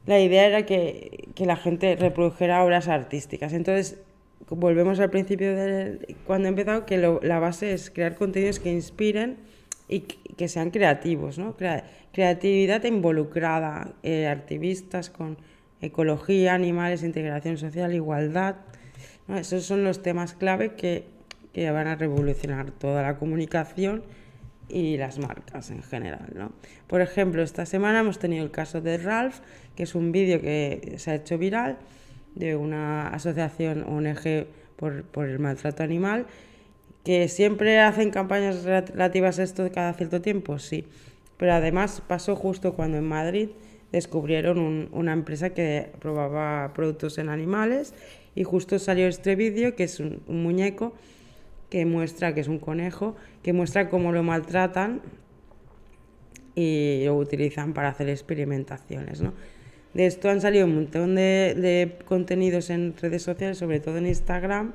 la 0.06 0.20
idea 0.20 0.48
era 0.48 0.66
que, 0.66 1.30
que 1.36 1.46
la 1.46 1.56
gente 1.56 1.96
reprodujera 1.96 2.64
obras 2.64 2.88
artísticas. 2.88 3.54
Entonces, 3.54 4.02
volvemos 4.50 5.00
al 5.00 5.10
principio 5.10 5.56
de 5.56 6.16
cuando 6.26 6.48
he 6.48 6.50
empezado, 6.50 6.86
que 6.86 6.98
la 6.98 7.40
base 7.40 7.74
es 7.74 7.90
crear 7.90 8.16
contenidos 8.16 8.60
que 8.60 8.72
inspiren 8.72 9.38
y 9.88 10.02
que 10.02 10.48
sean 10.48 10.72
creativos, 10.72 11.38
¿no? 11.38 11.56
creatividad 12.14 12.84
involucrada, 12.86 13.94
eh, 14.04 14.28
activistas 14.28 15.10
con 15.10 15.38
ecología, 15.82 16.54
animales, 16.54 17.04
integración 17.04 17.58
social, 17.58 17.94
igualdad. 17.94 18.56
Esos 19.28 19.66
son 19.66 19.84
los 19.84 20.02
temas 20.02 20.34
clave 20.34 20.76
que, 20.76 21.06
que, 21.54 21.70
van 21.72 21.88
a 21.88 21.96
revolucionar 21.96 22.72
toda 22.72 23.02
la 23.02 23.18
comunicación 23.18 24.04
y 24.70 24.98
las 24.98 25.20
marcas 25.20 25.70
en 25.72 25.84
general. 25.84 26.32
¿no? 26.36 26.54
Por 26.88 27.02
ejemplo, 27.02 27.42
esta 27.42 27.66
semana 27.66 28.00
hemos 28.00 28.20
tenido 28.20 28.44
el 28.44 28.52
caso 28.52 28.80
de 28.80 28.98
Ralph, 28.98 29.40
que 29.76 29.84
es 29.84 29.96
un 29.96 30.12
vídeo 30.12 30.40
que 30.40 30.96
se 30.98 31.12
ha 31.12 31.16
hecho 31.16 31.38
viral 31.38 31.78
de 32.36 32.56
una 32.56 33.10
asociación 33.10 33.84
ONG 33.84 34.48
por, 34.76 35.04
por 35.04 35.28
el 35.28 35.40
maltrato 35.40 35.84
animal, 35.84 36.26
que 37.04 37.28
siempre 37.28 37.80
hacen 37.80 38.12
campañas 38.12 38.64
relativas 38.64 39.40
a 39.40 39.44
esto 39.44 39.70
cada 39.74 39.94
cierto 39.94 40.22
tiempo, 40.22 40.60
sí. 40.60 40.86
Pero 41.38 41.54
además 41.54 42.02
pasó 42.08 42.36
justo 42.36 42.74
cuando 42.74 42.98
en 42.98 43.08
Madrid 43.08 43.50
descubrieron 43.92 44.90
una 44.92 45.14
empresa 45.14 45.52
que 45.52 45.92
probaba 46.00 46.72
productos 46.74 47.18
en 47.18 47.30
animales 47.30 47.94
y 48.36 48.44
justo 48.44 48.80
salió 48.80 49.08
este 49.08 49.36
vídeo 49.36 49.76
que 49.76 49.84
es 49.84 50.00
un, 50.00 50.22
un, 50.28 50.44
muñeco 50.44 50.94
que 51.70 51.86
muestra 51.86 52.34
que 52.34 52.40
es 52.40 52.48
un 52.48 52.60
conejo 52.60 53.16
que 53.44 53.52
muestra 53.52 53.90
cómo 53.90 54.14
lo 54.14 54.24
maltratan 54.24 55.02
y 56.56 57.04
lo 57.06 57.18
utilizan 57.18 57.74
para 57.74 57.90
hacer 57.90 58.10
experimentaciones, 58.10 59.22
¿no? 59.22 59.34
De 59.94 60.06
esto 60.06 60.30
han 60.30 60.42
salido 60.42 60.66
un 60.66 60.76
montón 60.76 61.16
de, 61.16 61.98
contenidos 62.06 62.70
en 62.70 62.94
redes 63.00 63.24
sociales, 63.24 63.58
sobre 63.58 63.80
todo 63.80 63.98
en 63.98 64.08
Instagram, 64.08 64.74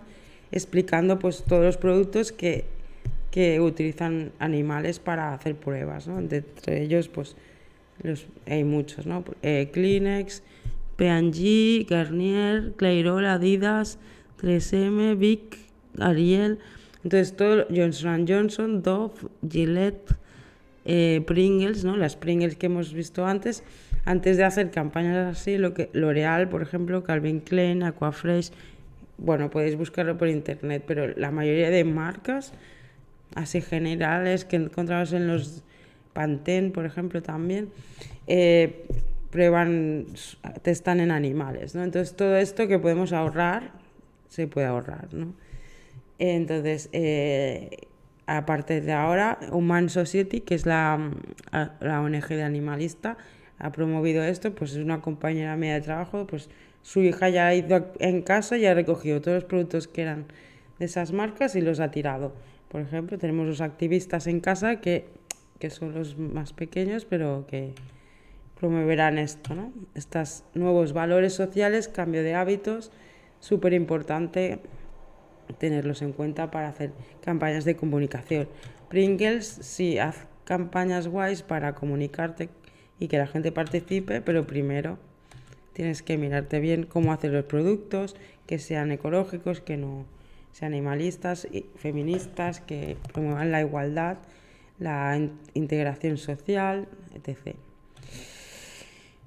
explicando 0.52 1.18
pues 1.18 1.42
todos 1.44 1.64
los 1.64 1.76
productos 1.76 2.32
que, 2.32 2.64
que 3.30 3.60
utilizan 3.60 4.32
animales 4.38 4.98
para 4.98 5.32
hacer 5.32 5.56
pruebas, 5.56 6.06
¿no? 6.06 6.18
Entre 6.18 6.82
ellos, 6.82 7.08
pues, 7.08 7.34
los, 8.02 8.26
hay 8.46 8.64
muchos, 8.64 9.06
¿no? 9.06 9.24
Eh, 9.42 9.70
Kleenex, 9.72 10.42
P&G, 10.96 11.86
Garnier, 11.88 12.72
Clairol, 12.76 13.26
Adidas, 13.26 13.98
3M, 14.40 15.16
Vic, 15.16 15.58
Ariel... 15.98 16.58
Entonces, 17.04 17.36
todo 17.36 17.66
Johnson 17.72 18.26
Johnson, 18.26 18.82
Dove, 18.82 19.14
Gillette, 19.48 20.16
eh, 20.84 21.22
Pringles, 21.24 21.84
¿no? 21.84 21.96
Las 21.96 22.16
Pringles 22.16 22.56
que 22.56 22.66
hemos 22.66 22.92
visto 22.92 23.24
antes, 23.24 23.62
antes 24.06 24.36
de 24.36 24.44
hacer 24.44 24.70
campañas 24.70 25.36
así, 25.36 25.58
lo 25.58 25.74
que 25.74 25.90
L'Oreal, 25.92 26.48
por 26.48 26.62
ejemplo, 26.62 27.02
Calvin 27.02 27.40
Klein, 27.40 27.82
Aquafresh, 27.82 28.52
bueno, 29.18 29.50
podéis 29.50 29.76
buscarlo 29.76 30.16
por 30.16 30.28
internet, 30.28 30.84
pero 30.86 31.08
la 31.08 31.30
mayoría 31.32 31.70
de 31.70 31.84
marcas 31.84 32.52
así 33.34 33.60
generales 33.60 34.44
que 34.44 34.56
encontramos 34.56 35.12
en 35.12 35.26
los 35.26 35.64
Pantene, 36.12 36.70
por 36.70 36.86
ejemplo, 36.86 37.20
también, 37.20 37.68
eh, 38.26 38.86
prueban, 39.30 40.06
testan 40.62 41.00
en 41.00 41.10
animales, 41.10 41.74
¿no? 41.74 41.84
Entonces 41.84 42.16
todo 42.16 42.36
esto 42.36 42.66
que 42.68 42.78
podemos 42.78 43.12
ahorrar, 43.12 43.72
se 44.28 44.46
puede 44.46 44.66
ahorrar, 44.66 45.12
¿no? 45.12 45.34
Entonces, 46.18 46.88
eh, 46.92 47.88
aparte 48.26 48.80
de 48.80 48.92
ahora, 48.92 49.38
Human 49.50 49.90
Society, 49.90 50.40
que 50.40 50.54
es 50.54 50.64
la, 50.64 51.10
la 51.80 52.00
ONG 52.00 52.28
de 52.28 52.42
animalista, 52.44 53.18
ha 53.58 53.72
promovido 53.72 54.22
esto, 54.22 54.54
pues 54.54 54.72
es 54.72 54.78
una 54.78 55.00
compañera 55.00 55.56
mía 55.56 55.74
de 55.74 55.80
trabajo, 55.80 56.26
pues 56.26 56.48
su 56.82 57.00
hija 57.02 57.28
ya 57.28 57.48
ha 57.48 57.54
ido 57.54 57.92
en 57.98 58.22
casa 58.22 58.56
y 58.56 58.66
ha 58.66 58.74
recogido 58.74 59.20
todos 59.20 59.36
los 59.36 59.44
productos 59.44 59.88
que 59.88 60.02
eran 60.02 60.26
de 60.78 60.84
esas 60.84 61.12
marcas 61.12 61.56
y 61.56 61.60
los 61.60 61.80
ha 61.80 61.90
tirado. 61.90 62.32
Por 62.68 62.80
ejemplo, 62.80 63.18
tenemos 63.18 63.46
los 63.46 63.60
activistas 63.60 64.26
en 64.26 64.40
casa 64.40 64.80
que, 64.80 65.06
que 65.58 65.70
son 65.70 65.94
los 65.94 66.18
más 66.18 66.52
pequeños, 66.52 67.04
pero 67.04 67.46
que 67.48 67.72
promoverán 68.58 69.18
esto, 69.18 69.54
¿no? 69.54 69.72
Estos 69.94 70.44
nuevos 70.54 70.92
valores 70.92 71.32
sociales, 71.34 71.88
cambio 71.88 72.22
de 72.22 72.34
hábitos, 72.34 72.90
súper 73.40 73.72
importante 73.72 74.60
tenerlos 75.58 76.02
en 76.02 76.12
cuenta 76.12 76.50
para 76.50 76.68
hacer 76.68 76.92
campañas 77.22 77.64
de 77.64 77.76
comunicación. 77.76 78.48
Pringles, 78.88 79.46
sí, 79.46 79.98
haz 79.98 80.26
campañas 80.44 81.08
guays 81.08 81.42
para 81.42 81.74
comunicarte 81.74 82.48
y 82.98 83.08
que 83.08 83.18
la 83.18 83.26
gente 83.26 83.52
participe, 83.52 84.20
pero 84.20 84.46
primero 84.46 84.98
tienes 85.72 86.02
que 86.02 86.16
mirarte 86.16 86.60
bien 86.60 86.84
cómo 86.84 87.12
hacer 87.12 87.32
los 87.32 87.44
productos, 87.44 88.16
que 88.46 88.58
sean 88.58 88.90
ecológicos, 88.92 89.60
que 89.60 89.76
no 89.76 90.06
sean 90.52 90.72
animalistas, 90.72 91.46
y 91.52 91.66
feministas, 91.76 92.60
que 92.60 92.96
promuevan 93.12 93.52
la 93.52 93.60
igualdad, 93.60 94.16
la 94.78 95.20
integración 95.52 96.16
social, 96.16 96.88
etc. 97.14 97.56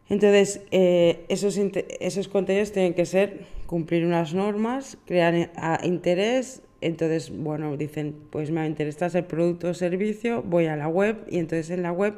Entonces, 0.09 0.61
eh, 0.71 1.23
esos, 1.29 1.55
esos 1.99 2.27
contenidos 2.27 2.71
tienen 2.71 2.95
que 2.95 3.05
ser 3.05 3.45
cumplir 3.67 4.03
unas 4.03 4.33
normas, 4.33 4.97
crear 5.05 5.51
interés. 5.83 6.63
Entonces, 6.81 7.31
bueno, 7.31 7.77
dicen, 7.77 8.15
pues 8.31 8.49
me 8.49 8.65
interesa 8.65 9.05
el 9.15 9.25
producto 9.25 9.69
o 9.69 9.73
servicio, 9.75 10.41
voy 10.41 10.65
a 10.65 10.75
la 10.75 10.87
web 10.87 11.27
y 11.29 11.37
entonces 11.37 11.69
en 11.69 11.83
la 11.83 11.91
web 11.91 12.15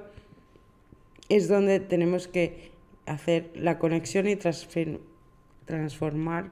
es 1.31 1.47
donde 1.47 1.79
tenemos 1.79 2.27
que 2.27 2.71
hacer 3.05 3.51
la 3.55 3.79
conexión 3.79 4.27
y 4.27 4.35
transformar 5.65 6.49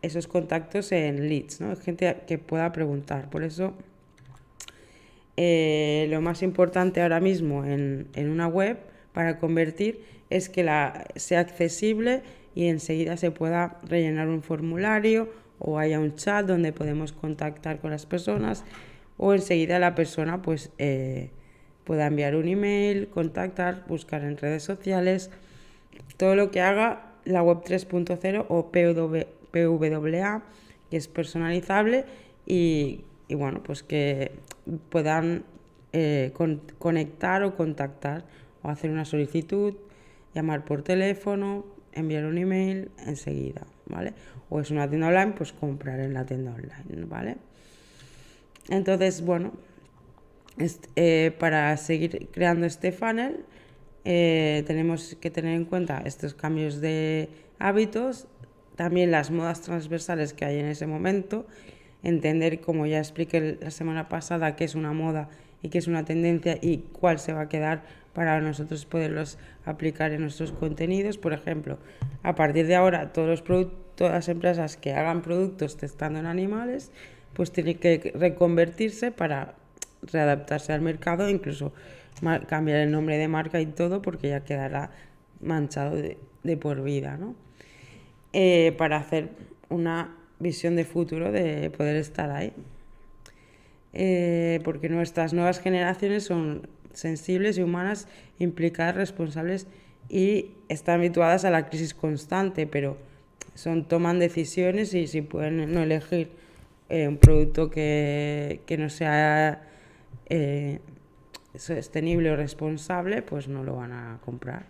esos 0.00 0.26
contactos 0.26 0.90
en 0.92 1.28
leads, 1.28 1.60
¿no? 1.60 1.76
Gente 1.76 2.16
que 2.26 2.38
pueda 2.38 2.72
preguntar. 2.72 3.28
Por 3.28 3.44
eso, 3.44 3.74
eh, 5.36 6.06
lo 6.08 6.22
más 6.22 6.42
importante 6.42 7.02
ahora 7.02 7.20
mismo 7.20 7.66
en, 7.66 8.08
en 8.14 8.30
una 8.30 8.48
web 8.48 8.78
para 9.12 9.38
convertir 9.38 10.00
es 10.30 10.48
que 10.48 10.64
la, 10.64 11.04
sea 11.14 11.40
accesible 11.40 12.22
y 12.54 12.68
enseguida 12.68 13.18
se 13.18 13.32
pueda 13.32 13.80
rellenar 13.82 14.28
un 14.28 14.42
formulario 14.42 15.28
o 15.58 15.78
haya 15.78 16.00
un 16.00 16.14
chat 16.16 16.46
donde 16.46 16.72
podemos 16.72 17.12
contactar 17.12 17.80
con 17.80 17.90
las 17.90 18.06
personas 18.06 18.64
o 19.18 19.34
enseguida 19.34 19.78
la 19.78 19.94
persona 19.94 20.40
pues 20.40 20.70
eh, 20.78 21.30
pueda 21.84 22.06
enviar 22.06 22.36
un 22.36 22.48
email, 22.48 23.08
contactar, 23.08 23.84
buscar 23.88 24.22
en 24.22 24.36
redes 24.36 24.62
sociales, 24.62 25.30
todo 26.16 26.36
lo 26.36 26.50
que 26.50 26.60
haga 26.60 27.12
la 27.24 27.42
web 27.42 27.62
3.0 27.64 28.46
o 28.48 28.70
PWA, 28.70 30.42
que 30.90 30.96
es 30.96 31.08
personalizable 31.08 32.04
y, 32.46 33.04
bueno, 33.30 33.62
pues 33.62 33.82
que 33.82 34.32
puedan 34.90 35.44
eh, 35.92 36.32
conectar 36.78 37.42
o 37.42 37.56
contactar 37.56 38.24
o 38.62 38.68
hacer 38.68 38.90
una 38.90 39.04
solicitud, 39.04 39.74
llamar 40.34 40.64
por 40.64 40.82
teléfono, 40.82 41.64
enviar 41.92 42.24
un 42.24 42.38
email 42.38 42.90
enseguida, 43.06 43.66
¿vale? 43.86 44.14
O 44.48 44.60
es 44.60 44.70
una 44.70 44.88
tienda 44.88 45.08
online, 45.08 45.32
pues 45.36 45.52
comprar 45.52 46.00
en 46.00 46.14
la 46.14 46.24
tienda 46.24 46.52
online, 46.52 47.06
¿vale? 47.06 47.36
Entonces, 48.68 49.22
bueno, 49.24 49.52
eh, 50.96 51.32
para 51.38 51.76
seguir 51.76 52.28
creando 52.32 52.66
este 52.66 52.92
funnel, 52.92 53.44
eh, 54.04 54.64
tenemos 54.66 55.16
que 55.20 55.30
tener 55.30 55.54
en 55.54 55.64
cuenta 55.64 56.02
estos 56.04 56.34
cambios 56.34 56.80
de 56.80 57.28
hábitos, 57.58 58.26
también 58.76 59.10
las 59.10 59.30
modas 59.30 59.60
transversales 59.62 60.34
que 60.34 60.44
hay 60.44 60.58
en 60.58 60.66
ese 60.66 60.86
momento, 60.86 61.46
entender, 62.02 62.60
como 62.60 62.86
ya 62.86 62.98
expliqué 62.98 63.58
la 63.60 63.70
semana 63.70 64.08
pasada, 64.08 64.56
qué 64.56 64.64
es 64.64 64.74
una 64.74 64.92
moda 64.92 65.28
y 65.62 65.68
qué 65.68 65.78
es 65.78 65.86
una 65.86 66.04
tendencia 66.04 66.58
y 66.60 66.78
cuál 66.92 67.18
se 67.18 67.32
va 67.32 67.42
a 67.42 67.48
quedar 67.48 67.84
para 68.12 68.40
nosotros 68.40 68.84
poderlos 68.84 69.38
aplicar 69.64 70.12
en 70.12 70.22
nuestros 70.22 70.52
contenidos. 70.52 71.16
Por 71.16 71.32
ejemplo, 71.32 71.78
a 72.22 72.34
partir 72.34 72.66
de 72.66 72.74
ahora, 72.74 73.12
todas 73.12 73.42
las 73.98 74.28
empresas 74.28 74.76
que 74.76 74.92
hagan 74.92 75.22
productos 75.22 75.76
testando 75.76 76.18
en 76.18 76.26
animales, 76.26 76.90
pues 77.34 77.52
tienen 77.52 77.78
que 77.78 78.12
reconvertirse 78.14 79.12
para 79.12 79.54
readaptarse 80.02 80.72
al 80.72 80.80
mercado, 80.80 81.28
incluso 81.28 81.72
cambiar 82.48 82.78
el 82.78 82.90
nombre 82.90 83.18
de 83.18 83.28
marca 83.28 83.60
y 83.60 83.66
todo, 83.66 84.02
porque 84.02 84.28
ya 84.28 84.44
quedará 84.44 84.90
manchado 85.40 85.96
de, 85.96 86.56
por 86.56 86.82
vida, 86.82 87.16
¿no? 87.16 87.34
Eh, 88.32 88.74
para 88.78 88.96
hacer 88.96 89.30
una 89.68 90.14
visión 90.38 90.76
de 90.76 90.84
futuro 90.84 91.32
de 91.32 91.70
poder 91.70 91.96
estar 91.96 92.30
ahí. 92.30 92.52
Eh, 93.94 94.60
porque 94.64 94.88
nuestras 94.88 95.34
nuevas 95.34 95.60
generaciones 95.60 96.24
son 96.24 96.68
sensibles 96.92 97.58
y 97.58 97.62
humanas, 97.62 98.08
implicadas, 98.38 98.94
responsables 98.96 99.66
y 100.08 100.50
están 100.68 101.00
habituadas 101.00 101.44
a 101.44 101.50
la 101.50 101.68
crisis 101.68 101.94
constante, 101.94 102.66
pero 102.66 102.96
son, 103.54 103.84
toman 103.84 104.18
decisiones 104.18 104.94
y 104.94 105.06
si 105.06 105.22
pueden 105.22 105.72
no 105.72 105.82
elegir 105.82 106.30
eh, 106.88 107.06
un 107.08 107.18
producto 107.18 107.70
que, 107.70 108.60
que 108.66 108.78
no 108.78 108.88
sea 108.88 109.62
eh, 110.26 110.80
sostenible 111.56 112.30
o 112.30 112.36
responsable, 112.36 113.22
pues 113.22 113.48
no 113.48 113.64
lo 113.64 113.76
van 113.76 113.92
a 113.92 114.18
comprar. 114.24 114.66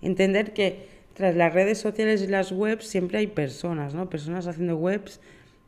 Entender 0.00 0.52
que 0.52 0.88
tras 1.14 1.34
las 1.34 1.52
redes 1.52 1.78
sociales 1.78 2.22
y 2.22 2.28
las 2.28 2.52
webs 2.52 2.86
siempre 2.86 3.18
hay 3.18 3.26
personas, 3.26 3.94
¿no? 3.94 4.08
Personas 4.08 4.46
haciendo 4.46 4.76
webs, 4.76 5.20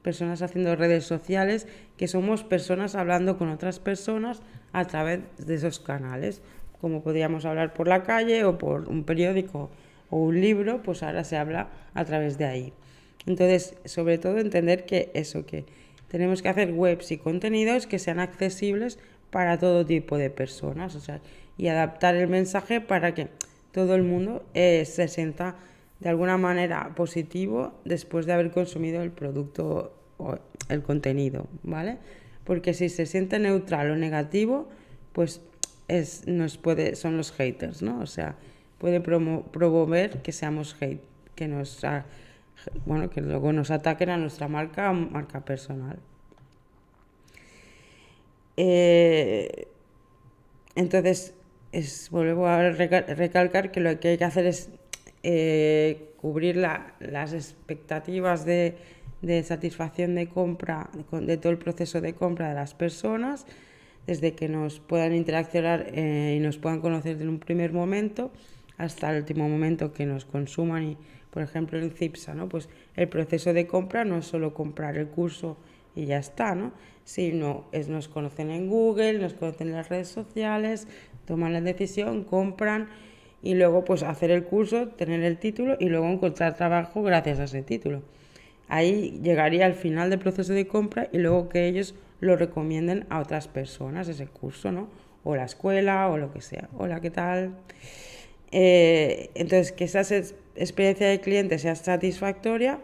personas 0.02 0.42
haciendo 0.42 0.76
redes 0.76 1.04
sociales, 1.04 1.66
que 1.96 2.08
somos 2.08 2.44
personas 2.44 2.94
hablando 2.94 3.36
con 3.36 3.50
otras 3.50 3.80
personas 3.80 4.42
a 4.72 4.86
través 4.86 5.20
de 5.38 5.54
esos 5.54 5.80
canales. 5.80 6.40
Como 6.80 7.02
podríamos 7.02 7.44
hablar 7.44 7.74
por 7.74 7.88
la 7.88 8.04
calle 8.04 8.44
o 8.44 8.58
por 8.58 8.88
un 8.88 9.04
periódico 9.04 9.70
o 10.08 10.18
un 10.18 10.40
libro, 10.40 10.82
pues 10.82 11.02
ahora 11.02 11.24
se 11.24 11.36
habla 11.36 11.68
a 11.94 12.04
través 12.04 12.38
de 12.38 12.44
ahí. 12.44 12.72
Entonces, 13.26 13.74
sobre 13.84 14.18
todo 14.18 14.38
entender 14.38 14.86
que 14.86 15.10
eso, 15.14 15.44
que 15.44 15.66
tenemos 16.10 16.42
que 16.42 16.48
hacer 16.48 16.72
webs 16.72 17.10
y 17.12 17.18
contenidos 17.18 17.86
que 17.86 17.98
sean 17.98 18.20
accesibles 18.20 18.98
para 19.30 19.58
todo 19.58 19.86
tipo 19.86 20.18
de 20.18 20.28
personas, 20.28 20.94
o 20.96 21.00
sea, 21.00 21.20
y 21.56 21.68
adaptar 21.68 22.16
el 22.16 22.28
mensaje 22.28 22.80
para 22.80 23.14
que 23.14 23.28
todo 23.72 23.94
el 23.94 24.02
mundo 24.02 24.44
eh, 24.54 24.84
se 24.84 25.08
sienta 25.08 25.56
de 26.00 26.08
alguna 26.08 26.36
manera 26.36 26.92
positivo 26.94 27.72
después 27.84 28.26
de 28.26 28.32
haber 28.32 28.50
consumido 28.50 29.02
el 29.02 29.10
producto 29.10 29.94
o 30.18 30.36
el 30.68 30.82
contenido, 30.82 31.46
¿vale? 31.62 31.98
porque 32.50 32.74
si 32.74 32.88
se 32.88 33.06
siente 33.06 33.38
neutral 33.38 33.92
o 33.92 33.96
negativo, 33.96 34.68
pues 35.12 35.40
es, 35.86 36.26
nos 36.26 36.58
puede, 36.58 36.96
son 36.96 37.16
los 37.16 37.30
haters, 37.30 37.80
¿no? 37.80 38.00
O 38.00 38.06
sea, 38.06 38.34
puede 38.78 39.00
promover 39.00 40.22
que 40.22 40.32
seamos 40.32 40.76
hate, 40.80 41.00
que 41.36 41.46
nos, 41.46 41.84
bueno, 42.86 43.10
que 43.10 43.20
luego 43.20 43.52
nos 43.52 43.70
ataquen 43.70 44.10
a 44.10 44.16
nuestra 44.16 44.48
marca, 44.48 44.92
marca 44.92 45.44
personal. 45.44 45.98
Eh, 48.56 49.68
entonces, 50.74 51.34
es, 51.72 52.10
vuelvo 52.10 52.46
a 52.46 52.70
recalcar 52.70 53.70
que 53.70 53.80
lo 53.80 53.98
que 54.00 54.08
hay 54.08 54.18
que 54.18 54.24
hacer 54.24 54.46
es 54.46 54.70
eh, 55.22 56.12
cubrir 56.16 56.56
las 56.56 57.32
expectativas 57.32 58.44
de, 58.44 58.76
de 59.22 59.42
satisfacción 59.42 60.14
de 60.14 60.28
compra, 60.28 60.90
de 61.12 61.36
todo 61.36 61.52
el 61.52 61.58
proceso 61.58 62.00
de 62.00 62.14
compra 62.14 62.48
de 62.48 62.54
las 62.54 62.74
personas, 62.74 63.46
desde 64.06 64.34
que 64.34 64.48
nos 64.48 64.80
puedan 64.80 65.14
interaccionar 65.14 65.86
eh, 65.92 66.36
y 66.36 66.40
nos 66.40 66.58
puedan 66.58 66.80
conocer 66.80 67.20
en 67.20 67.28
un 67.28 67.38
primer 67.38 67.72
momento 67.72 68.30
hasta 68.78 69.10
el 69.10 69.18
último 69.18 69.48
momento 69.48 69.92
que 69.92 70.06
nos 70.06 70.24
consuman 70.24 70.82
y 70.84 70.96
por 71.30 71.42
ejemplo 71.42 71.78
en 71.78 71.90
CIPSA, 71.90 72.34
¿no? 72.34 72.48
pues 72.48 72.68
el 72.96 73.08
proceso 73.08 73.52
de 73.52 73.66
compra 73.66 74.04
no 74.04 74.18
es 74.18 74.26
solo 74.26 74.54
comprar 74.54 74.96
el 74.96 75.08
curso 75.08 75.56
y 75.94 76.06
ya 76.06 76.18
está, 76.18 76.54
¿no? 76.54 76.72
Si 77.04 77.32
no, 77.32 77.64
es, 77.72 77.88
nos 77.88 78.08
conocen 78.08 78.50
en 78.50 78.68
Google, 78.68 79.18
nos 79.18 79.34
conocen 79.34 79.68
en 79.68 79.74
las 79.74 79.88
redes 79.88 80.08
sociales, 80.08 80.86
toman 81.24 81.52
la 81.52 81.60
decisión, 81.60 82.24
compran 82.24 82.88
y 83.42 83.54
luego 83.54 83.84
pues 83.84 84.02
hacer 84.02 84.30
el 84.30 84.44
curso, 84.44 84.88
tener 84.88 85.22
el 85.22 85.38
título 85.38 85.76
y 85.80 85.88
luego 85.88 86.06
encontrar 86.08 86.54
trabajo 86.56 87.02
gracias 87.02 87.40
a 87.40 87.44
ese 87.44 87.62
título. 87.62 88.02
Ahí 88.68 89.18
llegaría 89.22 89.66
al 89.66 89.74
final 89.74 90.10
del 90.10 90.20
proceso 90.20 90.52
de 90.52 90.68
compra 90.68 91.08
y 91.12 91.18
luego 91.18 91.48
que 91.48 91.66
ellos 91.66 91.94
lo 92.20 92.36
recomienden 92.36 93.06
a 93.08 93.18
otras 93.18 93.48
personas, 93.48 94.08
ese 94.08 94.26
curso, 94.26 94.70
¿no? 94.70 94.88
O 95.24 95.34
la 95.34 95.44
escuela 95.44 96.08
o 96.08 96.18
lo 96.18 96.32
que 96.32 96.40
sea. 96.40 96.68
Hola, 96.78 97.00
¿qué 97.00 97.10
tal? 97.10 97.56
Eh, 98.52 99.30
entonces, 99.34 99.72
que 99.72 99.84
esa 99.84 100.04
experiencia 100.60 101.08
de 101.08 101.20
cliente 101.20 101.58
sea 101.58 101.74
satisfactoria, 101.74 102.80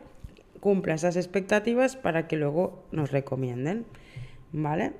cumpla 0.61 0.95
esas 0.95 1.16
expectativas 1.16 1.95
para 1.97 2.27
que 2.27 2.37
luego 2.37 2.83
nos 2.91 3.12
recomienden, 3.12 3.85
¿vale? 4.53 4.93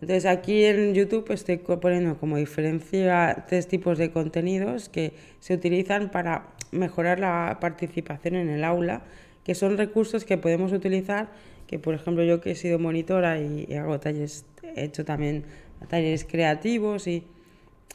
Entonces 0.00 0.26
aquí 0.26 0.64
en 0.64 0.94
YouTube 0.94 1.28
estoy 1.32 1.58
poniendo 1.58 2.18
como 2.18 2.36
diferencia 2.36 3.46
tres 3.48 3.66
tipos 3.66 3.98
de 3.98 4.12
contenidos 4.12 4.88
que 4.88 5.12
se 5.40 5.54
utilizan 5.54 6.10
para 6.10 6.50
mejorar 6.70 7.18
la 7.18 7.58
participación 7.60 8.36
en 8.36 8.48
el 8.48 8.62
aula, 8.62 9.02
que 9.42 9.56
son 9.56 9.76
recursos 9.76 10.24
que 10.24 10.38
podemos 10.38 10.72
utilizar, 10.72 11.30
que 11.66 11.80
por 11.80 11.94
ejemplo 11.94 12.22
yo 12.22 12.40
que 12.40 12.52
he 12.52 12.54
sido 12.54 12.78
monitora 12.78 13.40
y 13.40 13.74
hago 13.74 13.98
talleres, 13.98 14.44
he 14.62 14.84
hecho 14.84 15.04
también 15.04 15.44
talleres 15.88 16.24
creativos 16.24 17.08
y 17.08 17.24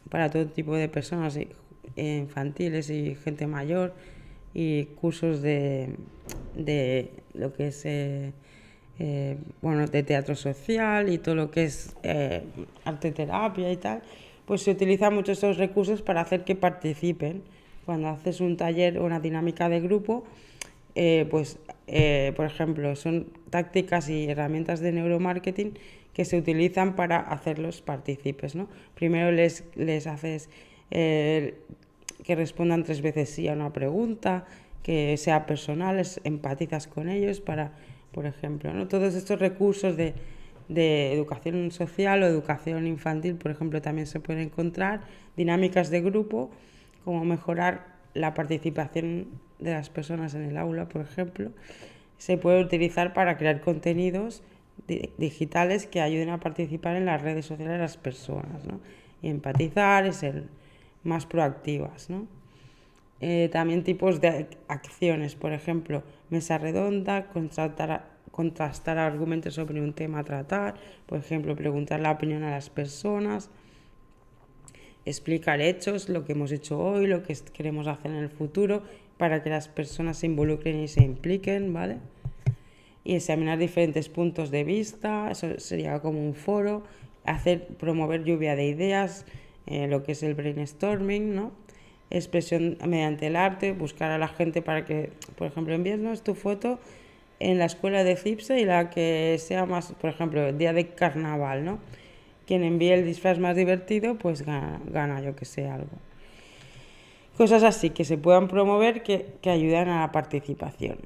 para 0.09 0.29
todo 0.29 0.45
tipo 0.47 0.75
de 0.75 0.89
personas, 0.89 1.39
infantiles 1.95 2.89
y 2.89 3.15
gente 3.15 3.47
mayor, 3.47 3.93
y 4.53 4.85
cursos 4.85 5.41
de, 5.41 5.95
de 6.55 7.09
lo 7.33 7.53
que 7.53 7.67
es 7.67 7.85
eh, 7.85 8.31
eh, 8.99 9.37
bueno, 9.61 9.87
de 9.87 10.03
teatro 10.03 10.35
social 10.35 11.11
y 11.11 11.17
todo 11.17 11.35
lo 11.35 11.51
que 11.51 11.65
es 11.65 11.95
eh, 12.03 12.43
arte 12.85 13.11
terapia 13.11 13.71
y 13.71 13.77
tal, 13.77 14.03
pues 14.45 14.61
se 14.61 14.71
utilizan 14.71 15.15
muchos 15.15 15.39
esos 15.39 15.57
recursos 15.57 16.01
para 16.01 16.21
hacer 16.21 16.43
que 16.43 16.55
participen. 16.55 17.41
Cuando 17.85 18.07
haces 18.07 18.39
un 18.39 18.55
taller 18.55 18.97
o 18.97 19.05
una 19.05 19.19
dinámica 19.19 19.67
de 19.67 19.81
grupo, 19.81 20.23
pues, 20.93 21.59
por 22.35 22.45
ejemplo, 22.45 22.95
son 22.95 23.27
tácticas 23.49 24.07
y 24.07 24.29
herramientas 24.29 24.79
de 24.79 24.93
neuromarketing 24.93 25.73
que 26.13 26.23
se 26.23 26.37
utilizan 26.37 26.95
para 26.95 27.19
hacerlos 27.19 27.81
partícipes. 27.81 28.55
¿no? 28.55 28.69
Primero 28.95 29.33
les, 29.33 29.65
les 29.75 30.07
haces 30.07 30.49
que 30.93 32.35
respondan 32.35 32.83
tres 32.83 33.01
veces 33.01 33.29
sí 33.29 33.47
a 33.47 33.53
una 33.53 33.73
pregunta, 33.73 34.45
que 34.83 35.17
sea 35.17 35.45
personal, 35.45 36.01
empatizas 36.23 36.87
con 36.87 37.09
ellos 37.09 37.41
para 37.41 37.73
por 38.13 38.25
ejemplo. 38.25 38.73
¿no? 38.73 38.87
Todos 38.87 39.15
estos 39.15 39.39
recursos 39.39 39.97
de, 39.97 40.13
educación 40.69 41.71
social 41.71 42.23
o 42.23 42.25
educación 42.25 42.87
infantil, 42.87 43.35
por 43.35 43.51
ejemplo, 43.51 43.81
también 43.81 44.07
se 44.07 44.21
pueden 44.21 44.43
encontrar, 44.43 45.01
dinámicas 45.35 45.89
de 45.89 46.01
grupo, 46.01 46.51
como 47.03 47.25
mejorar 47.25 47.87
la 48.13 48.33
participación 48.33 49.27
de 49.59 49.71
las 49.71 49.89
personas 49.89 50.33
en 50.35 50.43
el 50.43 50.57
aula, 50.57 50.87
por 50.87 51.01
ejemplo, 51.01 51.51
se 52.17 52.37
puede 52.37 52.61
utilizar 52.61 53.13
para 53.13 53.37
crear 53.37 53.59
contenidos 53.59 54.41
digitales 55.17 55.85
que 55.85 56.01
ayuden 56.01 56.29
a 56.29 56.39
participar 56.39 56.95
en 56.95 57.05
las 57.05 57.21
redes 57.21 57.45
sociales 57.45 57.73
de 57.73 57.79
las 57.79 57.97
personas, 57.97 58.65
¿no? 58.65 58.79
Y 59.21 59.29
empatizar 59.29 60.05
y 60.05 60.13
ser 60.13 60.45
más 61.03 61.25
proactivas. 61.25 62.07
Eh, 63.19 63.49
también 63.51 63.83
tipos 63.83 64.19
de 64.19 64.47
acciones, 64.67 65.35
por 65.35 65.53
ejemplo, 65.53 66.03
mesa 66.29 66.57
redonda, 66.57 67.27
contrastar, 67.27 68.05
contrastar 68.31 68.97
argumentos 68.97 69.53
sobre 69.53 69.81
un 69.81 69.93
tema 69.93 70.19
a 70.19 70.23
tratar, 70.23 70.75
por 71.05 71.19
ejemplo, 71.19 71.55
preguntar 71.55 71.99
la 71.99 72.11
opinión 72.11 72.43
a 72.43 72.51
las 72.51 72.69
personas, 72.69 73.49
explicar 75.05 75.61
hechos, 75.61 76.09
lo 76.09 76.25
que 76.25 76.33
hemos 76.33 76.51
hecho 76.51 76.79
hoy, 76.79 77.07
lo 77.07 77.23
que 77.23 77.35
queremos 77.53 77.87
hacer 77.87 78.11
en 78.11 78.17
el 78.17 78.29
futuro, 78.29 78.83
para 79.17 79.43
que 79.43 79.49
las 79.49 79.67
personas 79.67 80.17
se 80.17 80.25
involucren 80.25 80.79
y 80.81 80.87
se 80.87 81.03
impliquen, 81.03 81.71
¿vale? 81.73 81.97
Y 83.05 83.15
examinar 83.15 83.57
diferentes 83.57 84.09
puntos 84.09 84.49
de 84.49 84.63
vista, 84.63 85.29
eso 85.29 85.59
sería 85.59 85.99
como 86.01 86.25
un 86.25 86.35
foro, 86.35 86.83
hacer, 87.25 87.67
promover 87.77 88.23
lluvia 88.23 88.55
de 88.55 88.65
ideas, 88.65 89.25
eh, 89.67 89.87
lo 89.87 90.03
que 90.03 90.13
es 90.13 90.23
el 90.23 90.33
brainstorming, 90.33 91.35
¿no? 91.35 91.51
expresión 92.13 92.77
mediante 92.85 93.27
el 93.27 93.35
arte, 93.35 93.73
buscar 93.73 94.11
a 94.11 94.17
la 94.17 94.27
gente 94.27 94.61
para 94.61 94.85
que, 94.85 95.11
por 95.35 95.47
ejemplo, 95.47 95.73
envíenos 95.73 96.23
tu 96.23 96.35
foto 96.35 96.79
en 97.39 97.57
la 97.57 97.65
escuela 97.65 98.03
de 98.03 98.15
CIPSE 98.15 98.59
y 98.59 98.65
la 98.65 98.89
que 98.89 99.35
sea 99.39 99.65
más, 99.65 99.93
por 99.93 100.11
ejemplo, 100.11 100.53
día 100.53 100.73
de 100.73 100.89
carnaval, 100.89 101.65
¿no? 101.65 101.79
Quien 102.45 102.63
envíe 102.63 102.91
el 102.91 103.05
disfraz 103.05 103.39
más 103.39 103.55
divertido, 103.55 104.15
pues 104.17 104.43
gana, 104.43 105.21
yo 105.21 105.35
que 105.35 105.45
sé, 105.45 105.67
algo. 105.67 105.89
Cosas 107.35 107.63
así 107.63 107.89
que 107.89 108.05
se 108.05 108.17
puedan 108.17 108.47
promover 108.47 109.01
que, 109.01 109.25
que 109.41 109.49
ayudan 109.49 109.89
a 109.89 110.01
la 110.01 110.11
participación. 110.11 110.99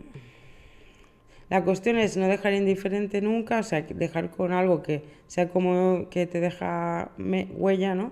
La 1.50 1.64
cuestión 1.64 1.98
es 1.98 2.18
no 2.18 2.28
dejar 2.28 2.54
indiferente 2.54 3.22
nunca, 3.22 3.60
o 3.60 3.64
sea, 3.64 3.82
dejar 3.82 4.32
con 4.32 4.52
algo 4.52 4.84
que 4.84 5.04
sea 5.28 5.50
como 5.50 6.10
que 6.10 6.28
te 6.28 6.42
deja 6.42 7.12
huella, 7.18 7.96
¿no? 7.96 8.12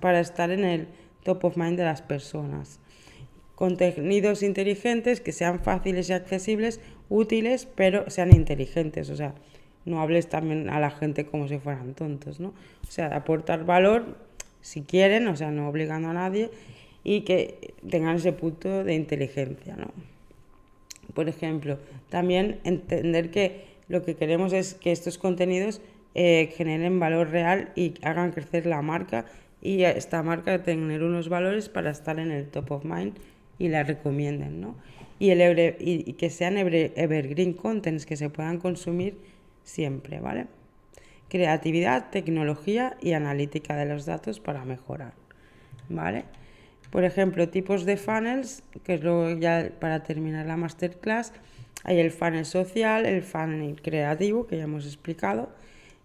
para 0.00 0.20
estar 0.20 0.50
en 0.50 0.64
el 0.64 0.88
top 1.24 1.44
of 1.44 1.56
mind 1.56 1.76
de 1.76 1.84
las 1.84 2.02
personas. 2.02 2.80
Contenidos 3.54 4.42
inteligentes 4.42 5.20
que 5.20 5.32
sean 5.32 5.60
fáciles 5.60 6.08
y 6.08 6.12
accesibles, 6.12 6.80
útiles, 7.08 7.66
pero 7.74 8.08
sean 8.08 8.34
inteligentes. 8.34 9.10
O 9.10 9.16
sea, 9.16 9.34
no 9.84 10.00
hables 10.00 10.28
también 10.28 10.70
a 10.70 10.78
la 10.80 10.90
gente 10.90 11.26
como 11.26 11.48
si 11.48 11.58
fueran 11.58 11.94
tontos, 11.94 12.40
¿no? 12.40 12.48
O 12.86 12.90
sea, 12.90 13.08
aportar 13.16 13.64
valor 13.64 14.16
si 14.60 14.82
quieren, 14.82 15.26
o 15.28 15.36
sea, 15.36 15.50
no 15.50 15.68
obligando 15.68 16.08
a 16.08 16.12
nadie 16.12 16.50
y 17.04 17.22
que 17.22 17.74
tengan 17.88 18.16
ese 18.16 18.32
punto 18.32 18.84
de 18.84 18.94
inteligencia, 18.94 19.76
¿no? 19.76 19.92
Por 21.18 21.28
ejemplo, 21.28 21.80
también 22.10 22.60
entender 22.62 23.32
que 23.32 23.64
lo 23.88 24.04
que 24.04 24.14
queremos 24.14 24.52
es 24.52 24.74
que 24.74 24.92
estos 24.92 25.18
contenidos 25.18 25.80
eh, 26.14 26.54
generen 26.56 27.00
valor 27.00 27.30
real 27.30 27.72
y 27.74 27.94
hagan 28.02 28.30
crecer 28.30 28.66
la 28.66 28.82
marca 28.82 29.24
y 29.60 29.82
esta 29.82 30.22
marca 30.22 30.62
tener 30.62 31.02
unos 31.02 31.28
valores 31.28 31.68
para 31.68 31.90
estar 31.90 32.20
en 32.20 32.30
el 32.30 32.46
top 32.46 32.70
of 32.70 32.84
mind 32.84 33.16
y 33.58 33.66
la 33.66 33.82
recomienden, 33.82 34.60
¿no? 34.60 34.76
Y, 35.18 35.30
el 35.30 35.74
y, 35.80 36.12
que 36.12 36.30
sean 36.30 36.56
evergreen 36.56 37.52
contents 37.52 38.06
que 38.06 38.16
se 38.16 38.30
puedan 38.30 38.58
consumir 38.58 39.18
siempre, 39.64 40.20
¿vale? 40.20 40.46
Creatividad, 41.28 42.10
tecnología 42.10 42.96
y 43.02 43.14
analítica 43.14 43.74
de 43.74 43.86
los 43.86 44.06
datos 44.06 44.38
para 44.38 44.64
mejorar, 44.64 45.14
¿vale? 45.88 46.26
Por 46.90 47.04
ejemplo, 47.04 47.48
tipos 47.48 47.84
de 47.84 47.96
funnels, 47.96 48.62
que 48.84 48.94
es 48.94 49.02
luego 49.02 49.38
ya 49.38 49.70
para 49.78 50.02
terminar 50.02 50.46
la 50.46 50.56
masterclass, 50.56 51.32
hay 51.84 52.00
el 52.00 52.10
funnel 52.10 52.44
social, 52.44 53.06
el 53.06 53.22
funnel 53.22 53.80
creativo, 53.80 54.46
que 54.46 54.56
ya 54.56 54.64
hemos 54.64 54.86
explicado, 54.86 55.50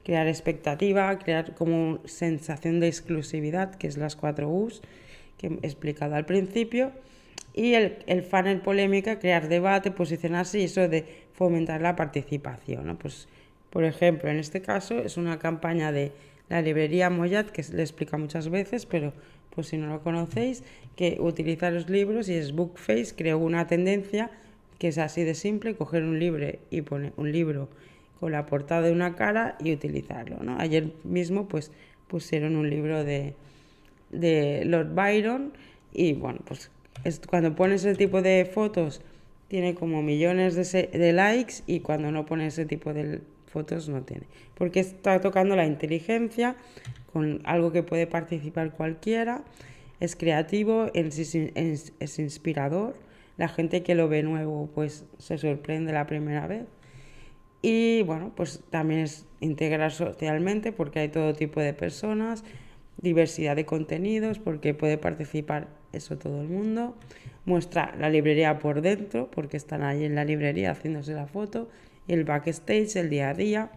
crear 0.03 0.27
expectativa, 0.27 1.17
crear 1.19 1.55
como 1.55 1.99
sensación 2.05 2.79
de 2.79 2.87
exclusividad, 2.87 3.75
que 3.75 3.87
es 3.87 3.97
las 3.97 4.15
cuatro 4.15 4.49
U's 4.49 4.81
que 5.37 5.47
he 5.47 5.65
explicado 5.65 6.15
al 6.15 6.25
principio, 6.25 6.91
y 7.53 7.73
el, 7.73 7.97
el 8.07 8.23
funnel 8.23 8.61
polémica, 8.61 9.19
crear 9.19 9.47
debate, 9.47 9.91
posicionarse 9.91 10.59
y 10.59 10.63
eso 10.63 10.87
de 10.87 11.05
fomentar 11.33 11.81
la 11.81 11.95
participación. 11.95 12.97
Pues, 12.97 13.27
por 13.69 13.83
ejemplo, 13.83 14.29
en 14.29 14.37
este 14.37 14.61
caso 14.61 14.99
es 14.99 15.17
una 15.17 15.39
campaña 15.39 15.91
de 15.91 16.11
la 16.49 16.61
librería 16.61 17.09
Moyat, 17.09 17.49
que 17.49 17.63
le 17.73 17.81
explica 17.81 18.17
muchas 18.17 18.49
veces, 18.49 18.85
pero 18.85 19.13
pues 19.53 19.67
si 19.67 19.77
no 19.77 19.87
lo 19.87 20.01
conocéis, 20.01 20.63
que 20.95 21.17
utiliza 21.19 21.71
los 21.71 21.89
libros 21.89 22.29
y 22.29 22.33
es 22.33 22.53
Bookface, 22.53 23.13
creó 23.15 23.37
una 23.37 23.67
tendencia 23.67 24.31
que 24.79 24.89
es 24.89 24.97
así 24.97 25.23
de 25.23 25.35
simple, 25.35 25.75
coger 25.75 26.03
un 26.03 26.19
libro 26.19 26.45
y 26.69 26.81
poner 26.81 27.13
un 27.17 27.31
libro 27.31 27.69
con 28.19 28.31
la 28.31 28.45
portada 28.45 28.81
de 28.81 28.91
una 28.91 29.15
cara 29.15 29.57
y 29.63 29.71
utilizarlo. 29.71 30.43
¿no? 30.43 30.57
Ayer 30.59 30.91
mismo 31.03 31.47
pues 31.47 31.71
pusieron 32.07 32.55
un 32.55 32.69
libro 32.69 33.03
de, 33.03 33.35
de 34.11 34.65
Lord 34.65 34.93
Byron 34.93 35.53
y 35.93 36.13
bueno, 36.13 36.39
pues 36.45 36.71
cuando 37.27 37.55
pones 37.55 37.85
ese 37.85 37.95
tipo 37.95 38.21
de 38.21 38.45
fotos 38.45 39.01
tiene 39.47 39.75
como 39.75 40.01
millones 40.01 40.55
de, 40.55 40.87
de 40.87 41.13
likes 41.13 41.55
y 41.67 41.81
cuando 41.81 42.11
no 42.11 42.25
pones 42.25 42.53
ese 42.53 42.65
tipo 42.65 42.93
de 42.93 43.21
fotos 43.47 43.87
no 43.89 44.01
tiene. 44.01 44.23
Porque 44.55 44.79
está 44.79 45.21
tocando 45.21 45.55
la 45.55 45.65
inteligencia 45.65 46.55
con 47.13 47.41
algo 47.45 47.71
que 47.71 47.83
puede 47.83 48.07
participar 48.07 48.73
cualquiera, 48.73 49.43
es 49.99 50.15
creativo, 50.15 50.87
es, 50.93 51.93
es 51.99 52.19
inspirador, 52.19 52.95
la 53.37 53.47
gente 53.47 53.83
que 53.83 53.95
lo 53.95 54.09
ve 54.09 54.23
nuevo 54.23 54.69
pues 54.75 55.05
se 55.19 55.37
sorprende 55.37 55.93
la 55.93 56.07
primera 56.07 56.47
vez 56.47 56.65
y 57.65 58.03
bueno, 58.03 58.33
pues 58.35 58.61
también 58.69 58.99
es 58.99 59.25
integrar 59.39 59.93
socialmente 59.93 60.73
porque 60.73 60.99
hay 60.99 61.07
todo 61.07 61.33
tipo 61.33 61.61
de 61.61 61.73
personas, 61.73 62.43
diversidad 62.97 63.55
de 63.55 63.65
contenidos, 63.65 64.37
porque 64.37 64.73
puede 64.73 64.97
participar 64.97 65.69
eso 65.93 66.17
todo 66.17 66.41
el 66.41 66.49
mundo. 66.49 66.93
Muestra 67.45 67.95
la 67.97 68.09
librería 68.09 68.59
por 68.59 68.81
dentro, 68.81 69.31
porque 69.31 69.55
están 69.55 69.81
ahí 69.81 70.03
en 70.03 70.13
la 70.13 70.25
librería 70.25 70.71
haciéndose 70.71 71.13
la 71.13 71.25
foto. 71.25 71.69
El 72.09 72.25
backstage, 72.25 72.97
el 72.97 73.09
día 73.09 73.29
a 73.29 73.33
día. 73.33 73.71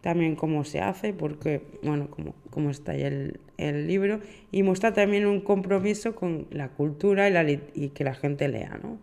También 0.00 0.36
cómo 0.36 0.64
se 0.64 0.80
hace, 0.80 1.12
porque, 1.12 1.62
bueno, 1.82 2.08
cómo, 2.10 2.34
cómo 2.50 2.70
está 2.70 2.92
ahí 2.92 3.02
el, 3.02 3.40
el, 3.56 3.86
libro. 3.86 4.20
Y 4.52 4.62
muestra 4.62 4.92
también 4.92 5.26
un 5.26 5.40
compromiso 5.40 6.14
con 6.14 6.46
la 6.50 6.68
cultura 6.68 7.28
y, 7.28 7.32
la, 7.32 7.50
y 7.50 7.90
que 7.94 8.04
la 8.04 8.14
gente 8.14 8.48
lea, 8.48 8.78
¿no? 8.82 8.98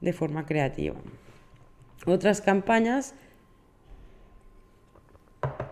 De 0.00 0.12
forma 0.12 0.46
creativa. 0.46 0.96
Otras 2.06 2.40
campañas 2.40 3.14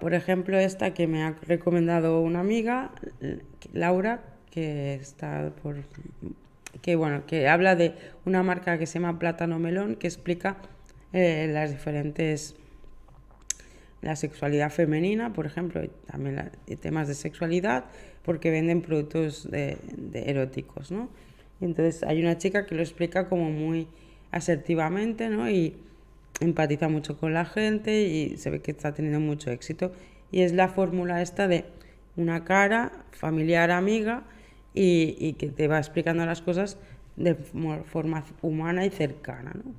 por 0.01 0.15
ejemplo, 0.15 0.59
esta 0.59 0.95
que 0.95 1.07
me 1.07 1.23
ha 1.23 1.37
recomendado 1.43 2.21
una 2.21 2.41
amiga, 2.41 2.93
Laura, 3.73 4.23
que 4.51 4.95
está 4.95 5.53
por 5.63 5.77
que 6.83 6.97
bueno, 6.97 7.27
que 7.27 7.49
habla 7.49 7.75
de 7.75 7.95
una 8.25 8.43
marca 8.43 8.79
que 8.79 8.87
se 8.87 9.01
llama 9.01 9.19
Plátano 9.19 9.59
Melón, 9.59 9.97
que 9.97 10.07
explica 10.07 10.59
eh, 11.13 11.49
las 11.53 11.71
diferentes 11.71 12.55
la 14.03 14.17
sexualidad 14.17 14.71
femenina, 14.71 15.33
por 15.33 15.47
ejemplo, 15.47 15.83
y 15.83 15.91
también 16.07 16.51
temas 16.81 17.09
de 17.09 17.15
sexualidad, 17.15 17.87
porque 18.23 18.51
venden 18.51 18.83
productos 18.83 19.51
de, 19.51 19.79
eróticos, 20.13 20.91
¿no? 20.91 21.09
Y 21.61 21.65
entonces 21.65 22.03
hay 22.05 22.21
una 22.21 22.39
chica 22.39 22.67
que 22.67 22.75
lo 22.75 22.83
explica 22.83 23.29
como 23.29 23.51
muy 23.51 23.89
asertivamente, 24.31 25.29
¿no? 25.29 25.51
Y 25.51 25.77
empatiza 26.41 26.89
mucho 26.89 27.19
con 27.19 27.35
la 27.35 27.45
gente 27.45 28.03
y 28.03 28.37
se 28.37 28.51
ve 28.51 28.61
que 28.61 28.71
está 28.71 28.95
teniendo 28.95 29.19
mucho 29.19 29.51
éxito. 29.51 29.93
Y 30.31 30.43
es 30.43 30.53
la 30.53 30.69
fórmula 30.69 31.21
esta 31.21 31.49
de 31.49 31.65
una 32.17 32.45
cara 32.45 32.93
familiar, 33.11 33.71
amiga, 33.71 34.25
y, 34.75 35.33
que 35.35 35.49
te 35.49 35.67
va 35.67 35.79
explicando 35.79 36.25
las 36.25 36.41
cosas 36.41 36.79
de 37.17 37.35
forma 37.35 38.25
humana 38.43 38.87
y 38.87 38.91
cercana. 38.91 39.53
¿no? 39.55 39.73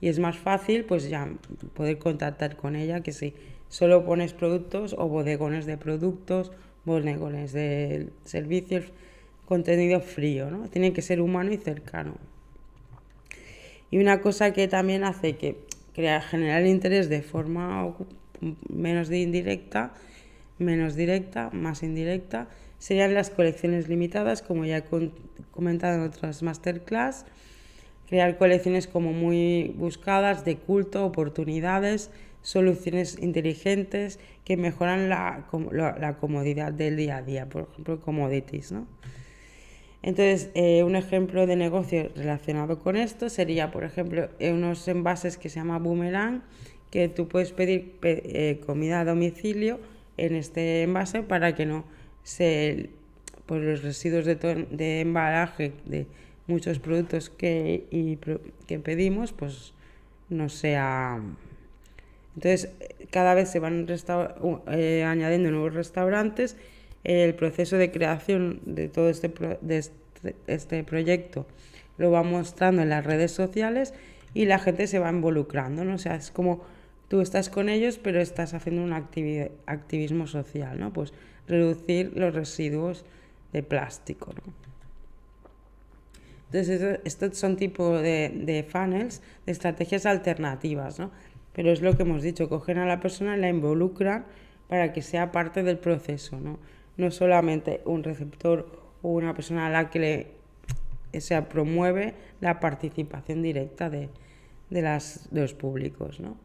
Y 0.00 0.08
es 0.08 0.18
más 0.18 0.36
fácil 0.36 0.84
pues 0.84 1.08
ya 1.08 1.28
poder 1.74 1.98
contactar 1.98 2.56
con 2.56 2.76
ella 2.76 3.00
que 3.00 3.12
si 3.12 3.34
solo 3.74 4.04
pones 4.04 4.34
productos 4.34 4.94
o 4.96 5.08
bodegones 5.08 5.66
de 5.66 5.76
productos, 5.76 6.52
bodegones 6.84 7.52
de 7.52 8.10
servicios, 8.22 8.84
contenido 9.46 10.00
frío, 10.00 10.48
¿no? 10.48 10.68
Tiene 10.68 10.92
que 10.92 11.02
ser 11.02 11.20
humano 11.20 11.52
y 11.52 11.56
cercano. 11.56 12.14
Y 13.90 13.98
una 13.98 14.20
cosa 14.20 14.52
que 14.52 14.68
también 14.68 15.02
hace 15.02 15.34
que 15.34 15.58
crear, 15.92 16.22
generar 16.22 16.64
interés 16.64 17.08
de 17.08 17.22
forma 17.22 17.92
menos 18.68 19.10
indirecta, 19.10 19.92
menos 20.60 20.94
directa, 20.94 21.50
más 21.52 21.82
indirecta, 21.82 22.46
serían 22.78 23.12
las 23.12 23.30
colecciones 23.30 23.88
limitadas, 23.88 24.40
como 24.42 24.64
ya 24.66 24.78
he 24.78 24.84
comentado 25.50 25.96
en 25.96 26.02
otras 26.02 26.44
masterclass, 26.44 27.26
crear 28.06 28.38
colecciones 28.38 28.86
como 28.86 29.12
muy 29.12 29.74
buscadas, 29.76 30.44
de 30.44 30.58
culto, 30.58 31.04
oportunidades, 31.04 32.12
soluciones 32.44 33.18
inteligentes 33.20 34.20
que 34.44 34.58
mejoran 34.58 35.08
la, 35.08 35.46
la, 35.72 36.16
comodidad 36.18 36.72
del 36.74 36.98
día 36.98 37.16
a 37.16 37.22
día, 37.22 37.48
por 37.48 37.68
ejemplo, 37.72 38.00
commodities, 38.00 38.70
¿no? 38.70 38.86
Entonces, 40.02 40.50
eh, 40.54 40.82
un 40.84 40.94
ejemplo 40.94 41.46
de 41.46 41.56
negocio 41.56 42.10
relacionado 42.14 42.78
con 42.78 42.96
esto 42.96 43.30
sería, 43.30 43.70
por 43.70 43.84
ejemplo, 43.84 44.28
unos 44.38 44.86
envases 44.86 45.38
que 45.38 45.48
se 45.48 45.56
llama 45.56 45.78
Boomerang, 45.78 46.42
que 46.90 47.08
tú 47.08 47.28
puedes 47.28 47.52
pedir 47.52 47.94
eh, 48.02 48.60
comida 48.66 49.00
a 49.00 49.04
domicilio 49.06 49.80
en 50.18 50.34
este 50.34 50.82
envase 50.82 51.22
para 51.22 51.54
que 51.54 51.64
no 51.64 51.86
se 52.22 52.90
pues 53.46 53.62
los 53.62 53.82
residuos 53.82 54.26
de, 54.26 54.36
de 54.70 55.00
embalaje 55.00 55.72
de 55.86 56.06
muchos 56.46 56.78
productos 56.78 57.30
que, 57.30 58.18
que 58.66 58.78
pedimos, 58.78 59.32
pues 59.32 59.72
no 60.28 60.50
sea... 60.50 61.22
Entonces, 62.34 62.70
cada 63.10 63.34
vez 63.34 63.50
se 63.50 63.60
van 63.60 63.86
eh, 64.68 65.04
añadiendo 65.04 65.50
nuevos 65.50 65.74
restaurantes 65.74 66.56
el 67.04 67.34
proceso 67.34 67.76
de 67.76 67.90
creación 67.90 68.60
de 68.64 68.88
todo 68.88 69.08
este, 69.10 69.30
de 69.60 69.76
este, 69.78 70.36
este, 70.46 70.84
proyecto 70.84 71.46
lo 71.98 72.10
va 72.10 72.22
mostrando 72.22 72.82
en 72.82 72.88
las 72.88 73.04
redes 73.04 73.30
sociales 73.30 73.94
y 74.32 74.46
la 74.46 74.58
gente 74.58 74.86
se 74.86 74.98
va 74.98 75.10
involucrando, 75.10 75.84
¿no? 75.84 75.94
O 75.94 75.98
sea, 75.98 76.16
es 76.16 76.30
como 76.30 76.64
tú 77.08 77.20
estás 77.20 77.50
con 77.50 77.68
ellos, 77.68 78.00
pero 78.02 78.20
estás 78.20 78.54
haciendo 78.54 78.82
un 78.82 78.92
activismo 78.92 80.26
social, 80.26 80.80
¿no? 80.80 80.92
Pues 80.92 81.12
reducir 81.46 82.12
los 82.16 82.34
residuos 82.34 83.04
de 83.52 83.62
plástico, 83.62 84.32
¿no? 84.34 84.52
Entonces, 86.46 87.00
estos 87.04 87.36
son 87.36 87.56
tipo 87.56 87.98
de, 87.98 88.32
de 88.34 88.64
funnels, 88.64 89.22
de 89.44 89.52
estrategias 89.52 90.06
alternativas, 90.06 90.98
¿no? 90.98 91.10
Pero 91.54 91.70
es 91.70 91.80
lo 91.80 91.96
que 91.96 92.02
hemos 92.02 92.22
dicho, 92.22 92.48
cogen 92.48 92.78
a 92.78 92.86
la 92.86 93.00
persona 93.00 93.36
y 93.36 93.40
la 93.40 93.48
involucran 93.48 94.26
para 94.68 94.92
que 94.92 95.02
sea 95.02 95.32
parte 95.32 95.62
del 95.62 95.78
proceso, 95.78 96.40
¿no? 96.40 96.58
no 96.96 97.10
solamente 97.10 97.80
un 97.84 98.02
receptor 98.02 98.84
o 99.02 99.10
una 99.10 99.34
persona 99.34 99.66
a 99.66 99.70
la 99.70 99.90
que 99.90 99.98
le, 99.98 100.26
promueve 101.48 102.14
la 102.40 102.60
participación 102.60 103.42
directa 103.42 103.90
de, 103.90 104.08
las, 104.70 105.28
los 105.32 105.54
públicos. 105.54 106.20
¿no? 106.20 106.36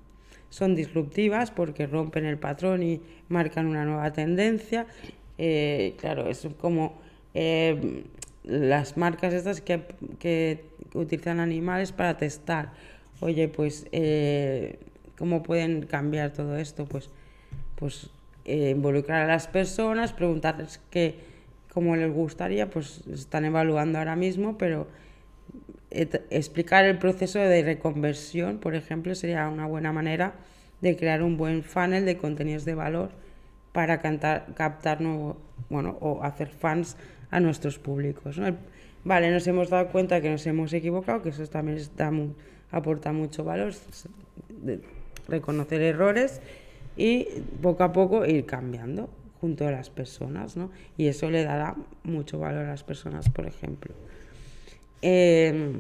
Son 0.50 0.76
disruptivas 0.76 1.52
porque 1.52 1.88
rompen 1.88 2.26
el 2.26 2.38
patrón 2.38 2.84
y 2.84 3.02
marcan 3.30 3.68
una 3.68 3.86
nueva 3.86 4.12
tendencia. 4.14 4.86
Eh, 5.38 5.96
claro, 6.00 6.28
es 6.28 6.48
como 6.60 7.00
eh, 7.34 8.04
las 8.44 8.98
marcas 8.98 9.34
estas 9.34 9.62
que, 9.62 9.82
que, 10.20 10.66
utilizan 10.94 11.40
animales 11.40 11.92
para 11.92 12.18
testar. 12.18 12.74
Oye, 13.22 13.48
pues, 13.48 13.88
eh, 13.92 14.80
¿cómo 15.20 15.44
pueden 15.44 15.86
cambiar 15.86 16.32
todo 16.32 16.58
esto? 16.58 16.86
Pues, 16.86 17.10
pues 17.76 18.10
eh, 18.46 18.72
involucrar 18.72 19.24
a 19.24 19.28
las 19.28 19.48
personas, 19.48 20.14
preguntarles 20.14 20.80
qué, 20.90 21.20
cómo 21.74 21.96
les 21.96 22.12
gustaría, 22.12 22.70
pues 22.70 23.02
están 23.08 23.46
evaluando 23.46 24.00
ahora 24.00 24.16
mismo, 24.16 24.58
pero 24.58 24.88
explicar 25.92 26.86
el 26.86 26.98
proceso 26.98 27.40
de 27.40 27.64
reconversión, 27.64 28.60
por 28.60 28.76
ejemplo, 28.76 29.14
sería 29.16 29.48
una 29.50 29.66
buena 29.66 29.92
manera 29.92 30.34
de 30.82 30.96
crear 30.96 31.22
un 31.22 31.36
buen 31.36 31.64
funnel 31.64 32.06
de 32.06 32.18
contenidos 32.18 32.64
de 32.64 32.76
valor 32.76 33.10
para 33.74 34.00
cantar, 34.00 34.54
captar 34.56 35.02
nuevo, 35.02 35.38
bueno, 35.70 35.98
o 36.00 36.24
hacer 36.24 36.50
fans 36.50 36.96
a 37.32 37.40
nuestros 37.40 37.80
públicos. 37.80 38.40
Vale, 39.04 39.32
nos 39.32 39.48
hemos 39.48 39.70
dado 39.70 39.88
cuenta 39.90 40.22
que 40.22 40.30
nos 40.30 40.46
hemos 40.48 40.72
equivocado, 40.74 41.22
que 41.22 41.30
eso 41.30 41.46
también 41.48 41.80
aporta 42.72 43.12
mucho 43.12 43.44
valor, 43.44 43.74
reconocer 45.30 45.82
errores 45.82 46.42
y 46.98 47.28
poco 47.62 47.84
a 47.84 47.94
poco 47.94 48.26
ir 48.26 48.46
cambiando 48.46 49.10
junto 49.40 49.68
a 49.68 49.72
las 49.72 49.90
personas, 49.90 50.58
¿no? 50.58 50.70
Y 50.98 51.08
eso 51.08 51.30
le 51.30 51.44
dará 51.44 51.76
mucho 52.04 52.40
valor 52.40 52.66
a 52.66 52.70
las 52.70 52.84
personas, 52.84 53.30
por 53.30 53.48
ejemplo. 53.48 53.94
Em, 55.02 55.80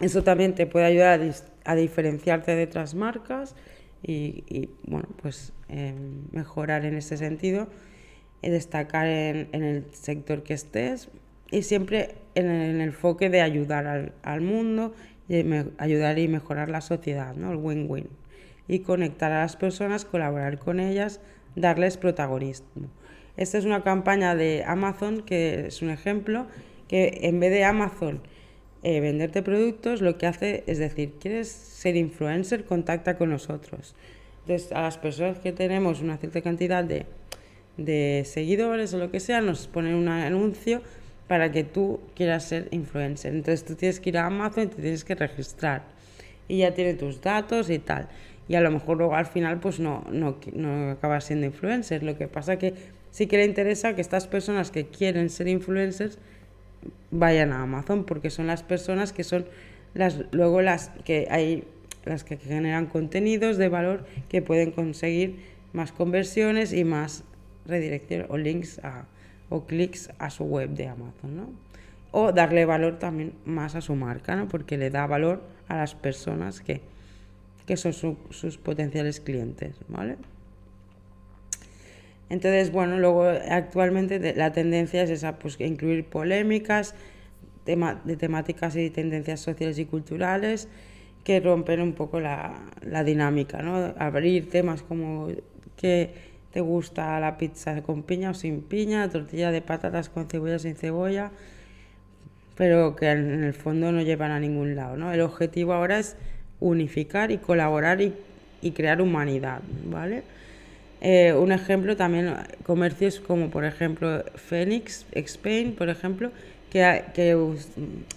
eso 0.00 0.22
también 0.22 0.54
te 0.54 0.66
puede 0.66 0.86
ayudar 0.86 1.20
a, 1.64 1.74
diferenciarte 1.74 2.54
de 2.54 2.64
otras 2.64 2.94
marcas 2.94 3.56
y, 4.00 4.68
bueno, 4.86 5.08
pues 5.20 5.52
em, 5.68 6.22
mejorar 6.30 6.84
en 6.84 6.94
ese 6.96 7.16
sentido, 7.16 7.66
y 8.42 8.50
destacar 8.50 9.06
en, 9.06 9.48
el 9.52 9.84
sector 9.92 10.42
que 10.44 10.54
estés 10.54 11.08
y 11.50 11.62
siempre 11.62 12.14
en 12.34 12.46
el, 12.48 12.80
enfoque 12.80 13.30
de 13.30 13.40
ayudar 13.40 13.86
al, 13.86 14.12
al 14.22 14.40
mundo 14.40 14.94
y 15.28 15.44
ayudar 15.78 16.18
y 16.18 16.28
mejorar 16.28 16.70
la 16.70 16.80
sociedad, 16.80 17.34
¿no? 17.34 17.50
El 17.50 17.58
win-win 17.58 18.08
y 18.68 18.80
conectar 18.80 19.32
a 19.32 19.40
las 19.40 19.56
personas, 19.56 20.04
colaborar 20.04 20.58
con 20.58 20.78
ellas, 20.78 21.20
darles 21.56 21.96
protagonismo. 21.96 22.88
Esta 23.36 23.58
es 23.58 23.64
una 23.64 23.82
campaña 23.82 24.34
de 24.34 24.64
Amazon 24.66 25.22
que 25.22 25.66
es 25.68 25.80
un 25.82 25.90
ejemplo 25.90 26.46
que 26.86 27.20
en 27.22 27.40
vez 27.40 27.50
de 27.50 27.64
Amazon 27.64 28.20
eh, 28.82 29.00
venderte 29.00 29.42
productos, 29.42 30.02
lo 30.02 30.18
que 30.18 30.26
hace 30.26 30.64
es 30.66 30.78
decir, 30.78 31.14
¿quieres 31.20 31.48
ser 31.48 31.96
influencer? 31.96 32.64
Contacta 32.64 33.16
con 33.16 33.30
nosotros. 33.30 33.94
Entonces, 34.42 34.72
a 34.72 34.82
las 34.82 34.98
personas 34.98 35.38
que 35.38 35.52
tenemos 35.52 36.00
una 36.00 36.16
cierta 36.16 36.40
cantidad 36.42 36.84
de, 36.84 37.06
de 37.76 38.22
seguidores 38.24 38.94
o 38.94 38.98
lo 38.98 39.10
que 39.10 39.20
sea, 39.20 39.40
nos 39.40 39.66
ponen 39.66 39.94
un 39.94 40.08
anuncio 40.08 40.80
para 41.26 41.52
que 41.52 41.64
tú 41.64 42.00
quieras 42.14 42.44
ser 42.44 42.68
influencer. 42.70 43.34
Entonces, 43.34 43.64
tú 43.64 43.74
tienes 43.74 44.00
que 44.00 44.10
ir 44.10 44.18
a 44.18 44.26
Amazon 44.26 44.64
y 44.64 44.66
te 44.68 44.82
tienes 44.82 45.04
que 45.04 45.14
registrar. 45.14 45.82
Y 46.46 46.58
ya 46.58 46.72
tiene 46.72 46.94
tus 46.94 47.20
datos 47.20 47.68
y 47.68 47.78
tal 47.78 48.08
y 48.48 48.54
a 48.54 48.60
lo 48.60 48.70
mejor 48.70 48.96
luego 48.98 49.14
al 49.14 49.26
final 49.26 49.60
pues 49.60 49.78
no, 49.78 50.04
no, 50.10 50.38
no 50.54 50.90
acabas 50.92 51.24
siendo 51.24 51.46
influencer. 51.46 52.02
Lo 52.02 52.16
que 52.16 52.28
pasa 52.28 52.58
que 52.58 52.74
sí 53.10 53.26
que 53.26 53.36
le 53.36 53.44
interesa 53.44 53.94
que 53.94 54.00
estas 54.00 54.26
personas 54.26 54.70
que 54.70 54.86
quieren 54.86 55.30
ser 55.30 55.48
influencers 55.48 56.18
vayan 57.10 57.52
a 57.52 57.62
Amazon 57.62 58.04
porque 58.04 58.30
son 58.30 58.46
las 58.46 58.62
personas 58.62 59.12
que 59.12 59.24
son 59.24 59.46
las 59.94 60.20
luego 60.30 60.62
las 60.62 60.90
que 61.04 61.26
hay 61.30 61.64
las 62.04 62.24
que 62.24 62.36
generan 62.36 62.86
contenidos 62.86 63.58
de 63.58 63.68
valor 63.68 64.06
que 64.28 64.40
pueden 64.40 64.70
conseguir 64.70 65.36
más 65.72 65.92
conversiones 65.92 66.72
y 66.72 66.84
más 66.84 67.24
redirección 67.66 68.26
o 68.28 68.38
links 68.38 68.78
a, 68.82 69.04
o 69.50 69.66
clics 69.66 70.10
a 70.18 70.30
su 70.30 70.44
web 70.44 70.70
de 70.70 70.86
Amazon, 70.88 71.36
¿no? 71.36 71.68
o 72.10 72.32
darle 72.32 72.64
valor 72.64 72.98
también 72.98 73.34
más 73.44 73.74
a 73.74 73.80
su 73.80 73.94
marca, 73.94 74.36
¿no? 74.36 74.48
Porque 74.48 74.78
le 74.78 74.90
da 74.90 75.06
valor 75.06 75.42
a 75.68 75.76
las 75.76 75.94
personas 75.94 76.60
que, 76.60 76.80
que 77.68 77.76
son 77.76 77.92
sus 77.92 78.56
potenciales 78.56 79.20
clientes, 79.20 79.76
¿vale? 79.88 80.16
Entonces, 82.30 82.72
bueno, 82.72 82.98
luego 82.98 83.24
actualmente 83.24 84.34
la 84.34 84.52
tendencia 84.52 85.02
es 85.02 85.10
esa, 85.10 85.38
pues 85.38 85.60
incluir 85.60 86.06
polémicas 86.06 86.94
de 87.66 88.16
temáticas 88.16 88.74
y 88.76 88.88
tendencias 88.88 89.40
sociales 89.40 89.78
y 89.78 89.84
culturales 89.84 90.68
que 91.24 91.40
rompen 91.40 91.82
un 91.82 91.92
poco 91.92 92.20
la, 92.20 92.58
la 92.80 93.04
dinámica, 93.04 93.60
¿no? 93.60 93.92
Abrir 93.98 94.48
temas 94.48 94.82
como 94.82 95.28
que 95.76 96.14
te 96.50 96.62
gusta 96.62 97.20
la 97.20 97.36
pizza 97.36 97.82
con 97.82 98.02
piña 98.02 98.30
o 98.30 98.34
sin 98.34 98.62
piña, 98.62 99.10
tortilla 99.10 99.50
de 99.50 99.60
patatas 99.60 100.08
con 100.08 100.26
cebolla 100.26 100.56
o 100.56 100.58
sin 100.58 100.74
cebolla, 100.74 101.32
pero 102.56 102.96
que 102.96 103.10
en 103.10 103.44
el 103.44 103.52
fondo 103.52 103.92
no 103.92 104.00
llevan 104.00 104.30
a 104.30 104.40
ningún 104.40 104.74
lado, 104.74 104.96
¿no? 104.96 105.12
El 105.12 105.20
objetivo 105.20 105.74
ahora 105.74 105.98
es 105.98 106.16
unificar 106.60 107.30
y 107.30 107.38
colaborar 107.38 108.00
y, 108.00 108.14
y 108.60 108.72
crear 108.72 109.00
humanidad, 109.00 109.60
¿vale? 109.84 110.22
Eh, 111.00 111.32
un 111.32 111.52
ejemplo 111.52 111.96
también, 111.96 112.34
comercios 112.64 113.20
como 113.20 113.50
por 113.50 113.64
ejemplo 113.64 114.24
Phoenix, 114.34 115.06
Spain, 115.12 115.74
por 115.74 115.88
ejemplo, 115.88 116.32
que 116.70 116.84
ha, 116.84 117.12
que 117.12 117.36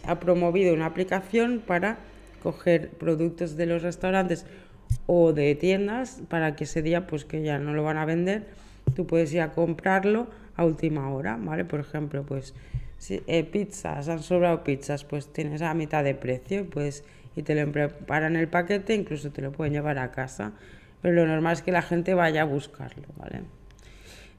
ha 0.06 0.20
promovido 0.20 0.74
una 0.74 0.88
aplicación 0.88 1.62
para 1.66 1.98
coger 2.42 2.89
productos 2.89 3.56
de 3.56 3.68
los 3.68 3.84
restaurantes 3.84 4.46
o 5.06 5.32
de 5.32 5.54
tiendas 5.56 6.22
para 6.28 6.56
que 6.56 6.64
ese 6.64 6.82
día, 6.82 7.06
pues 7.06 7.24
que 7.24 7.44
ya 7.44 7.60
no 7.60 7.74
lo 7.74 7.84
van 7.84 7.98
a 7.98 8.06
vender, 8.06 8.46
tú 8.96 9.06
puedes 9.06 9.32
ir 9.34 9.42
a 9.42 9.52
comprarlo 9.52 10.28
a 10.56 10.66
última 10.66 11.10
hora, 11.12 11.38
¿vale? 11.39 11.66
Por 11.66 11.80
ejemplo, 11.80 12.24
pues 12.24 12.56
si, 12.98 13.22
eh, 13.28 13.44
pizzas, 13.44 14.10
han 14.10 14.24
sobrado 14.24 14.64
pizzas, 14.64 15.04
pues 15.06 15.32
tienes 15.32 15.62
a 15.62 15.74
mitad 15.74 16.04
de 16.04 16.16
precio 16.16 16.66
pues, 16.70 17.04
y 17.36 17.43
te 17.43 17.55
lo 17.55 17.71
preparan 17.71 18.36
el 18.36 18.47
paquete, 18.47 18.93
incluso 18.93 19.32
te 19.32 19.41
lo 19.41 19.51
pueden 19.51 19.73
llevar 19.73 19.97
a 19.97 20.11
casa 20.11 20.53
pero 21.01 21.15
lo 21.15 21.27
normal 21.27 21.53
es 21.53 21.61
que 21.61 21.71
la 21.71 21.82
gente 21.82 22.13
vaya 22.13 22.43
a 22.43 22.45
buscarlo, 22.45 23.03
¿vale? 23.17 23.41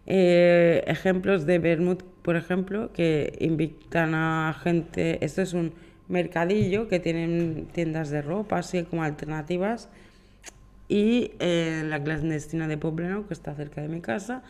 Eh, 0.07 0.85
ejemplos 0.87 1.47
de 1.47 1.59
Bermud, 1.59 1.99
por 2.23 2.37
ejemplo, 2.37 2.93
que 2.93 3.37
invitan 3.41 4.15
a 4.15 4.55
gente, 4.63 5.25
esto 5.25 5.43
es 5.43 5.53
un 5.53 5.73
mercadillo 6.09 6.89
que 6.89 7.01
tienen 7.01 7.69
tiendas 7.73 8.11
de 8.11 8.23
ropa, 8.23 8.59
así 8.59 8.83
como 8.85 9.03
alternativas, 9.03 9.89
y 10.89 11.33
en 11.39 11.91
la 11.91 12.03
clandestina 12.03 12.69
de 12.69 12.77
Pobleno, 12.79 13.27
que 13.27 13.35
está 13.35 13.55
cerca 13.55 13.81
de 13.81 13.89
mi 13.89 14.01
casa, 14.01 14.43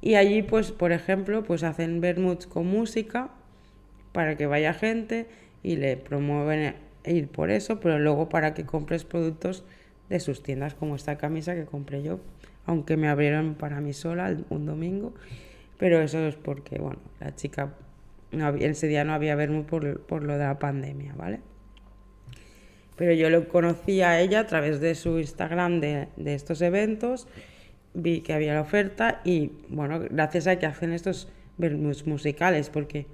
y 0.00 0.14
allí, 0.14 0.42
pues, 0.42 0.70
por 0.70 0.92
ejemplo, 0.92 1.42
pues 1.42 1.64
hacen 1.64 2.00
Bermuds 2.00 2.46
con 2.46 2.66
música 2.66 3.30
para 4.12 4.36
que 4.36 4.46
vaya 4.46 4.72
gente 4.74 5.26
y 5.64 5.76
le 5.76 5.96
promueven 5.96 6.74
ir 7.10 7.28
por 7.28 7.50
eso, 7.50 7.80
pero 7.80 7.98
luego 7.98 8.28
para 8.28 8.54
que 8.54 8.64
compres 8.64 9.04
productos 9.04 9.64
de 10.08 10.20
sus 10.20 10.42
tiendas, 10.42 10.74
como 10.74 10.96
esta 10.96 11.18
camisa 11.18 11.54
que 11.54 11.64
compré 11.64 12.02
yo, 12.02 12.20
aunque 12.66 12.96
me 12.96 13.08
abrieron 13.08 13.54
para 13.54 13.80
mí 13.80 13.92
sola 13.92 14.36
un 14.50 14.66
domingo, 14.66 15.14
pero 15.78 16.00
eso 16.00 16.18
es 16.26 16.34
porque, 16.34 16.78
bueno, 16.78 16.98
la 17.20 17.34
chica, 17.34 17.74
no 18.32 18.48
ese 18.54 18.88
día 18.88 19.04
no 19.04 19.12
había 19.12 19.34
verme 19.36 19.62
por, 19.62 20.00
por 20.00 20.24
lo 20.24 20.34
de 20.34 20.44
la 20.44 20.58
pandemia, 20.58 21.14
¿vale? 21.16 21.40
Pero 22.96 23.12
yo 23.12 23.30
lo 23.30 23.48
conocí 23.48 24.02
a 24.02 24.20
ella 24.20 24.40
a 24.40 24.46
través 24.46 24.80
de 24.80 24.94
su 24.94 25.18
Instagram 25.18 25.80
de, 25.80 26.08
de 26.16 26.34
estos 26.34 26.60
eventos, 26.62 27.28
vi 27.94 28.20
que 28.20 28.32
había 28.32 28.54
la 28.54 28.62
oferta 28.62 29.20
y, 29.24 29.52
bueno, 29.68 30.00
gracias 30.00 30.46
a 30.46 30.58
que 30.58 30.66
hacen 30.66 30.92
estos 30.92 31.28
musicales, 32.06 32.70
porque 32.70 33.06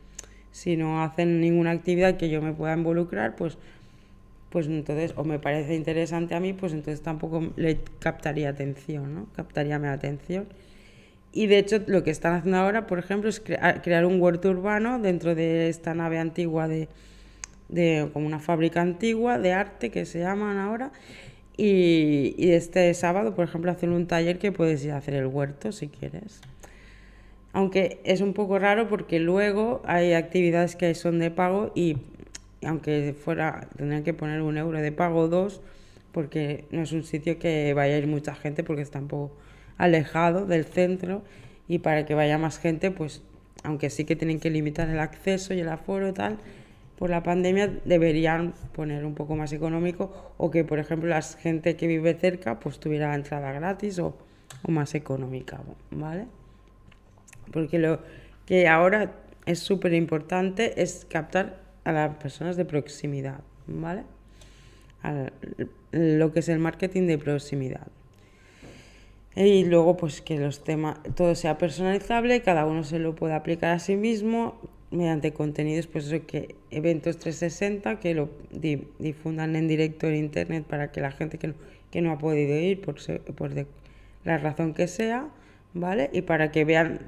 si 0.51 0.76
no 0.76 1.03
hacen 1.03 1.40
ninguna 1.40 1.72
actividad 1.72 2.16
que 2.16 2.28
yo 2.28 2.40
me 2.40 2.53
pueda 2.53 2.74
involucrar, 2.74 3.36
pues 3.36 3.59
pues 4.55 4.68
entonces, 4.68 5.14
o 5.16 5.24
me 5.24 5.40
parece 5.40 5.74
interesante 5.74 6.36
a 6.36 6.38
mí, 6.38 6.52
pues 6.52 6.72
entonces 6.72 7.02
tampoco 7.02 7.52
le 7.57 7.80
captaría 7.98 8.50
atención, 8.50 9.12
¿no? 9.12 9.26
Captaría 9.34 9.80
mi 9.80 9.88
atención. 9.88 10.46
Y 11.32 11.48
de 11.48 11.59
hecho, 11.59 11.80
lo 11.88 12.05
que 12.05 12.12
están 12.12 12.34
haciendo 12.34 12.59
ahora, 12.59 12.86
por 12.86 13.00
ejemplo, 13.00 13.28
es 13.28 13.40
crear 13.40 14.07
un 14.07 14.22
huerto 14.22 14.50
urbano 14.50 15.00
dentro 15.00 15.34
de 15.34 15.68
esta 15.68 15.92
nave 15.92 16.20
antigua 16.20 16.68
de, 16.68 16.88
de 17.68 18.09
como 18.12 18.28
una 18.28 18.38
fábrica 18.38 18.80
antigua 18.80 19.40
de 19.40 19.55
arte 19.55 19.90
que 19.90 20.07
se 20.07 20.20
llaman 20.20 20.57
ahora. 20.59 20.92
Y, 21.57 22.36
y 22.38 22.52
este 22.52 22.94
sábado, 22.94 23.34
por 23.34 23.46
ejemplo, 23.46 23.72
hacen 23.72 23.90
un 23.90 24.07
taller 24.07 24.38
que 24.38 24.52
puedes 24.52 24.84
ir 24.84 24.92
a 24.92 24.98
hacer 24.98 25.14
el 25.14 25.26
huerto 25.26 25.72
si 25.72 25.88
quieres. 25.88 26.42
Aunque 27.52 27.98
es 28.05 28.20
un 28.20 28.34
poco 28.34 28.61
raro 28.61 28.86
porque 28.88 29.18
luego 29.18 29.82
hay 29.84 30.12
actividades 30.12 30.76
que 30.76 30.94
son 30.94 31.18
de 31.18 31.32
pago 31.32 31.72
y 31.74 31.96
aunque 32.66 33.14
fuera, 33.14 33.68
tendrían 33.76 34.04
que 34.04 34.14
poner 34.14 34.42
un 34.42 34.56
euro 34.58 34.80
de 34.80 34.92
pago 34.92 35.28
dos, 35.28 35.60
porque 36.12 36.66
no 36.70 36.82
es 36.82 36.92
un 36.92 37.04
sitio 37.04 37.38
que 37.38 37.74
vaya 37.74 37.94
a 37.94 37.98
ir 37.98 38.06
mucha 38.06 38.34
gente, 38.34 38.62
porque 38.64 38.82
está 38.82 38.98
un 38.98 39.08
poco 39.08 39.36
alejado 39.76 40.46
del 40.46 40.64
centro, 40.64 41.22
y 41.66 41.78
para 41.78 42.04
que 42.04 42.14
vaya 42.14 42.38
más 42.38 42.58
gente, 42.58 42.90
pues, 42.90 43.22
aunque 43.62 43.90
sí 43.90 44.04
que 44.04 44.16
tienen 44.16 44.38
que 44.38 44.50
limitar 44.50 44.88
el 44.88 45.00
acceso 45.00 45.54
y 45.54 45.60
el 45.60 45.68
aforo 45.68 46.12
tal, 46.12 46.38
por 46.96 47.10
la 47.10 47.22
pandemia 47.22 47.68
deberían 47.84 48.54
poner 48.72 49.04
un 49.04 49.14
poco 49.14 49.34
más 49.34 49.52
económico, 49.52 50.34
o 50.36 50.50
que, 50.50 50.64
por 50.64 50.78
ejemplo, 50.78 51.08
la 51.08 51.22
gente 51.22 51.76
que 51.76 51.86
vive 51.86 52.14
cerca, 52.14 52.60
pues 52.60 52.78
tuviera 52.78 53.14
entrada 53.14 53.50
gratis 53.52 53.98
o, 53.98 54.16
o 54.62 54.70
más 54.70 54.94
económica, 54.94 55.60
¿vale? 55.90 56.26
Porque 57.52 57.78
lo 57.78 58.00
que 58.46 58.68
ahora 58.68 59.12
es 59.46 59.58
súper 59.58 59.92
importante 59.94 60.82
es 60.82 61.06
captar 61.08 61.63
a 61.85 61.93
las 61.93 62.16
personas 62.16 62.57
de 62.57 62.64
proximidad, 62.64 63.41
¿vale? 63.66 64.03
A 65.03 65.30
lo 65.93 66.32
que 66.32 66.41
es 66.41 66.49
el 66.49 66.59
marketing 66.59 67.07
de 67.07 67.18
proximidad. 67.18 67.87
Y 69.37 69.64
luego, 69.64 69.97
pues 69.97 70.20
que 70.20 70.39
los 70.39 70.62
temas, 70.62 70.99
todo 71.16 71.35
sea 71.35 71.59
personalizable, 71.59 72.41
cada 72.43 72.66
uno 72.66 72.85
se 72.85 72.99
lo 72.99 73.14
pueda 73.14 73.37
aplicar 73.37 73.72
a 73.72 73.78
sí 73.78 73.97
mismo 73.97 74.55
mediante 74.93 75.32
contenidos, 75.32 75.89
pues 75.89 76.07
eso 76.07 76.24
que 76.24 76.55
eventos 76.70 77.18
360 77.18 77.99
que 77.99 78.14
lo 78.14 78.30
difundan 79.01 79.57
en 79.57 79.66
directo 79.66 80.07
en 80.07 80.14
internet 80.14 80.64
para 80.64 80.93
que 80.93 81.01
la 81.01 81.11
gente 81.11 81.39
que 81.39 81.49
no, 81.49 81.55
que 81.91 82.01
no 82.01 82.12
ha 82.12 82.18
podido 82.18 82.57
ir 82.57 82.80
por, 82.80 82.97
por 83.35 83.51
la 84.24 84.39
razón 84.39 84.72
que 84.72 84.87
sea, 84.87 85.28
¿vale? 85.72 86.11
Y 86.12 86.22
para 86.22 86.53
que 86.53 86.64
vean 86.64 87.01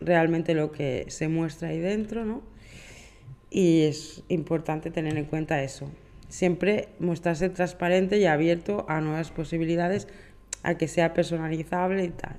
realmente 0.00 0.54
lo 0.54 0.70
que 0.70 1.06
se 1.08 1.28
muestra 1.28 1.68
ahí 1.68 1.78
dentro, 1.78 2.26
¿no? 2.26 2.42
Y 3.50 3.82
es 3.82 4.22
importante 4.28 4.90
tener 4.90 5.16
en 5.18 5.24
cuenta 5.24 5.62
eso. 5.62 5.90
Siempre 6.28 6.88
mostrarse 7.00 7.48
transparente 7.50 8.18
y 8.18 8.26
abierto 8.26 8.86
a 8.88 9.00
nuevas 9.00 9.30
posibilidades, 9.30 10.06
a 10.62 10.74
que 10.74 10.88
sea 10.88 11.12
personalizable 11.12 12.04
y 12.04 12.10
tal. 12.10 12.36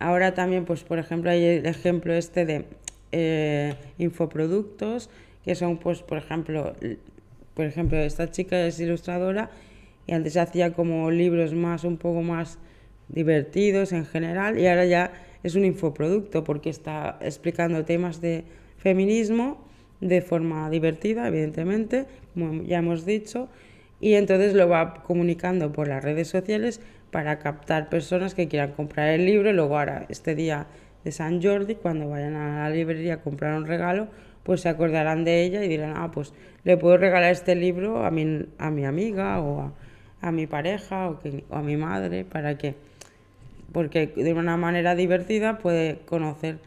Ahora 0.00 0.34
también, 0.34 0.64
pues 0.64 0.82
por 0.82 0.98
ejemplo, 0.98 1.30
hay 1.30 1.44
el 1.44 1.66
ejemplo 1.66 2.12
este 2.14 2.44
de 2.44 2.64
eh, 3.12 3.74
infoproductos, 3.98 5.08
que 5.44 5.54
son, 5.54 5.78
pues, 5.78 6.02
por 6.02 6.18
ejemplo, 6.18 6.74
por 7.54 7.66
ejemplo, 7.66 7.98
esta 7.98 8.30
chica 8.30 8.66
es 8.66 8.80
ilustradora 8.80 9.50
y 10.06 10.12
antes 10.12 10.36
hacía 10.36 10.72
como 10.72 11.10
libros 11.10 11.54
más, 11.54 11.84
un 11.84 11.96
poco 11.96 12.22
más 12.22 12.58
divertidos 13.08 13.92
en 13.92 14.06
general, 14.06 14.58
y 14.58 14.66
ahora 14.66 14.86
ya 14.86 15.12
es 15.44 15.54
un 15.54 15.64
infoproducto 15.64 16.42
porque 16.42 16.70
está 16.70 17.18
explicando 17.20 17.84
temas 17.84 18.20
de 18.20 18.44
feminismo 18.78 19.64
de 20.00 20.20
forma 20.20 20.68
divertida, 20.70 21.28
evidentemente, 21.28 22.06
como 22.34 22.62
ya 22.64 22.78
hemos 22.78 23.06
dicho, 23.06 23.48
y 24.00 24.14
entonces 24.14 24.54
lo 24.54 24.68
va 24.68 25.02
comunicando 25.04 25.70
por 25.72 25.86
las 25.86 26.02
redes 26.02 26.28
sociales 26.28 26.80
para 27.10 27.38
captar 27.38 27.88
personas 27.88 28.34
que 28.34 28.48
quieran 28.48 28.72
comprar 28.72 29.08
el 29.10 29.24
libro. 29.24 29.52
Luego 29.52 29.78
ahora, 29.78 30.06
este 30.08 30.34
día 30.34 30.66
de 31.04 31.12
San 31.12 31.40
Jordi, 31.40 31.76
cuando 31.76 32.08
vayan 32.08 32.34
a 32.34 32.68
la 32.68 32.74
librería 32.74 33.14
a 33.14 33.20
comprar 33.20 33.56
un 33.56 33.66
regalo, 33.66 34.08
pues 34.42 34.62
se 34.62 34.68
acordarán 34.68 35.24
de 35.24 35.44
ella 35.44 35.64
y 35.64 35.68
dirán, 35.68 35.94
ah, 35.96 36.10
pues 36.12 36.34
le 36.64 36.76
puedo 36.76 36.96
regalar 36.96 37.32
este 37.32 37.54
libro 37.54 38.04
a 38.04 38.10
mi, 38.10 38.46
a 38.58 38.70
mi 38.70 38.84
amiga 38.84 39.40
o 39.40 39.72
a, 40.20 40.32
mi 40.32 40.46
pareja 40.46 41.10
o 41.10 41.18
a 41.50 41.62
mi 41.62 41.76
madre 41.76 42.24
para 42.24 42.56
que, 42.56 42.74
porque 43.74 44.06
de 44.06 44.32
una 44.32 44.56
manera 44.56 44.94
divertida 44.94 45.58
puede 45.58 45.98
conocer 46.06 46.60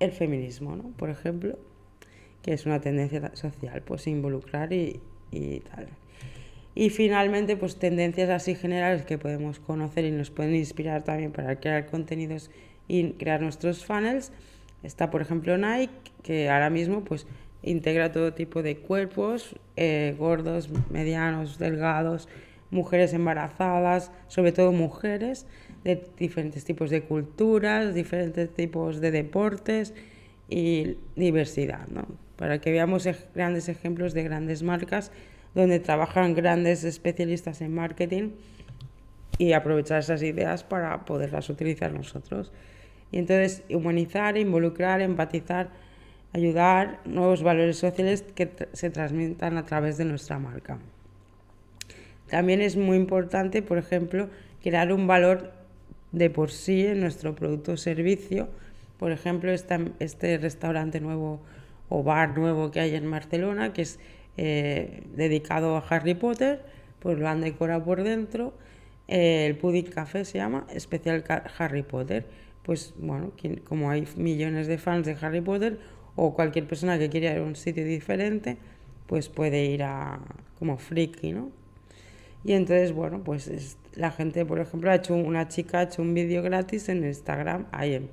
el 0.00 0.10
feminismo, 0.10 0.76
¿no? 0.76 0.90
Por 0.98 1.08
ejemplo, 1.08 1.56
que 2.42 2.52
es 2.52 2.66
una 2.66 2.80
tendencia 2.80 3.30
social, 3.34 3.82
pues 3.82 4.08
involucrar 4.08 4.72
y, 4.72 5.00
y 5.30 5.60
tal. 5.60 5.86
Y 6.74 6.90
finalmente, 6.90 7.56
pues 7.56 7.76
tendencias 7.76 8.30
así 8.30 8.56
generales 8.56 9.04
que 9.04 9.16
podemos 9.16 9.60
conocer 9.60 10.04
y 10.04 10.10
nos 10.10 10.30
pueden 10.30 10.56
inspirar 10.56 11.04
también 11.04 11.30
para 11.30 11.60
crear 11.60 11.86
contenidos 11.86 12.50
y 12.88 13.12
crear 13.12 13.40
nuestros 13.40 13.84
funnels. 13.84 14.32
Está, 14.82 15.08
por 15.08 15.22
ejemplo, 15.22 15.56
Nike, 15.56 15.92
que 16.24 16.50
ahora 16.50 16.68
mismo 16.68 17.04
pues 17.04 17.26
integra 17.62 18.10
todo 18.10 18.32
tipo 18.32 18.64
de 18.64 18.76
cuerpos, 18.78 19.54
eh, 19.76 20.16
gordos, 20.18 20.68
medianos, 20.90 21.58
delgados, 21.58 22.28
mujeres 22.72 23.12
embarazadas, 23.12 24.10
sobre 24.26 24.50
todo 24.50 24.72
mujeres, 24.72 25.46
de 25.84 26.06
diferentes 26.18 26.64
tipos 26.64 26.90
de 26.90 27.02
culturas, 27.02 27.94
diferentes 27.94 28.52
tipos 28.54 29.00
de 29.00 29.10
deportes 29.10 29.94
y 30.48 30.96
diversidad, 31.16 31.88
¿no? 31.88 32.06
Para 32.36 32.60
que 32.60 32.70
veamos 32.70 33.08
grandes 33.34 33.68
ejemplos 33.68 34.14
de 34.14 34.22
grandes 34.22 34.62
marcas 34.62 35.12
donde 35.54 35.80
trabajan 35.80 36.34
grandes 36.34 36.84
especialistas 36.84 37.60
en 37.60 37.74
marketing 37.74 38.30
y 39.38 39.52
aprovechar 39.52 40.00
esas 40.00 40.22
ideas 40.22 40.64
para 40.64 41.04
poderlas 41.04 41.48
utilizar 41.50 41.92
nosotros. 41.92 42.52
Y 43.10 43.18
entonces 43.18 43.62
humanizar, 43.70 44.38
involucrar, 44.38 45.00
empatizar, 45.00 45.70
ayudar 46.32 47.00
nuevos 47.04 47.42
valores 47.42 47.76
sociales 47.76 48.24
que 48.34 48.50
se 48.72 48.90
transmitan 48.90 49.58
a 49.58 49.64
través 49.64 49.98
de 49.98 50.04
nuestra 50.04 50.38
marca. 50.38 50.78
También 52.28 52.62
es 52.62 52.76
muy 52.76 52.96
importante, 52.96 53.60
por 53.60 53.76
ejemplo, 53.76 54.30
crear 54.62 54.92
un 54.92 55.06
valor 55.06 55.52
de 56.12 56.30
por 56.30 56.50
sí 56.50 56.86
en 56.86 57.00
nuestro 57.00 57.34
producto 57.34 57.72
o 57.72 57.76
servicio. 57.76 58.48
Por 58.98 59.12
ejemplo, 59.12 59.50
este 59.50 60.38
restaurante 60.38 61.00
nuevo 61.00 61.40
o 61.88 62.02
bar 62.02 62.38
nuevo 62.38 62.70
que 62.70 62.80
hay 62.80 62.94
en 62.94 63.10
Barcelona, 63.10 63.72
que 63.72 63.82
es 63.82 63.98
eh, 64.36 65.02
dedicado 65.14 65.76
a 65.76 65.80
Harry 65.80 66.14
Potter, 66.14 66.62
pues 67.00 67.18
lo 67.18 67.28
han 67.28 67.40
decorado 67.40 67.84
por 67.84 68.02
dentro. 68.02 68.54
el 69.08 69.56
Pudding 69.56 69.86
Café 69.86 70.24
se 70.24 70.38
llama, 70.38 70.66
especial 70.72 71.24
Harry 71.58 71.82
Potter. 71.82 72.26
Pues 72.62 72.94
bueno, 72.96 73.32
como 73.64 73.90
hay 73.90 74.06
millones 74.16 74.68
de 74.68 74.78
fans 74.78 75.04
de 75.04 75.16
Harry 75.20 75.40
Potter 75.40 75.80
o 76.14 76.34
cualquier 76.34 76.66
persona 76.66 76.98
que 76.98 77.10
quiera 77.10 77.32
ir 77.32 77.38
a 77.38 77.42
un 77.42 77.56
sitio 77.56 77.84
diferente, 77.84 78.56
pues 79.06 79.28
puede 79.28 79.64
ir 79.64 79.82
a 79.82 80.20
como 80.58 80.78
friki, 80.78 81.32
¿no? 81.32 81.50
Y 82.44 82.52
entonces, 82.52 82.92
bueno, 82.92 83.22
pues 83.24 83.48
la 83.94 84.10
gente, 84.10 84.44
por 84.46 84.58
ejemplo, 84.60 84.90
ha 84.90 84.94
hecho 84.94 85.14
una 85.14 85.48
chica 85.48 85.80
ha 85.80 85.82
hecho 85.84 86.02
un 86.02 86.14
vídeo 86.14 86.42
gratis 86.42 86.88
en 86.88 87.04
Instagram, 87.04 87.66
ahí 87.72 88.08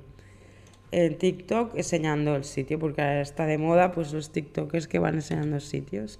en, 0.92 1.18
TikTok, 1.18 1.76
enseñando 1.76 2.34
el 2.34 2.44
sitio, 2.44 2.78
porque 2.78 3.20
está 3.20 3.46
de 3.46 3.58
moda, 3.58 3.92
pues 3.92 4.12
los 4.12 4.32
TikTokers 4.32 4.88
que 4.88 4.98
van 4.98 5.14
enseñando 5.14 5.60
sitios. 5.60 6.18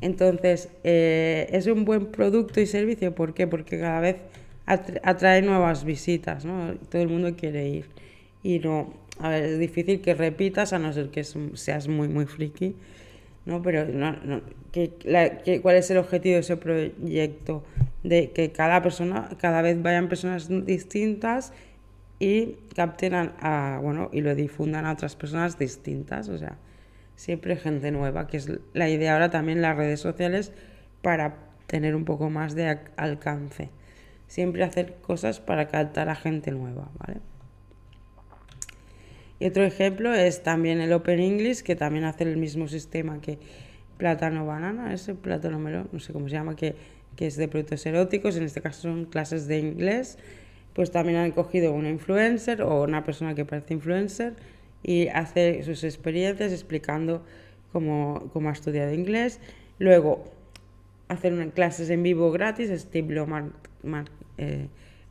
Entonces, 0.00 0.70
eh, 0.82 1.48
es 1.52 1.66
un 1.68 1.84
buen 1.84 2.06
producto 2.06 2.60
y 2.60 2.66
servicio, 2.66 3.14
¿por 3.14 3.32
qué? 3.32 3.46
Porque 3.46 3.78
cada 3.78 4.00
vez 4.00 4.16
atrae 4.66 5.42
nuevas 5.42 5.84
visitas, 5.84 6.44
¿no? 6.44 6.74
Todo 6.90 7.02
el 7.02 7.08
mundo 7.08 7.36
quiere 7.36 7.68
ir. 7.68 7.86
Y 8.42 8.58
no, 8.58 8.92
a 9.20 9.28
ver, 9.28 9.44
es 9.44 9.58
difícil 9.58 10.00
que 10.00 10.14
repitas, 10.14 10.72
a 10.72 10.78
no 10.78 10.92
ser 10.92 11.10
que 11.10 11.22
seas 11.22 11.86
muy, 11.86 12.08
muy 12.08 12.26
friki 12.26 12.74
¿no? 13.46 13.62
Pero 13.62 13.86
no, 13.86 14.16
¿cuál 15.62 15.76
es 15.76 15.90
el 15.90 15.98
objetivo 15.98 16.34
de 16.34 16.40
ese 16.40 16.56
proyecto? 16.56 17.64
De 18.02 18.30
que 18.32 18.52
cada 18.52 18.82
persona, 18.82 19.30
cada 19.38 19.62
vez 19.62 19.80
vayan 19.82 20.08
personas 20.08 20.48
distintas 20.66 21.52
y 22.18 22.56
capten 22.74 23.14
a, 23.14 23.80
bueno, 23.82 24.10
y 24.12 24.20
lo 24.20 24.34
difundan 24.34 24.86
a 24.86 24.92
otras 24.92 25.16
personas 25.16 25.58
distintas, 25.58 26.28
o 26.28 26.38
sea, 26.38 26.56
siempre 27.16 27.56
gente 27.56 27.90
nueva, 27.90 28.26
que 28.26 28.36
es 28.36 28.50
la 28.72 28.88
idea 28.88 29.14
ahora 29.14 29.30
también 29.30 29.62
las 29.62 29.76
redes 29.76 30.00
sociales 30.00 30.52
para 31.02 31.36
tener 31.66 31.94
un 31.94 32.04
poco 32.04 32.30
más 32.30 32.54
de 32.54 32.78
alcance. 32.96 33.70
Siempre 34.26 34.64
hacer 34.64 34.96
cosas 35.02 35.40
para 35.40 35.68
captar 35.68 36.08
a 36.08 36.14
gente 36.14 36.50
nueva, 36.50 36.90
¿vale? 36.98 37.20
Y 39.44 39.48
otro 39.48 39.62
ejemplo 39.62 40.14
es 40.14 40.42
también 40.42 40.80
el 40.80 40.90
Open 40.94 41.20
English, 41.20 41.60
que 41.60 41.76
también 41.76 42.06
hace 42.06 42.24
el 42.24 42.38
mismo 42.38 42.66
sistema 42.66 43.20
que 43.20 43.38
Plátano 43.98 44.46
Banana, 44.46 44.94
ese 44.94 45.14
Plátano 45.14 45.58
Melón, 45.58 45.90
no 45.92 46.00
sé 46.00 46.14
cómo 46.14 46.30
se 46.30 46.36
llama, 46.36 46.56
que, 46.56 46.74
que 47.14 47.26
es 47.26 47.36
de 47.36 47.46
productos 47.46 47.84
eróticos, 47.84 48.38
en 48.38 48.44
este 48.44 48.62
caso 48.62 48.80
son 48.80 49.04
clases 49.04 49.46
de 49.46 49.58
inglés. 49.58 50.16
Pues 50.72 50.90
también 50.90 51.18
han 51.18 51.30
cogido 51.30 51.74
una 51.74 51.90
influencer 51.90 52.62
o 52.62 52.84
una 52.84 53.04
persona 53.04 53.34
que 53.34 53.44
parece 53.44 53.74
influencer 53.74 54.32
y 54.82 55.08
hace 55.08 55.62
sus 55.62 55.84
experiencias 55.84 56.50
explicando 56.50 57.22
cómo, 57.70 58.30
cómo 58.32 58.48
ha 58.48 58.52
estudiado 58.52 58.94
inglés. 58.94 59.40
Luego, 59.78 60.24
hacer 61.08 61.50
clases 61.50 61.90
en 61.90 62.02
vivo 62.02 62.32
gratis, 62.32 62.70
estilo 62.70 63.26
eh, 64.38 64.68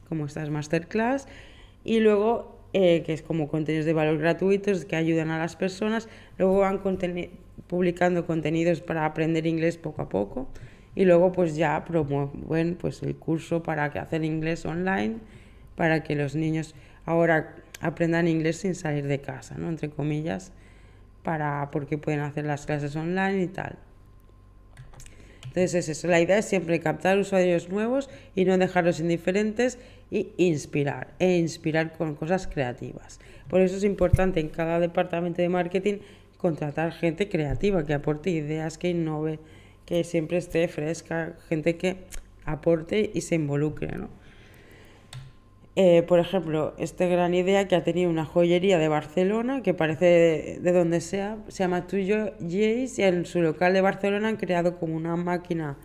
como 0.09 0.25
estas 0.25 0.49
masterclass. 0.49 1.27
Y 1.83 1.99
luego 1.99 2.52
eh, 2.73 3.03
que 3.05 3.13
es 3.13 3.21
como 3.21 3.47
contenidos 3.47 3.85
de 3.85 3.93
valor 3.93 4.17
gratuitos 4.17 4.85
que 4.85 4.95
ayudan 4.95 5.31
a 5.31 5.37
las 5.37 5.55
personas. 5.55 6.09
Luego 6.37 6.59
van 6.59 6.81
publicando 7.67 8.25
contenidos 8.25 8.81
para 8.81 9.05
aprender 9.05 9.45
inglés 9.47 9.77
poco 9.77 10.01
a 10.01 10.09
poco 10.09 10.47
y 10.95 11.05
luego 11.05 11.31
pues 11.31 11.55
ya 11.55 11.85
promueven 11.85 12.75
pues 12.75 13.01
el 13.03 13.15
curso 13.15 13.63
para 13.63 13.91
que 13.91 13.99
hacer 13.99 14.23
inglés 14.23 14.65
online 14.65 15.17
para 15.75 16.03
que 16.03 16.15
los 16.15 16.35
niños 16.35 16.75
ahora 17.05 17.55
aprendan 17.81 18.27
inglés 18.27 18.57
sin 18.57 18.75
salir 18.75 19.07
de 19.07 19.19
casa, 19.19 19.55
¿no? 19.57 19.69
Entre 19.69 19.89
comillas, 19.89 20.51
para 21.23 21.69
porque 21.71 21.97
pueden 21.97 22.21
hacer 22.21 22.45
las 22.45 22.65
clases 22.65 22.95
online 22.95 23.43
y 23.43 23.47
tal. 23.47 23.77
Entonces 25.53 25.75
es 25.75 25.89
eso, 25.99 26.07
la 26.07 26.19
idea 26.19 26.39
es 26.39 26.45
siempre 26.45 26.79
captar 26.79 27.19
usuarios 27.19 27.69
nuevos 27.69 28.09
y 28.35 28.45
no 28.45 28.57
dejarlos 28.57 28.99
indiferentes 28.99 29.77
y 30.09 30.31
inspirar, 30.37 31.13
e 31.19 31.37
inspirar 31.37 31.93
con 31.93 32.15
cosas 32.15 32.47
creativas. 32.47 33.19
Por 33.49 33.61
eso 33.61 33.77
es 33.77 33.83
importante 33.83 34.39
en 34.39 34.49
cada 34.49 34.79
departamento 34.79 35.43
de 35.43 35.49
marketing 35.49 35.99
contratar 36.39 36.91
gente 36.91 37.29
creativa, 37.29 37.85
que 37.85 37.93
aporte 37.93 38.31
ideas, 38.31 38.79
que 38.79 38.89
innove, 38.89 39.37
que 39.85 40.03
siempre 40.03 40.39
esté 40.39 40.67
fresca, 40.67 41.35
gente 41.47 41.77
que 41.77 41.97
aporte 42.45 43.11
y 43.13 43.21
se 43.21 43.35
involucre. 43.35 43.95
¿no? 43.95 44.09
Eh, 45.75 46.03
por 46.03 46.19
ejemplo, 46.19 46.75
esta 46.77 47.07
gran 47.07 47.33
idea 47.33 47.67
que 47.67 47.75
ha 47.75 47.83
tenido 47.83 48.09
una 48.09 48.25
joyería 48.25 48.77
de 48.77 48.87
Barcelona, 48.87 49.63
que 49.63 49.73
parece 49.73 50.59
de, 50.61 50.71
donde 50.71 51.01
sea, 51.01 51.37
se 51.47 51.63
llama 51.63 51.87
Tuyo 51.87 52.33
Jays, 52.39 52.99
y 52.99 53.03
en 53.03 53.25
su 53.25 53.41
local 53.41 53.73
de 53.73 53.81
Barcelona 53.81 54.27
han 54.27 54.37
creado 54.37 54.77
como 54.77 54.95
una 54.95 55.15
máquina 55.15 55.77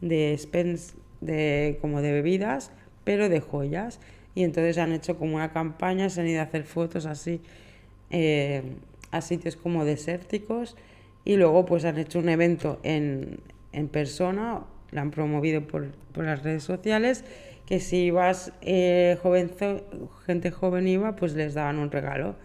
de 0.00 0.38
de, 1.20 1.78
como 1.80 2.02
de 2.02 2.12
bebidas, 2.12 2.72
pero 3.04 3.28
de 3.28 3.40
joyas. 3.40 4.00
Y 4.34 4.42
entonces 4.42 4.78
han 4.78 4.92
hecho 4.92 5.16
como 5.16 5.36
una 5.36 5.52
campaña, 5.52 6.10
se 6.10 6.20
han 6.20 6.28
ido 6.28 6.40
a 6.40 6.44
hacer 6.44 6.64
fotos 6.64 7.06
así 7.06 7.40
eh, 8.10 8.62
a 9.10 9.20
sitios 9.20 9.56
como 9.56 9.84
desérticos 9.84 10.76
y 11.24 11.36
luego 11.36 11.64
pues 11.64 11.84
han 11.84 11.98
hecho 11.98 12.18
un 12.18 12.28
evento 12.28 12.78
en, 12.82 13.40
en 13.72 13.88
persona, 13.88 14.64
la 14.90 15.00
han 15.00 15.10
promovido 15.10 15.66
por, 15.66 15.90
por 16.12 16.24
las 16.24 16.42
redes 16.42 16.64
sociales 16.64 17.24
que 17.66 17.80
si 17.80 18.06
ibas 18.06 18.52
eh, 18.62 19.18
gente 20.24 20.50
joven 20.50 20.88
iba, 20.88 21.16
pues 21.16 21.34
les 21.34 21.54
daban 21.54 21.78
un 21.78 21.90
regalo 21.90 22.36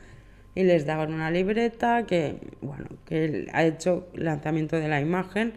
y 0.56 0.64
les 0.64 0.86
daban 0.86 1.14
una 1.14 1.32
libreta 1.32 2.06
que, 2.06 2.36
bueno, 2.62 2.88
que 3.06 3.48
ha 3.54 3.64
hecho 3.64 4.08
lanzamiento 4.14 4.76
de 4.78 4.90
la 4.90 5.00
imagen 5.00 5.54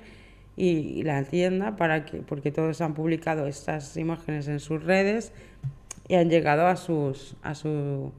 y, 0.57 1.03
la 1.03 1.25
tienda 1.25 1.77
para 1.77 2.05
que, 2.05 2.19
porque 2.19 2.53
todos 2.53 2.81
han 2.81 2.95
publicado 2.95 3.47
estas 3.47 3.97
imágenes 3.97 4.47
en 4.49 4.61
sus 4.61 4.85
redes 4.85 5.33
y 6.09 6.15
han 6.15 6.29
llegado 6.31 6.67
a 6.67 6.77
sus 6.77 7.37
a 7.43 7.55
su, 7.55 8.13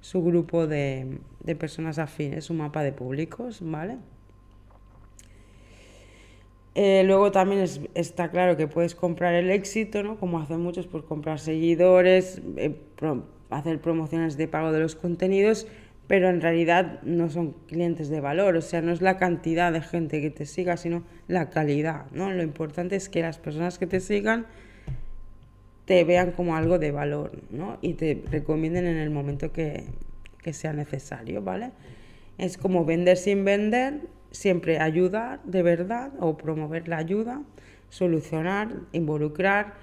su 0.00 0.24
grupo 0.24 0.66
de, 0.66 1.18
de 1.44 1.54
personas 1.54 1.98
afines, 1.98 2.46
su 2.46 2.54
mapa 2.54 2.82
de 2.82 2.92
públicos, 2.92 3.58
¿vale? 3.62 3.98
Eh, 6.80 7.02
luego 7.02 7.32
también 7.32 7.64
está 7.96 8.30
claro 8.30 8.56
que 8.56 8.68
puedes 8.68 8.94
comprar 8.94 9.34
el 9.34 9.50
éxito, 9.50 10.04
¿no? 10.04 10.16
Como 10.16 10.38
hacen 10.38 10.60
muchos, 10.60 10.86
por 10.86 11.04
comprar 11.04 11.40
seguidores, 11.40 12.40
eh, 12.56 12.72
hacer 13.50 13.80
promociones 13.80 14.36
de 14.36 14.46
pago 14.46 14.70
de 14.70 14.78
los 14.78 14.94
contenidos, 14.94 15.66
pero 16.06 16.28
en 16.28 16.40
realidad 16.40 17.02
no 17.02 17.30
son 17.30 17.56
clientes 17.66 18.10
de 18.10 18.20
valor, 18.20 18.54
o 18.54 18.60
sea, 18.60 18.80
no 18.80 18.92
es 18.92 19.00
la 19.00 19.16
cantidad 19.16 19.72
de 19.72 19.80
gente 19.80 20.20
que 20.20 20.30
te 20.30 20.46
siga, 20.46 20.76
sino 20.76 21.02
la 21.26 21.50
calidad, 21.50 22.08
¿no? 22.12 22.30
Lo 22.30 22.44
importante 22.44 22.94
es 22.94 23.08
que 23.08 23.22
las 23.22 23.38
personas 23.38 23.76
que 23.80 23.88
te 23.88 23.98
sigan 23.98 24.46
te 25.84 26.04
vean 26.04 26.30
como 26.30 26.54
algo 26.54 26.78
de 26.78 26.92
valor, 26.92 27.32
¿no? 27.50 27.78
Y 27.82 27.94
te 27.94 28.22
recomienden 28.30 28.86
en 28.86 28.98
el 28.98 29.10
momento 29.10 29.50
que, 29.50 29.82
que 30.44 30.52
sea 30.52 30.72
necesario, 30.72 31.42
¿vale? 31.42 31.72
Es 32.38 32.56
como 32.56 32.84
vender 32.84 33.16
sin 33.16 33.44
vender, 33.44 34.02
siempre 34.30 34.78
ayudar 34.78 35.42
de 35.44 35.62
verdad 35.62 36.12
o 36.20 36.36
promover 36.36 36.88
la 36.88 36.98
ayuda, 36.98 37.42
solucionar, 37.88 38.74
involucrar 38.92 39.74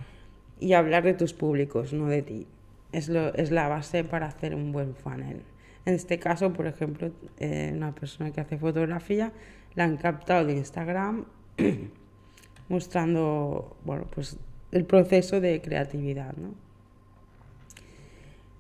y 0.59 0.73
hablar 0.73 1.03
de 1.03 1.13
tus 1.13 1.33
públicos, 1.33 1.93
no 1.93 2.07
de 2.07 2.21
ti. 2.21 2.47
Es, 2.91 3.09
lo, 3.09 3.33
es 3.33 3.51
la 3.51 3.67
base 3.67 4.03
para 4.03 4.27
hacer 4.27 4.55
un 4.55 4.71
buen 4.71 4.95
funnel. 4.95 5.41
En 5.85 5.93
este 5.93 6.17
caso, 6.17 6.53
por 6.53 6.67
ejemplo, 6.67 7.11
eh, 7.39 7.71
una 7.75 7.93
persona 7.93 8.31
que 8.31 8.41
hace 8.41 8.57
fotografía 8.57 9.31
la 9.75 9.83
han 9.83 9.97
captado 9.97 10.45
de 10.45 10.53
Instagram 10.53 11.25
mostrando 12.69 13.75
bueno, 13.83 14.05
pues 14.13 14.37
el 14.71 14.85
proceso 14.85 15.39
de 15.41 15.61
creatividad. 15.61 16.33
¿no? 16.35 16.53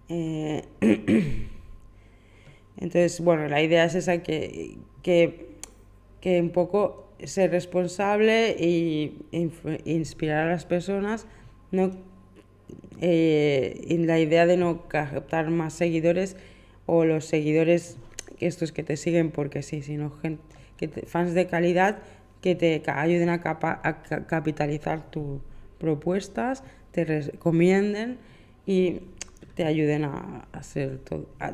Eh, 0.09 0.63
entonces, 2.77 3.19
bueno, 3.21 3.47
la 3.47 3.61
idea 3.61 3.85
es 3.85 3.95
esa 3.95 4.21
que, 4.21 4.77
que 5.01 5.54
que 6.25 6.41
un 6.41 6.49
poco 6.49 7.07
ser 7.23 7.51
responsable 7.51 8.55
y 8.59 9.15
inspirar 9.85 10.47
a 10.47 10.49
las 10.49 10.65
personas, 10.65 11.27
no, 11.69 11.91
eh, 12.99 13.85
en 13.89 14.07
la 14.07 14.19
idea 14.19 14.47
de 14.47 14.57
no 14.57 14.87
captar 14.87 15.51
más 15.51 15.73
seguidores 15.73 16.35
o 16.87 17.05
los 17.05 17.25
seguidores, 17.25 17.97
estos 18.39 18.71
que 18.71 18.81
te 18.81 18.97
siguen 18.97 19.29
porque 19.29 19.61
sí, 19.61 19.83
sino 19.83 20.13
que 20.77 20.87
fans 21.05 21.35
de 21.35 21.45
calidad 21.45 21.99
que 22.41 22.55
te 22.55 22.81
ayuden 22.87 23.29
a, 23.29 23.41
a 23.43 24.25
capitalizar 24.25 25.11
tus 25.11 25.41
propuestas, 25.77 26.63
te 26.91 27.05
recomienden 27.05 28.17
y 28.65 29.01
te 29.53 29.63
ayuden 29.63 30.05
a, 30.05 30.47
ser 30.63 31.01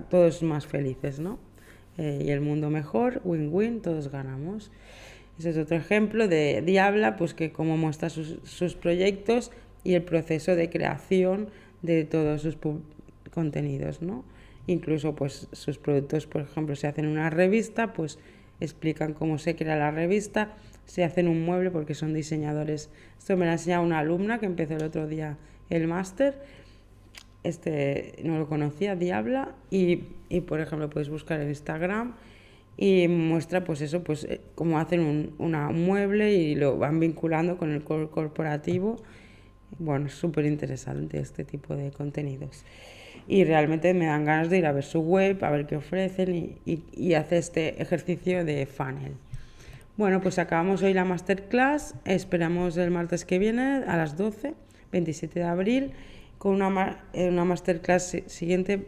todos 0.10 0.44
más 0.44 0.66
felices, 0.66 1.20
¿no? 1.20 1.51
Eh, 1.98 2.24
y 2.26 2.32
el 2.32 2.42
mundo 2.42 2.70
mejor, 2.70 3.22
win-win, 3.24 3.82
todos 3.82 4.12
ganamos. 4.12 4.72
Ese 5.38 5.52
es 5.52 5.58
otro 5.58 5.78
ejemplo 5.78 6.28
de 6.28 6.62
Diabla, 6.62 7.18
pues 7.18 7.34
que 7.34 7.52
cómo 7.52 7.78
muestra 7.78 8.10
sus, 8.10 8.40
sus 8.44 8.76
proyectos 8.76 9.52
y 9.84 9.94
el 9.94 10.04
proceso 10.04 10.56
de 10.56 10.70
creación 10.70 11.50
de 11.82 12.04
todos 12.06 12.42
sus 12.42 12.58
contenidos, 13.34 14.02
¿no? 14.02 14.24
Incluso 14.68 15.16
pues 15.16 15.48
sus 15.52 15.78
productos, 15.78 16.28
por 16.28 16.42
ejemplo, 16.42 16.76
se 16.76 16.88
hacen 16.88 17.08
una 17.08 17.30
revista, 17.30 17.94
pues 17.94 18.20
explican 18.60 19.14
cómo 19.14 19.40
se 19.40 19.56
crea 19.56 19.76
la 19.76 19.92
revista, 19.92 20.54
se 20.86 21.04
hacen 21.04 21.28
un 21.28 21.44
mueble 21.44 21.72
porque 21.72 21.96
son 21.96 22.14
diseñadores. 22.14 22.90
Esto 23.18 23.36
me 23.38 23.46
lo 23.46 23.52
ha 23.52 23.54
enseñado 23.54 23.84
una 23.84 24.00
alumna 24.00 24.40
que 24.40 24.46
empezó 24.46 24.76
el 24.76 24.84
otro 24.84 25.08
día 25.08 25.38
el 25.70 25.88
máster. 25.88 26.36
Este 27.44 28.16
no 28.24 28.38
lo 28.38 28.48
conocía, 28.48 28.96
Diabla, 28.96 29.56
y, 29.70 30.04
y, 30.30 30.42
por 30.42 30.60
ejemplo 30.60 30.90
puedes 30.90 31.10
buscar 31.10 31.42
en 31.42 31.50
Instagram 31.50 32.14
y 32.78 33.08
muestra 33.08 33.64
pues 33.64 33.82
eso, 33.82 34.04
pues 34.04 34.26
eh, 34.26 34.42
cómo 34.56 34.80
hacen 34.80 35.02
un 35.02 35.34
una 35.40 35.70
mueble 35.70 36.34
y 36.34 36.56
lo 36.56 36.78
van 36.78 37.00
vinculando 37.00 37.58
con 37.58 37.72
el 37.72 37.84
corporativo. 37.84 38.98
Bueno, 39.80 40.08
es 40.08 40.14
súper 40.14 40.46
interesante 40.46 41.20
este 41.20 41.44
tipo 41.44 41.76
de 41.76 41.92
contenidos 41.92 42.64
y 43.28 43.44
realmente 43.44 43.94
me 43.94 44.06
dan 44.06 44.26
ganas 44.26 44.50
de 44.50 44.58
ir 44.58 44.66
a 44.66 44.72
ver 44.72 44.84
su 44.84 45.00
web, 45.00 45.44
a 45.44 45.50
ver 45.50 45.66
qué 45.66 45.78
ofrecen 45.78 46.36
y, 46.36 46.58
y, 46.66 46.84
y 46.92 47.14
hacer 47.14 47.40
este 47.40 47.82
ejercicio 47.82 48.46
de 48.46 48.66
funnel. 48.66 49.14
Bueno, 49.98 50.22
pues 50.22 50.40
acabamos 50.40 50.82
hoy 50.84 50.94
la 50.94 51.06
masterclass, 51.06 51.96
esperamos 52.06 52.78
el 52.78 52.92
martes 52.92 53.26
que 53.26 53.40
viene 53.40 53.84
a 53.86 53.98
las 53.98 54.18
12, 54.18 54.54
27 54.92 55.40
de 55.40 55.46
abril, 55.46 55.92
con 56.42 56.60
una, 56.60 57.04
eh, 57.14 57.30
una 57.30 57.46
masterclass 57.46 58.18
siguiente 58.26 58.88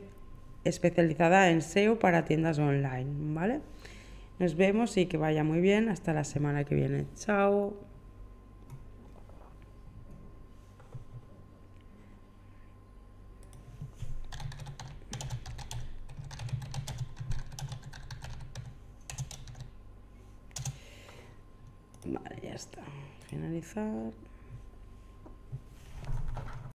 especializada 0.64 1.52
en 1.52 1.62
SEO 1.62 2.00
para 2.00 2.26
tiendas 2.26 2.58
online, 2.58 3.06
¿vale? 3.36 3.62
Nos 4.40 4.56
vemos 4.56 4.98
y 4.98 5.06
que 5.06 5.18
vaya 5.18 5.44
muy 5.44 5.62
bien, 5.62 5.88
hasta 5.88 6.14
la 6.14 6.24
semana 6.24 6.64
que 6.64 6.74
viene. 6.74 7.06
Chao. 7.14 7.76
Vale, 22.04 22.40
ya 22.42 22.56
está. 22.56 22.82
Finalizar. 23.30 24.33